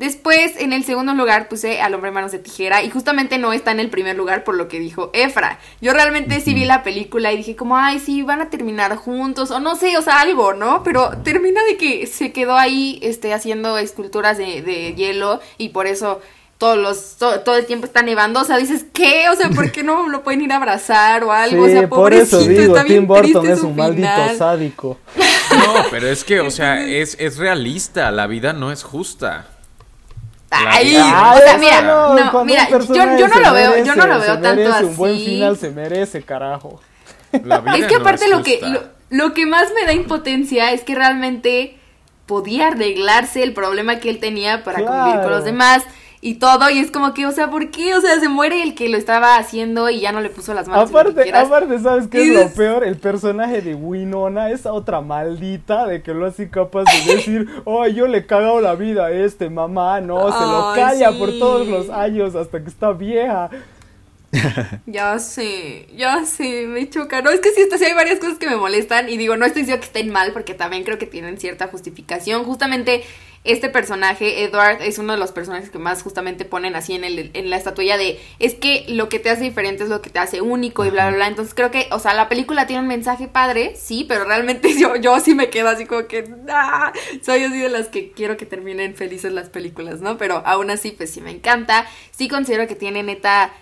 [0.00, 3.70] Después, en el segundo lugar, puse al hombre manos de tijera y justamente no está
[3.70, 5.58] en el primer lugar por lo que dijo Efra.
[5.82, 9.50] Yo realmente sí vi la película y dije como, ay, sí, van a terminar juntos
[9.50, 10.82] o no sé, o sea, algo, ¿no?
[10.84, 16.22] Pero termina de que se quedó ahí este, haciendo esculturas de, hielo y por eso
[16.56, 19.28] todos los, todo, el tiempo está nevando, o sea, dices, ¿qué?
[19.28, 21.64] O sea, ¿por qué no lo pueden ir a abrazar o algo?
[21.64, 24.98] o sea, pobrecito, por eso digo, está Tim Burton es un maldito sádico.
[25.50, 29.59] No, pero es que, o sea, es, es realista, la vida no es justa.
[30.50, 34.32] Ay, o sea, mira, no, mira, yo, yo, no lo veo, yo no lo veo
[34.32, 34.84] tanto merece, así.
[34.84, 36.80] Un buen final se merece, carajo.
[37.32, 38.60] es que aparte lo que
[39.10, 41.78] lo, que más me da impotencia es que realmente
[42.26, 45.84] podía arreglarse el problema que él tenía para convivir con los demás
[46.22, 47.94] y todo, y es como que, o sea, ¿por qué?
[47.94, 50.68] O sea, se muere el que lo estaba haciendo y ya no le puso las
[50.68, 50.90] manos.
[50.90, 52.84] Aparte, aparte, ¿sabes qué es lo peor?
[52.84, 57.86] El personaje de Winona, esa otra maldita de que lo hace capaz de decir, oh,
[57.86, 61.66] yo le he cagado la vida a este, mamá, no, se lo calla por todos
[61.66, 63.48] los años hasta que está vieja.
[64.86, 67.22] ya sé, ya sé, me choca.
[67.22, 69.62] No, es que sí, sí hay varias cosas que me molestan y digo, no estoy
[69.62, 72.44] diciendo que estén mal porque también creo que tienen cierta justificación.
[72.44, 73.04] Justamente
[73.42, 77.30] este personaje, Edward, es uno de los personajes que más justamente ponen así en, el,
[77.32, 80.18] en la estatuilla de es que lo que te hace diferente es lo que te
[80.18, 81.26] hace único y bla, bla, bla.
[81.26, 84.94] Entonces creo que, o sea, la película tiene un mensaje padre, sí, pero realmente yo,
[84.96, 86.92] yo sí me quedo así como que, ¡ah!
[87.22, 90.18] soy así de las que quiero que terminen felices las películas, ¿no?
[90.18, 91.86] Pero aún así, pues sí me encanta.
[92.10, 93.52] Sí considero que tiene neta...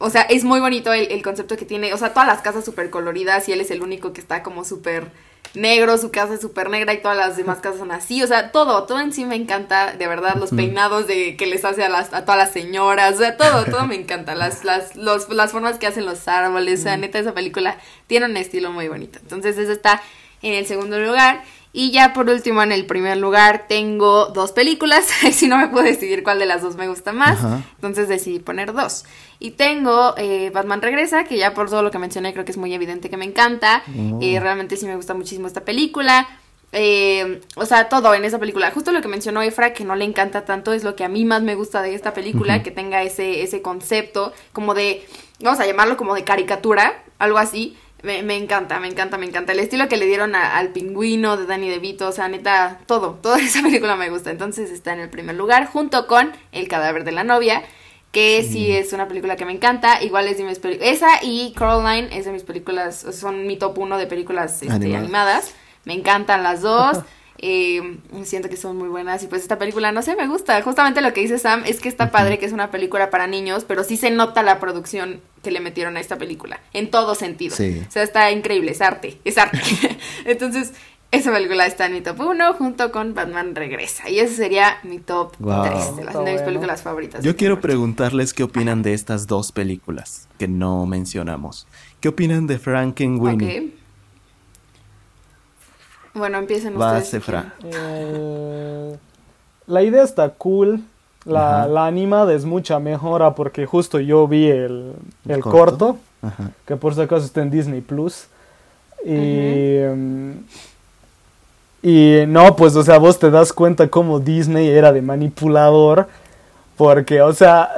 [0.00, 1.92] O sea, es muy bonito el, el concepto que tiene.
[1.92, 4.64] O sea, todas las casas súper coloridas y él es el único que está como
[4.64, 5.10] súper
[5.54, 8.52] negro, su casa es súper negra y todas las demás casas son así, o sea,
[8.52, 11.88] todo, todo en sí me encanta, de verdad, los peinados de que les hace a,
[11.88, 15.52] las, a todas las señoras, o sea, todo, todo me encanta, las, las, los, las
[15.52, 19.18] formas que hacen los árboles, o sea, neta, esa película tiene un estilo muy bonito,
[19.20, 20.02] entonces eso está
[20.42, 21.42] en el segundo lugar.
[21.72, 25.06] Y ya por último, en el primer lugar, tengo dos películas.
[25.32, 27.38] si no me puedo decidir cuál de las dos me gusta más.
[27.74, 29.04] Entonces decidí poner dos.
[29.38, 32.58] Y tengo eh, Batman Regresa, que ya por todo lo que mencioné creo que es
[32.58, 33.82] muy evidente que me encanta.
[33.88, 34.18] Oh.
[34.20, 36.26] Eh, realmente sí me gusta muchísimo esta película.
[36.72, 38.70] Eh, o sea, todo en esa película.
[38.70, 41.24] Justo lo que mencionó Efra, que no le encanta tanto, es lo que a mí
[41.24, 45.06] más me gusta de esta película, que tenga ese, ese concepto como de,
[45.40, 47.76] vamos a llamarlo como de caricatura, algo así.
[48.02, 49.52] Me, me, encanta, me encanta, me encanta.
[49.52, 53.38] El estilo que le dieron al pingüino de Danny DeVito, o sea, neta, todo, toda
[53.38, 54.30] esa película me gusta.
[54.30, 57.62] Entonces está en el primer lugar, junto con El cadáver de la novia,
[58.12, 60.02] que sí, es una película que me encanta.
[60.02, 60.92] Igual es de mis películas.
[60.92, 65.54] Esa y Coraline es de mis películas, son mi top uno de películas este, animadas.
[65.84, 66.98] Me encantan las dos.
[67.40, 70.60] Eh, siento que son muy buenas y pues esta película, no sé, me gusta.
[70.62, 73.64] Justamente lo que dice Sam es que está padre que es una película para niños,
[73.64, 77.54] pero sí se nota la producción que le metieron a esta película, en todo sentido.
[77.54, 79.60] O sea, está increíble, es arte, es arte.
[80.24, 80.72] Entonces,
[81.10, 84.10] esa película está en mi top 1 junto con Batman Regresa.
[84.10, 87.24] Y ese sería mi top 3 de, las, de mis películas favoritas.
[87.24, 91.66] Yo quiero preguntarles qué opinan de estas dos películas que no mencionamos.
[92.00, 93.72] ¿Qué opinan de Frankenweenie?
[96.14, 97.14] Bueno, empiecen ustedes.
[97.14, 97.54] Efra.
[97.64, 98.96] Eh,
[99.66, 100.82] la idea está cool.
[101.24, 104.94] La, la, animada es mucha mejora porque justo yo vi el,
[105.28, 105.98] el corto,
[106.64, 108.28] que por si acaso está en Disney Plus.
[109.04, 109.80] Y,
[111.82, 116.06] y no, pues, o sea, vos te das cuenta cómo Disney era de manipulador.
[116.78, 117.70] Porque, o sea,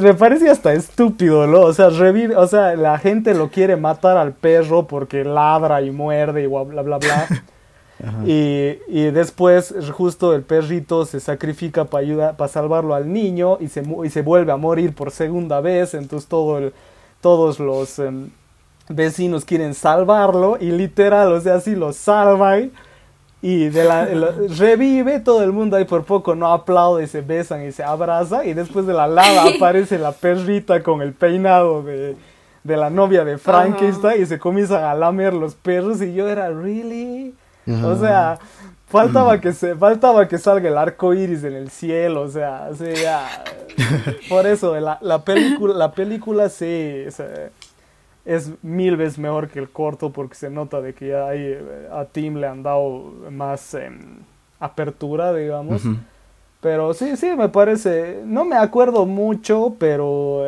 [0.00, 1.60] me parece hasta estúpido, ¿no?
[1.60, 5.90] O sea, revive, o sea, la gente lo quiere matar al perro porque ladra y
[5.90, 7.28] muerde y bla, bla, bla, bla.
[8.26, 13.68] Y, y, después justo el perrito se sacrifica para ayudar, para salvarlo al niño y
[13.68, 15.94] se, y se vuelve a morir por segunda vez.
[15.94, 16.74] Entonces todo el,
[17.22, 18.28] todos los em,
[18.88, 22.70] vecinos quieren salvarlo y literal, o sea, así lo salvan
[23.42, 24.04] y de la,
[24.58, 28.54] revive todo el mundo ahí por poco no aplaude, se besan y se abraza y
[28.54, 32.16] después de la lava aparece la perrita con el peinado de,
[32.64, 36.50] de la novia de Frankenstein y se comienzan a lamer los perros y yo era
[36.50, 37.34] really
[37.66, 38.38] o sea
[38.86, 42.74] faltaba que se faltaba que salga el arco iris en el cielo o sea, o
[42.74, 43.44] sea
[44.28, 47.04] por eso la, la película la película sí
[48.26, 51.28] es mil veces mejor que el corto porque se nota de que ya
[51.96, 54.18] a Tim le han dado más em,
[54.58, 55.82] apertura, digamos.
[56.60, 60.42] Pero sí, sí, me parece, no me acuerdo mucho, pero,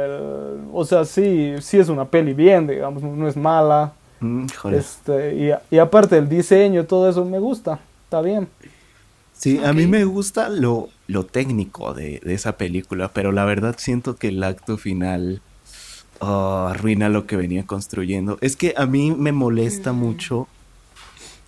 [0.72, 3.92] o sea, sí, sí es una peli bien, digamos, no es mala.
[4.20, 8.48] Mm, este, y, y, aparte el diseño, todo eso me gusta, está bien.
[9.32, 13.76] Sí, a mí me gusta lo, lo técnico de, de, esa película, pero la verdad
[13.78, 15.40] siento que el acto final
[16.18, 18.38] oh, arruina lo que venía construyendo.
[18.40, 20.48] Es que a mí me molesta mucho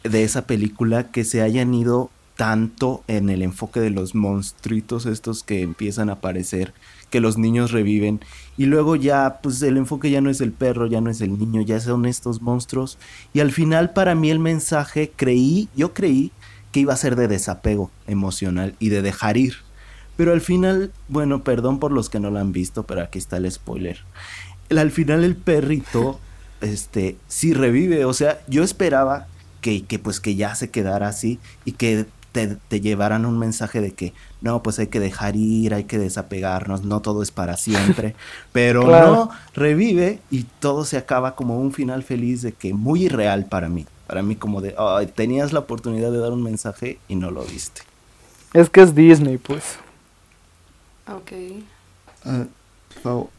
[0.05, 2.11] de esa película que se hayan ido
[2.41, 6.73] tanto en el enfoque de los monstruitos estos que empiezan a aparecer,
[7.11, 8.21] que los niños reviven
[8.57, 11.39] y luego ya pues el enfoque ya no es el perro, ya no es el
[11.39, 12.97] niño, ya son estos monstruos
[13.35, 16.33] y al final para mí el mensaje creí, yo creí
[16.73, 19.57] que iba a ser de desapego emocional y de dejar ir.
[20.17, 23.37] Pero al final, bueno, perdón por los que no lo han visto, pero aquí está
[23.37, 23.99] el spoiler.
[24.71, 26.19] al final el perrito
[26.63, 29.27] este sí revive, o sea, yo esperaba
[29.61, 33.81] que, que pues que ya se quedara así y que te, te, llevaran un mensaje
[33.81, 37.57] de que no, pues hay que dejar ir, hay que desapegarnos, no todo es para
[37.57, 38.15] siempre,
[38.53, 43.47] pero no, revive y todo se acaba como un final feliz de que muy irreal
[43.47, 44.75] para mí, para mí como de,
[45.15, 47.83] tenías la oportunidad de dar un mensaje y no lo viste.
[48.53, 49.79] Es que es Disney, pues.
[51.07, 51.33] Ok.
[52.25, 52.45] Ah,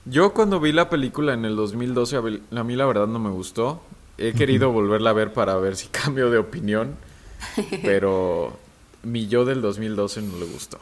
[0.05, 3.81] Yo cuando vi la película en el 2012, a mí la verdad no me gustó.
[4.17, 6.95] He querido volverla a ver para ver si cambio de opinión.
[7.81, 8.57] Pero
[9.03, 10.77] mi yo del 2012 no le gustó.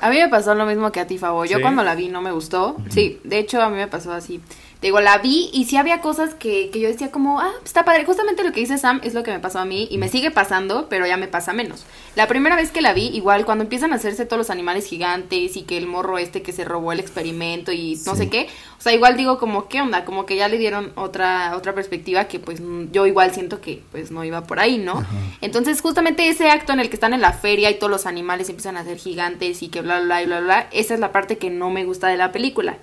[0.00, 1.44] A mí me pasó lo mismo que a ti, Fabo.
[1.44, 2.76] Yo cuando la vi no me gustó.
[2.90, 4.40] Sí, de hecho a mí me pasó así
[4.82, 8.04] digo, la vi y sí había cosas que, que yo decía como, ah, está padre.
[8.04, 10.30] Justamente lo que dice Sam es lo que me pasó a mí y me sigue
[10.30, 11.84] pasando, pero ya me pasa menos.
[12.16, 15.56] La primera vez que la vi, igual cuando empiezan a hacerse todos los animales gigantes
[15.56, 18.48] y que el morro este que se robó el experimento y no sé qué,
[18.78, 20.04] o sea, igual digo como, ¿qué onda?
[20.04, 22.60] Como que ya le dieron otra, otra perspectiva que pues
[22.90, 25.06] yo igual siento que pues no iba por ahí, ¿no?
[25.40, 28.48] Entonces justamente ese acto en el que están en la feria y todos los animales
[28.48, 31.38] empiezan a ser gigantes y que bla, bla, bla, bla, bla, esa es la parte
[31.38, 32.78] que no me gusta de la película.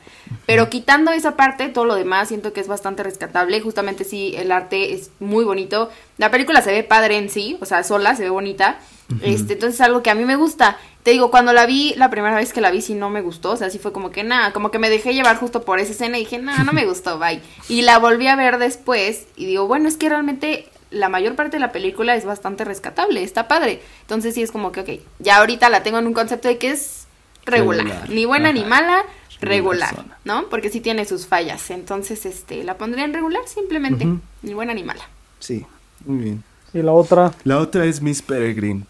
[0.45, 3.59] Pero quitando esa parte, todo lo demás siento que es bastante rescatable.
[3.59, 5.89] Justamente sí, el arte es muy bonito.
[6.17, 8.79] La película se ve padre en sí, o sea, sola se ve bonita.
[9.23, 10.77] Este, entonces es algo que a mí me gusta.
[11.01, 13.51] Te digo, cuando la vi, la primera vez que la vi sí no me gustó,
[13.51, 15.93] o sea, sí fue como que nada, como que me dejé llevar justo por esa
[15.93, 17.41] escena y dije, nada, no me gustó, bye.
[17.67, 21.57] Y la volví a ver después y digo, bueno, es que realmente la mayor parte
[21.57, 23.81] de la película es bastante rescatable, está padre.
[24.01, 26.69] Entonces sí es como que, ok, ya ahorita la tengo en un concepto de que
[26.69, 27.07] es
[27.45, 29.03] regular, ni buena ni mala,
[29.41, 30.49] regular, ¿no?
[30.49, 31.69] Porque sí tiene sus fallas.
[31.71, 34.07] Entonces, este, la pondría en regular simplemente,
[34.41, 35.03] ni buena ni mala.
[35.39, 35.65] Sí,
[36.05, 36.43] muy bien.
[36.73, 37.33] ¿Y la otra?
[37.43, 38.83] La otra es Miss Peregrine.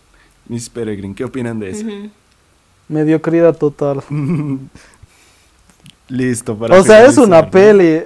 [0.47, 1.85] Miss Peregrine, ¿qué opinan de eso?
[2.87, 4.03] Mediocridad total.
[6.09, 8.01] Listo, para O sea, es una peli.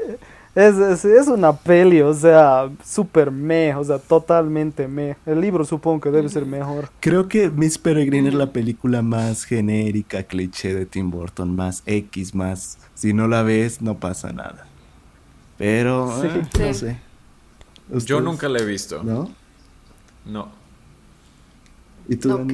[0.56, 5.18] Es, es, una peli, o sea, súper me, o sea, totalmente me.
[5.26, 6.90] El libro supongo que debe ser mejor.
[7.00, 12.36] Creo que Miss Peregrine es la película más genérica, cliché de Tim Burton, más X,
[12.36, 12.78] más...
[12.94, 14.68] Si no la ves, no pasa nada.
[15.58, 16.28] Pero, sí.
[16.32, 16.48] Ah,
[17.90, 18.06] no sé.
[18.06, 19.02] Yo nunca la he visto.
[19.04, 19.32] ¿No?
[20.26, 20.50] No.
[22.08, 22.32] ¿Y tú?
[22.32, 22.54] Ok.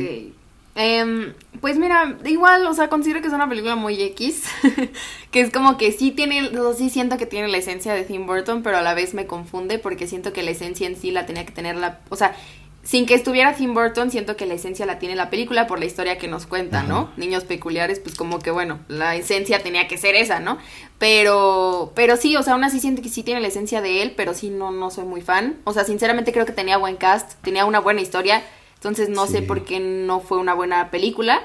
[0.81, 4.45] Em, pues mira, igual, o sea, considero que es una película muy X,
[5.31, 8.63] que es como que sí tiene, sí siento que tiene la esencia de Tim Burton,
[8.63, 11.45] pero a la vez me confunde porque siento que la esencia en sí la tenía
[11.45, 12.33] que tener la, o sea,
[12.81, 15.85] sin que estuviera Tim Burton, siento que la esencia la tiene la película por la
[15.85, 17.11] historia que nos cuenta, ¿no?
[17.17, 20.59] Niños peculiares, pues como que bueno, la esencia tenía que ser esa, ¿no?
[20.97, 24.13] Pero, pero sí, o sea, aún así siento que sí tiene la esencia de él,
[24.15, 25.57] pero sí no, no soy muy fan.
[25.65, 28.43] O sea, sinceramente creo que tenía buen cast, tenía una buena historia
[28.79, 31.41] entonces no sé por qué no fue una buena película.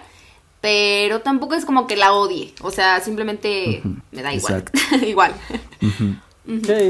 [0.61, 2.55] Pero tampoco es como que la odie.
[2.63, 3.83] O sea, simplemente
[4.13, 4.65] me da igual.
[5.07, 5.35] igual.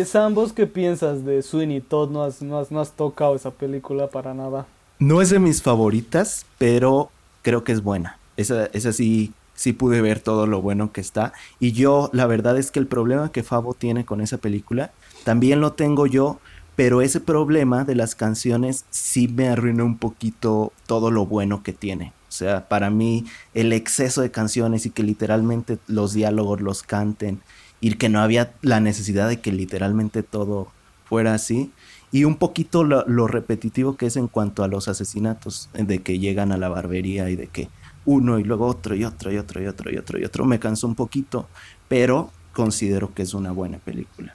[0.04, 2.10] Sam, ¿vos qué piensas de Sweeney Todd?
[2.10, 4.66] No has, no, has, tocado esa película para nada.
[5.00, 7.10] No es de mis favoritas, pero
[7.42, 8.18] creo que es buena.
[8.36, 11.32] Esa, esa sí, sí pude ver todo lo bueno que está.
[11.58, 14.92] Y yo, la verdad es que el problema que Fabo tiene con esa película,
[15.24, 16.38] también lo tengo yo,
[16.76, 21.72] pero ese problema de las canciones sí me arruinó un poquito todo lo bueno que
[21.72, 22.12] tiene.
[22.28, 27.40] O sea, para mí el exceso de canciones y que literalmente los diálogos los canten
[27.80, 30.68] y que no había la necesidad de que literalmente todo
[31.04, 31.70] fuera así.
[32.10, 36.18] Y un poquito lo, lo repetitivo que es en cuanto a los asesinatos, de que
[36.18, 37.68] llegan a la barbería y de que
[38.04, 40.44] uno y luego otro y otro y otro y otro y otro y otro.
[40.44, 41.48] Me cansó un poquito,
[41.88, 44.34] pero considero que es una buena película.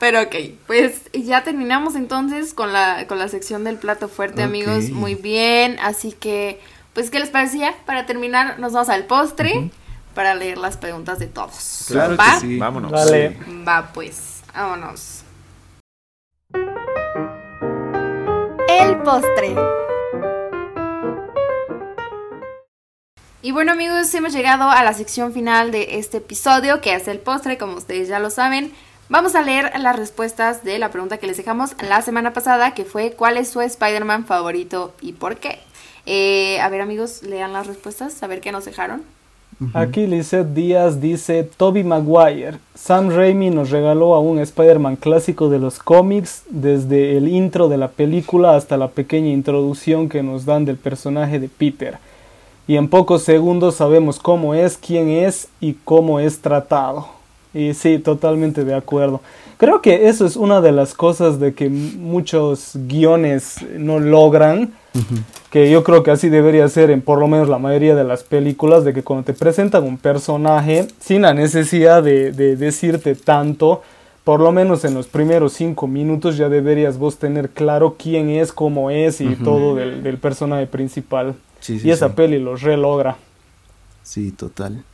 [0.00, 0.34] Pero ok,
[0.66, 4.90] pues ya terminamos entonces con la, con la sección del plato fuerte, amigos.
[4.90, 6.60] Muy bien, así que,
[6.94, 7.76] pues, ¿qué les parecía?
[7.86, 9.70] Para terminar, nos vamos al postre.
[10.12, 11.84] para leer las preguntas de todos.
[11.86, 12.34] Claro ¿Va?
[12.34, 12.58] que sí.
[12.58, 12.90] Vámonos.
[12.90, 13.36] Dale.
[13.66, 15.22] Va pues, vámonos.
[18.68, 19.54] El postre.
[23.46, 27.20] Y bueno amigos, hemos llegado a la sección final de este episodio, que es el
[27.20, 28.72] postre, como ustedes ya lo saben.
[29.08, 32.84] Vamos a leer las respuestas de la pregunta que les dejamos la semana pasada, que
[32.84, 35.60] fue ¿cuál es su Spider-Man favorito y por qué?
[36.06, 39.04] Eh, a ver amigos, lean las respuestas, a ver qué nos dejaron.
[39.74, 42.58] Aquí Lizeth Díaz dice Toby Maguire.
[42.74, 47.76] Sam Raimi nos regaló a un Spider-Man clásico de los cómics, desde el intro de
[47.76, 51.98] la película hasta la pequeña introducción que nos dan del personaje de Peter.
[52.68, 57.06] Y en pocos segundos sabemos cómo es, quién es y cómo es tratado.
[57.54, 59.20] Y sí, totalmente de acuerdo.
[59.56, 64.72] Creo que eso es una de las cosas de que muchos guiones no logran
[65.50, 68.22] que yo creo que así debería ser en por lo menos la mayoría de las
[68.22, 73.82] películas, de que cuando te presentan un personaje, sin la necesidad de, de decirte tanto,
[74.24, 78.52] por lo menos en los primeros cinco minutos ya deberías vos tener claro quién es,
[78.52, 81.34] cómo es y todo del, del personaje principal.
[81.66, 82.14] Sí, sí, y esa sí.
[82.14, 83.16] peli los relogra.
[84.04, 84.84] Sí, total.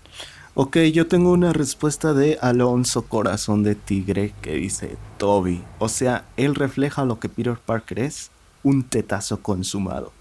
[0.55, 5.62] Ok, yo tengo una respuesta de Alonso Corazón de Tigre que dice Toby.
[5.78, 8.31] O sea, él refleja lo que Peter Parker es,
[8.62, 10.12] un tetazo consumado.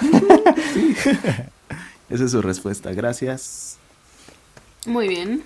[2.08, 3.76] Esa es su respuesta, gracias.
[4.86, 5.42] Muy bien.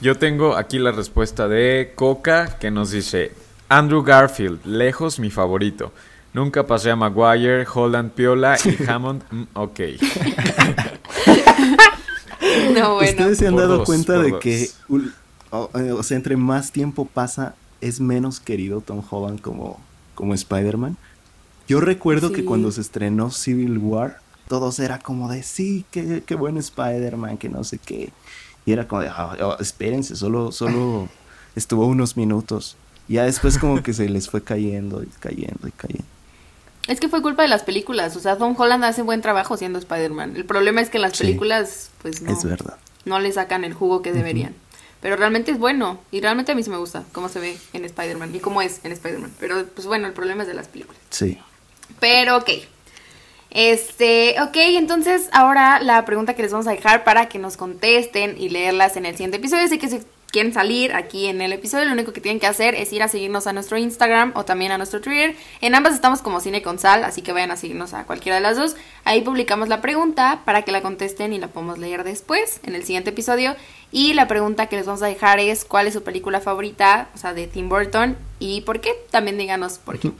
[0.00, 3.32] Yo tengo aquí la respuesta de Coca que nos dice
[3.68, 5.90] Andrew Garfield, lejos mi favorito.
[6.34, 9.80] Nunca pasé a Maguire, Holland Piola y Hammond, mm, ok.
[12.74, 13.10] No, bueno.
[13.10, 14.40] ¿Ustedes se han Por dado dos, cuenta de dos.
[14.40, 14.68] que,
[15.50, 19.80] o, eh, o sea, entre más tiempo pasa, es menos querido Tom Holland como,
[20.14, 20.96] como Spider-Man?
[21.68, 24.18] Yo recuerdo que cuando se estrenó Civil War,
[24.48, 28.10] todos era como de, sí, qué, qué buen Spider-Man, que no sé qué.
[28.66, 31.08] Y era como de, "Ah, ah, espérense, solo, solo
[31.54, 32.76] estuvo unos minutos.
[33.08, 36.04] Ya después como que se les fue cayendo y cayendo y cayendo.
[36.88, 38.16] Es que fue culpa de las películas.
[38.16, 40.34] O sea, Tom Holland hace buen trabajo siendo Spider-Man.
[40.36, 41.24] El problema es que en las Sí.
[41.24, 42.76] películas, pues no, Es verdad.
[43.04, 44.54] no le sacan el jugo que deberían.
[45.00, 45.98] Pero realmente es bueno.
[46.10, 48.80] Y realmente a mí sí me gusta cómo se ve en Spider-Man y cómo es
[48.84, 49.32] en Spider-Man.
[49.40, 51.00] Pero pues bueno, el problema es de las películas.
[51.10, 51.38] Sí.
[52.00, 52.50] Pero ok.
[53.50, 58.36] Este, ok, entonces ahora la pregunta que les vamos a dejar para que nos contesten
[58.40, 59.64] y leerlas en el siguiente episodio.
[59.64, 60.00] Así que si
[60.32, 63.08] quieren salir aquí en el episodio, lo único que tienen que hacer es ir a
[63.08, 65.36] seguirnos a nuestro Instagram o también a nuestro Twitter.
[65.60, 68.40] En ambas estamos como Cine con Sal, así que vayan a seguirnos a cualquiera de
[68.40, 68.74] las dos.
[69.04, 72.82] Ahí publicamos la pregunta para que la contesten y la podamos leer después en el
[72.82, 73.54] siguiente episodio.
[73.92, 77.18] Y la pregunta que les vamos a dejar es cuál es su película favorita, o
[77.18, 78.94] sea, de Tim Burton y por qué.
[79.10, 80.12] También díganos por qué.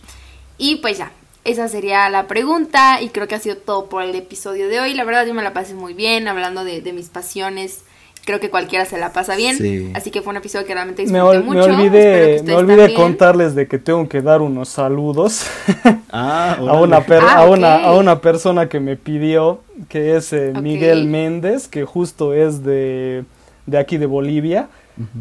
[0.58, 1.10] Y pues ya,
[1.44, 4.92] esa sería la pregunta y creo que ha sido todo por el episodio de hoy.
[4.92, 7.84] La verdad yo me la pasé muy bien hablando de, de mis pasiones.
[8.24, 9.56] Creo que cualquiera se la pasa bien.
[9.56, 9.90] Sí.
[9.94, 11.58] Así que fue un episodio que realmente Me, disfruté ol- me mucho.
[11.60, 15.44] Espero que olvidé, me olvidé contarles de que tengo que dar unos saludos
[16.12, 20.32] Ah, a una, per- Ah, a, una, a una persona que me pidió, que es
[20.32, 20.52] eh.
[20.60, 23.24] Miguel Méndez, que justo es de,
[23.66, 24.68] de aquí de Bolivia.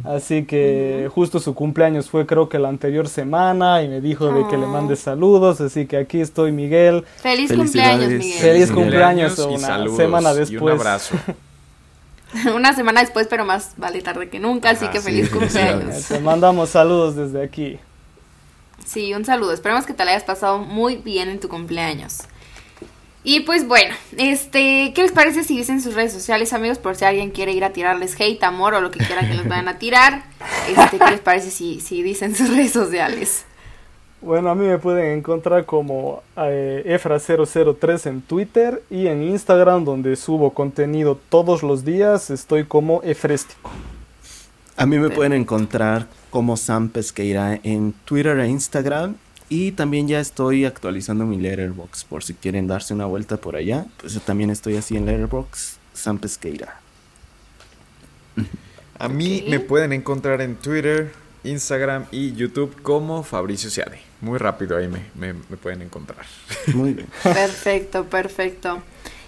[0.03, 4.45] Así que justo su cumpleaños fue creo que la anterior semana y me dijo de
[4.49, 4.69] que le Oh.
[4.69, 7.05] mande saludos, así que aquí estoy Miguel.
[7.15, 8.39] Feliz cumpleaños, Miguel.
[8.39, 10.75] Feliz cumpleaños y una saludos semana Y un después.
[10.75, 11.15] abrazo.
[12.55, 14.71] Una semana después, pero más vale tarde que nunca.
[14.71, 16.05] Así que feliz cumpleaños.
[16.07, 17.79] Te mandamos saludos desde aquí.
[18.85, 19.53] Sí, un saludo.
[19.53, 22.19] Esperemos que te la hayas pasado muy bien en tu cumpleaños.
[23.23, 26.79] Y pues bueno, este, ¿qué les parece si dicen sus redes sociales, amigos?
[26.79, 29.47] Por si alguien quiere ir a tirarles hate, amor o lo que quieran que les
[29.47, 30.23] vayan a tirar.
[30.67, 33.45] Este, ¿qué les parece si, si dicen sus redes sociales?
[34.21, 40.15] Bueno, a mí me pueden encontrar como eh, Efra003 en Twitter y en Instagram donde
[40.15, 42.29] subo contenido todos los días.
[42.29, 43.71] Estoy como Efrestico.
[44.77, 49.15] A mí me pueden encontrar como Sam Pesqueira en Twitter e Instagram.
[49.49, 53.85] Y también ya estoy actualizando mi Letterbox por si quieren darse una vuelta por allá.
[53.99, 56.79] Pues yo también estoy así en Letterbox, Sam Pesqueira.
[58.97, 61.11] A mí me pueden encontrar en Twitter,
[61.43, 63.99] Instagram y YouTube como Fabricio Seade.
[64.21, 66.25] Muy rápido ahí me, me- me pueden encontrar.
[66.73, 67.07] Muy bien.
[67.23, 68.81] Perfecto, perfecto.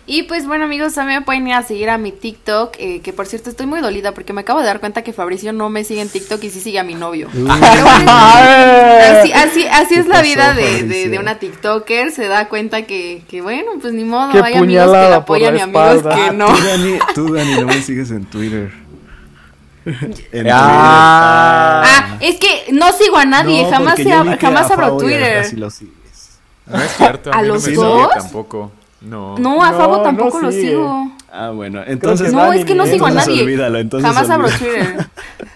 [0.06, 3.14] Y pues bueno amigos, también me pueden ir a seguir a mi TikTok, eh, que
[3.14, 5.86] por cierto estoy muy dolida porque me acabo de dar cuenta que Fabricio no me
[5.86, 7.30] sigue en TikTok y sí sigue a mi novio.
[7.32, 11.10] Pero bueno, así, así, así ¿Qué es la pasó, vida de, de- Fabricio?
[11.12, 14.88] de una TikToker, se da cuenta que, que bueno, pues ni modo, Qué hay amigos
[14.88, 16.48] que la apoyan la y amigos que no.
[16.48, 18.72] Tú, Dani, tú, Dani, no me sigues en Twitter.
[20.32, 21.82] En Ah.
[21.86, 25.46] Ah, es que no sigo a nadie, No, jamás, se ab- jamás abro Twitter.
[25.58, 25.94] Lo sigues.
[26.66, 28.10] No es cierto, a, ¿A mí no los me dos?
[28.14, 28.72] tampoco.
[29.02, 29.38] No.
[29.38, 31.12] No, a No, Fabo no tampoco lo sigo.
[31.32, 32.32] Ah, bueno, entonces.
[32.32, 33.42] No, es que no sigo a nadie.
[33.44, 34.48] olvídalo, entonces jamás abro.
[34.50, 35.08] Twitter.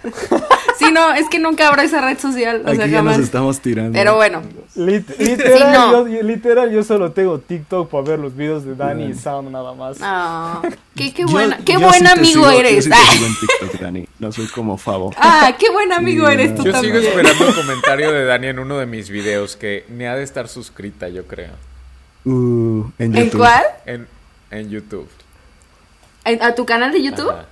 [1.00, 2.62] no, es que nunca abro esa red social.
[2.66, 3.18] O Aquí sea, ya jamás.
[3.18, 3.94] nos estamos tirando.
[3.94, 4.42] Pero bueno.
[4.76, 6.08] Lit- literal, Sí, no.
[6.08, 9.74] yo, literal, yo solo tengo TikTok para ver los videos de Dani y Sam nada
[9.74, 9.98] más.
[10.02, 10.62] Ah,
[10.96, 12.84] qué, qué, Yo- qué yo buen sí amigo sigo- Yo eres.
[12.84, 13.12] sí te Ah.
[13.12, 14.08] sigo en TikTok, Dani.
[14.20, 15.14] No soy como Favo.
[15.18, 16.58] Ah, qué buen amigo eres no.
[16.58, 16.96] tú Yo también.
[16.96, 20.24] sigo esperando el comentario de Dani en uno de mis videos que ni ha de
[20.24, 21.52] estar suscrita, yo creo.
[22.26, 23.40] Uh, en ¿En YouTube.
[23.40, 23.64] cuál?
[23.86, 24.08] En,
[24.52, 25.08] en YouTube.
[26.26, 27.30] ¿En- ¿A tu canal de YouTube?
[27.32, 27.46] Ajá.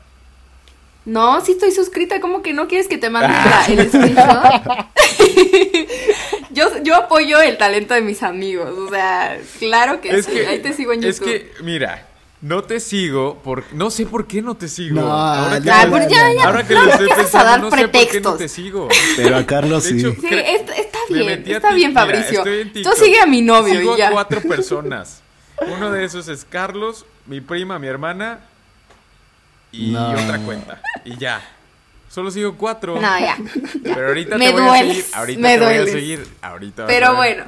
[1.06, 2.20] No, sí estoy suscrita.
[2.20, 3.66] ¿Cómo que no quieres que te mande Ah.
[3.68, 4.88] la- el screenshot?
[6.52, 8.70] yo, yo apoyo el talento de mis amigos.
[8.78, 10.32] O sea, claro que Es sí.
[10.32, 11.28] que, Ahí te sigo en YouTube.
[11.28, 12.08] es que, mira,
[12.42, 15.02] no te sigo por, no sé por qué no te sigo.
[15.02, 16.44] No, ahora que, ya, pues ya, ya.
[16.46, 18.38] ahora que no lo estoy a pensando, dar no sé por qué no pretextos.
[18.38, 18.88] te sigo.
[19.16, 20.00] Pero a Carlos De sí.
[20.00, 22.40] hecho, Sí, está, está Me bien, está bien, mira, Fabricio.
[22.40, 24.08] estoy en Tú sigue a mi novio Sigo y ya.
[24.10, 25.22] a cuatro personas.
[25.74, 28.40] Uno de esos es Carlos, mi prima, mi hermana
[29.78, 30.12] y No.
[30.12, 30.82] otra cuenta.
[31.04, 31.42] Y ya.
[32.10, 32.96] Solo sigo cuatro.
[32.96, 33.38] No, ya.
[33.84, 35.06] Pero ahorita Me te voy a seguir.
[35.14, 36.28] Ahorita me te voy a seguir.
[36.42, 37.44] Ahorita a Pero bueno,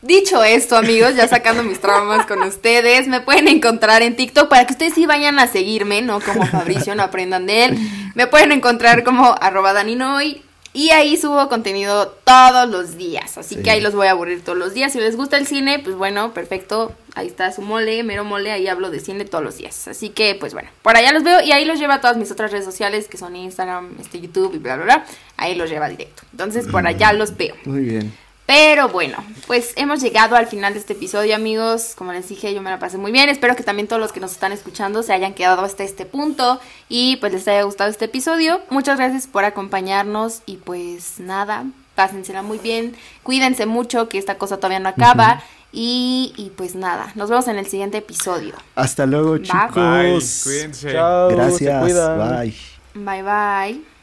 [0.00, 4.66] dicho esto, amigos, ya sacando mis traumas con ustedes, me pueden encontrar en TikTok para
[4.66, 7.78] que ustedes sí vayan a seguirme, no como Fabricio, no aprendan de él.
[8.14, 10.42] Me pueden encontrar como arroba daninoy.
[10.78, 13.62] Y ahí subo contenido todos los días, así Sí.
[13.64, 14.92] que ahí los voy a aburrir todos los días.
[14.92, 16.92] Si les gusta el cine, pues bueno, perfecto.
[17.16, 19.88] Ahí está su mole, mero mole, ahí hablo de cine todos los días.
[19.88, 22.30] Así que, pues bueno, por allá los veo y ahí los lleva a todas mis
[22.30, 25.04] otras redes sociales, que son Instagram, este, YouTube y bla, bla, bla.
[25.36, 26.22] Ahí los lleva directo.
[26.30, 27.56] Entonces, por allá los veo.
[27.64, 28.14] Muy bien.
[28.48, 31.92] Pero bueno, pues hemos llegado al final de este episodio, amigos.
[31.94, 33.28] Como les dije, yo me la pasé muy bien.
[33.28, 36.58] Espero que también todos los que nos están escuchando se hayan quedado hasta este punto
[36.88, 38.62] y pues les haya gustado este episodio.
[38.70, 42.96] Muchas gracias por acompañarnos y pues nada, pásensela muy bien.
[43.22, 45.42] Cuídense mucho, que esta cosa todavía no acaba.
[45.70, 48.54] y, y pues nada, nos vemos en el siguiente episodio.
[48.74, 49.40] Hasta luego, Bye.
[49.40, 50.20] Bye.
[50.20, 50.40] chicos.
[50.44, 50.92] Cuídense.
[50.92, 51.82] Chao, se Gracias.
[52.16, 52.54] Bye.
[52.94, 53.97] Bye bye.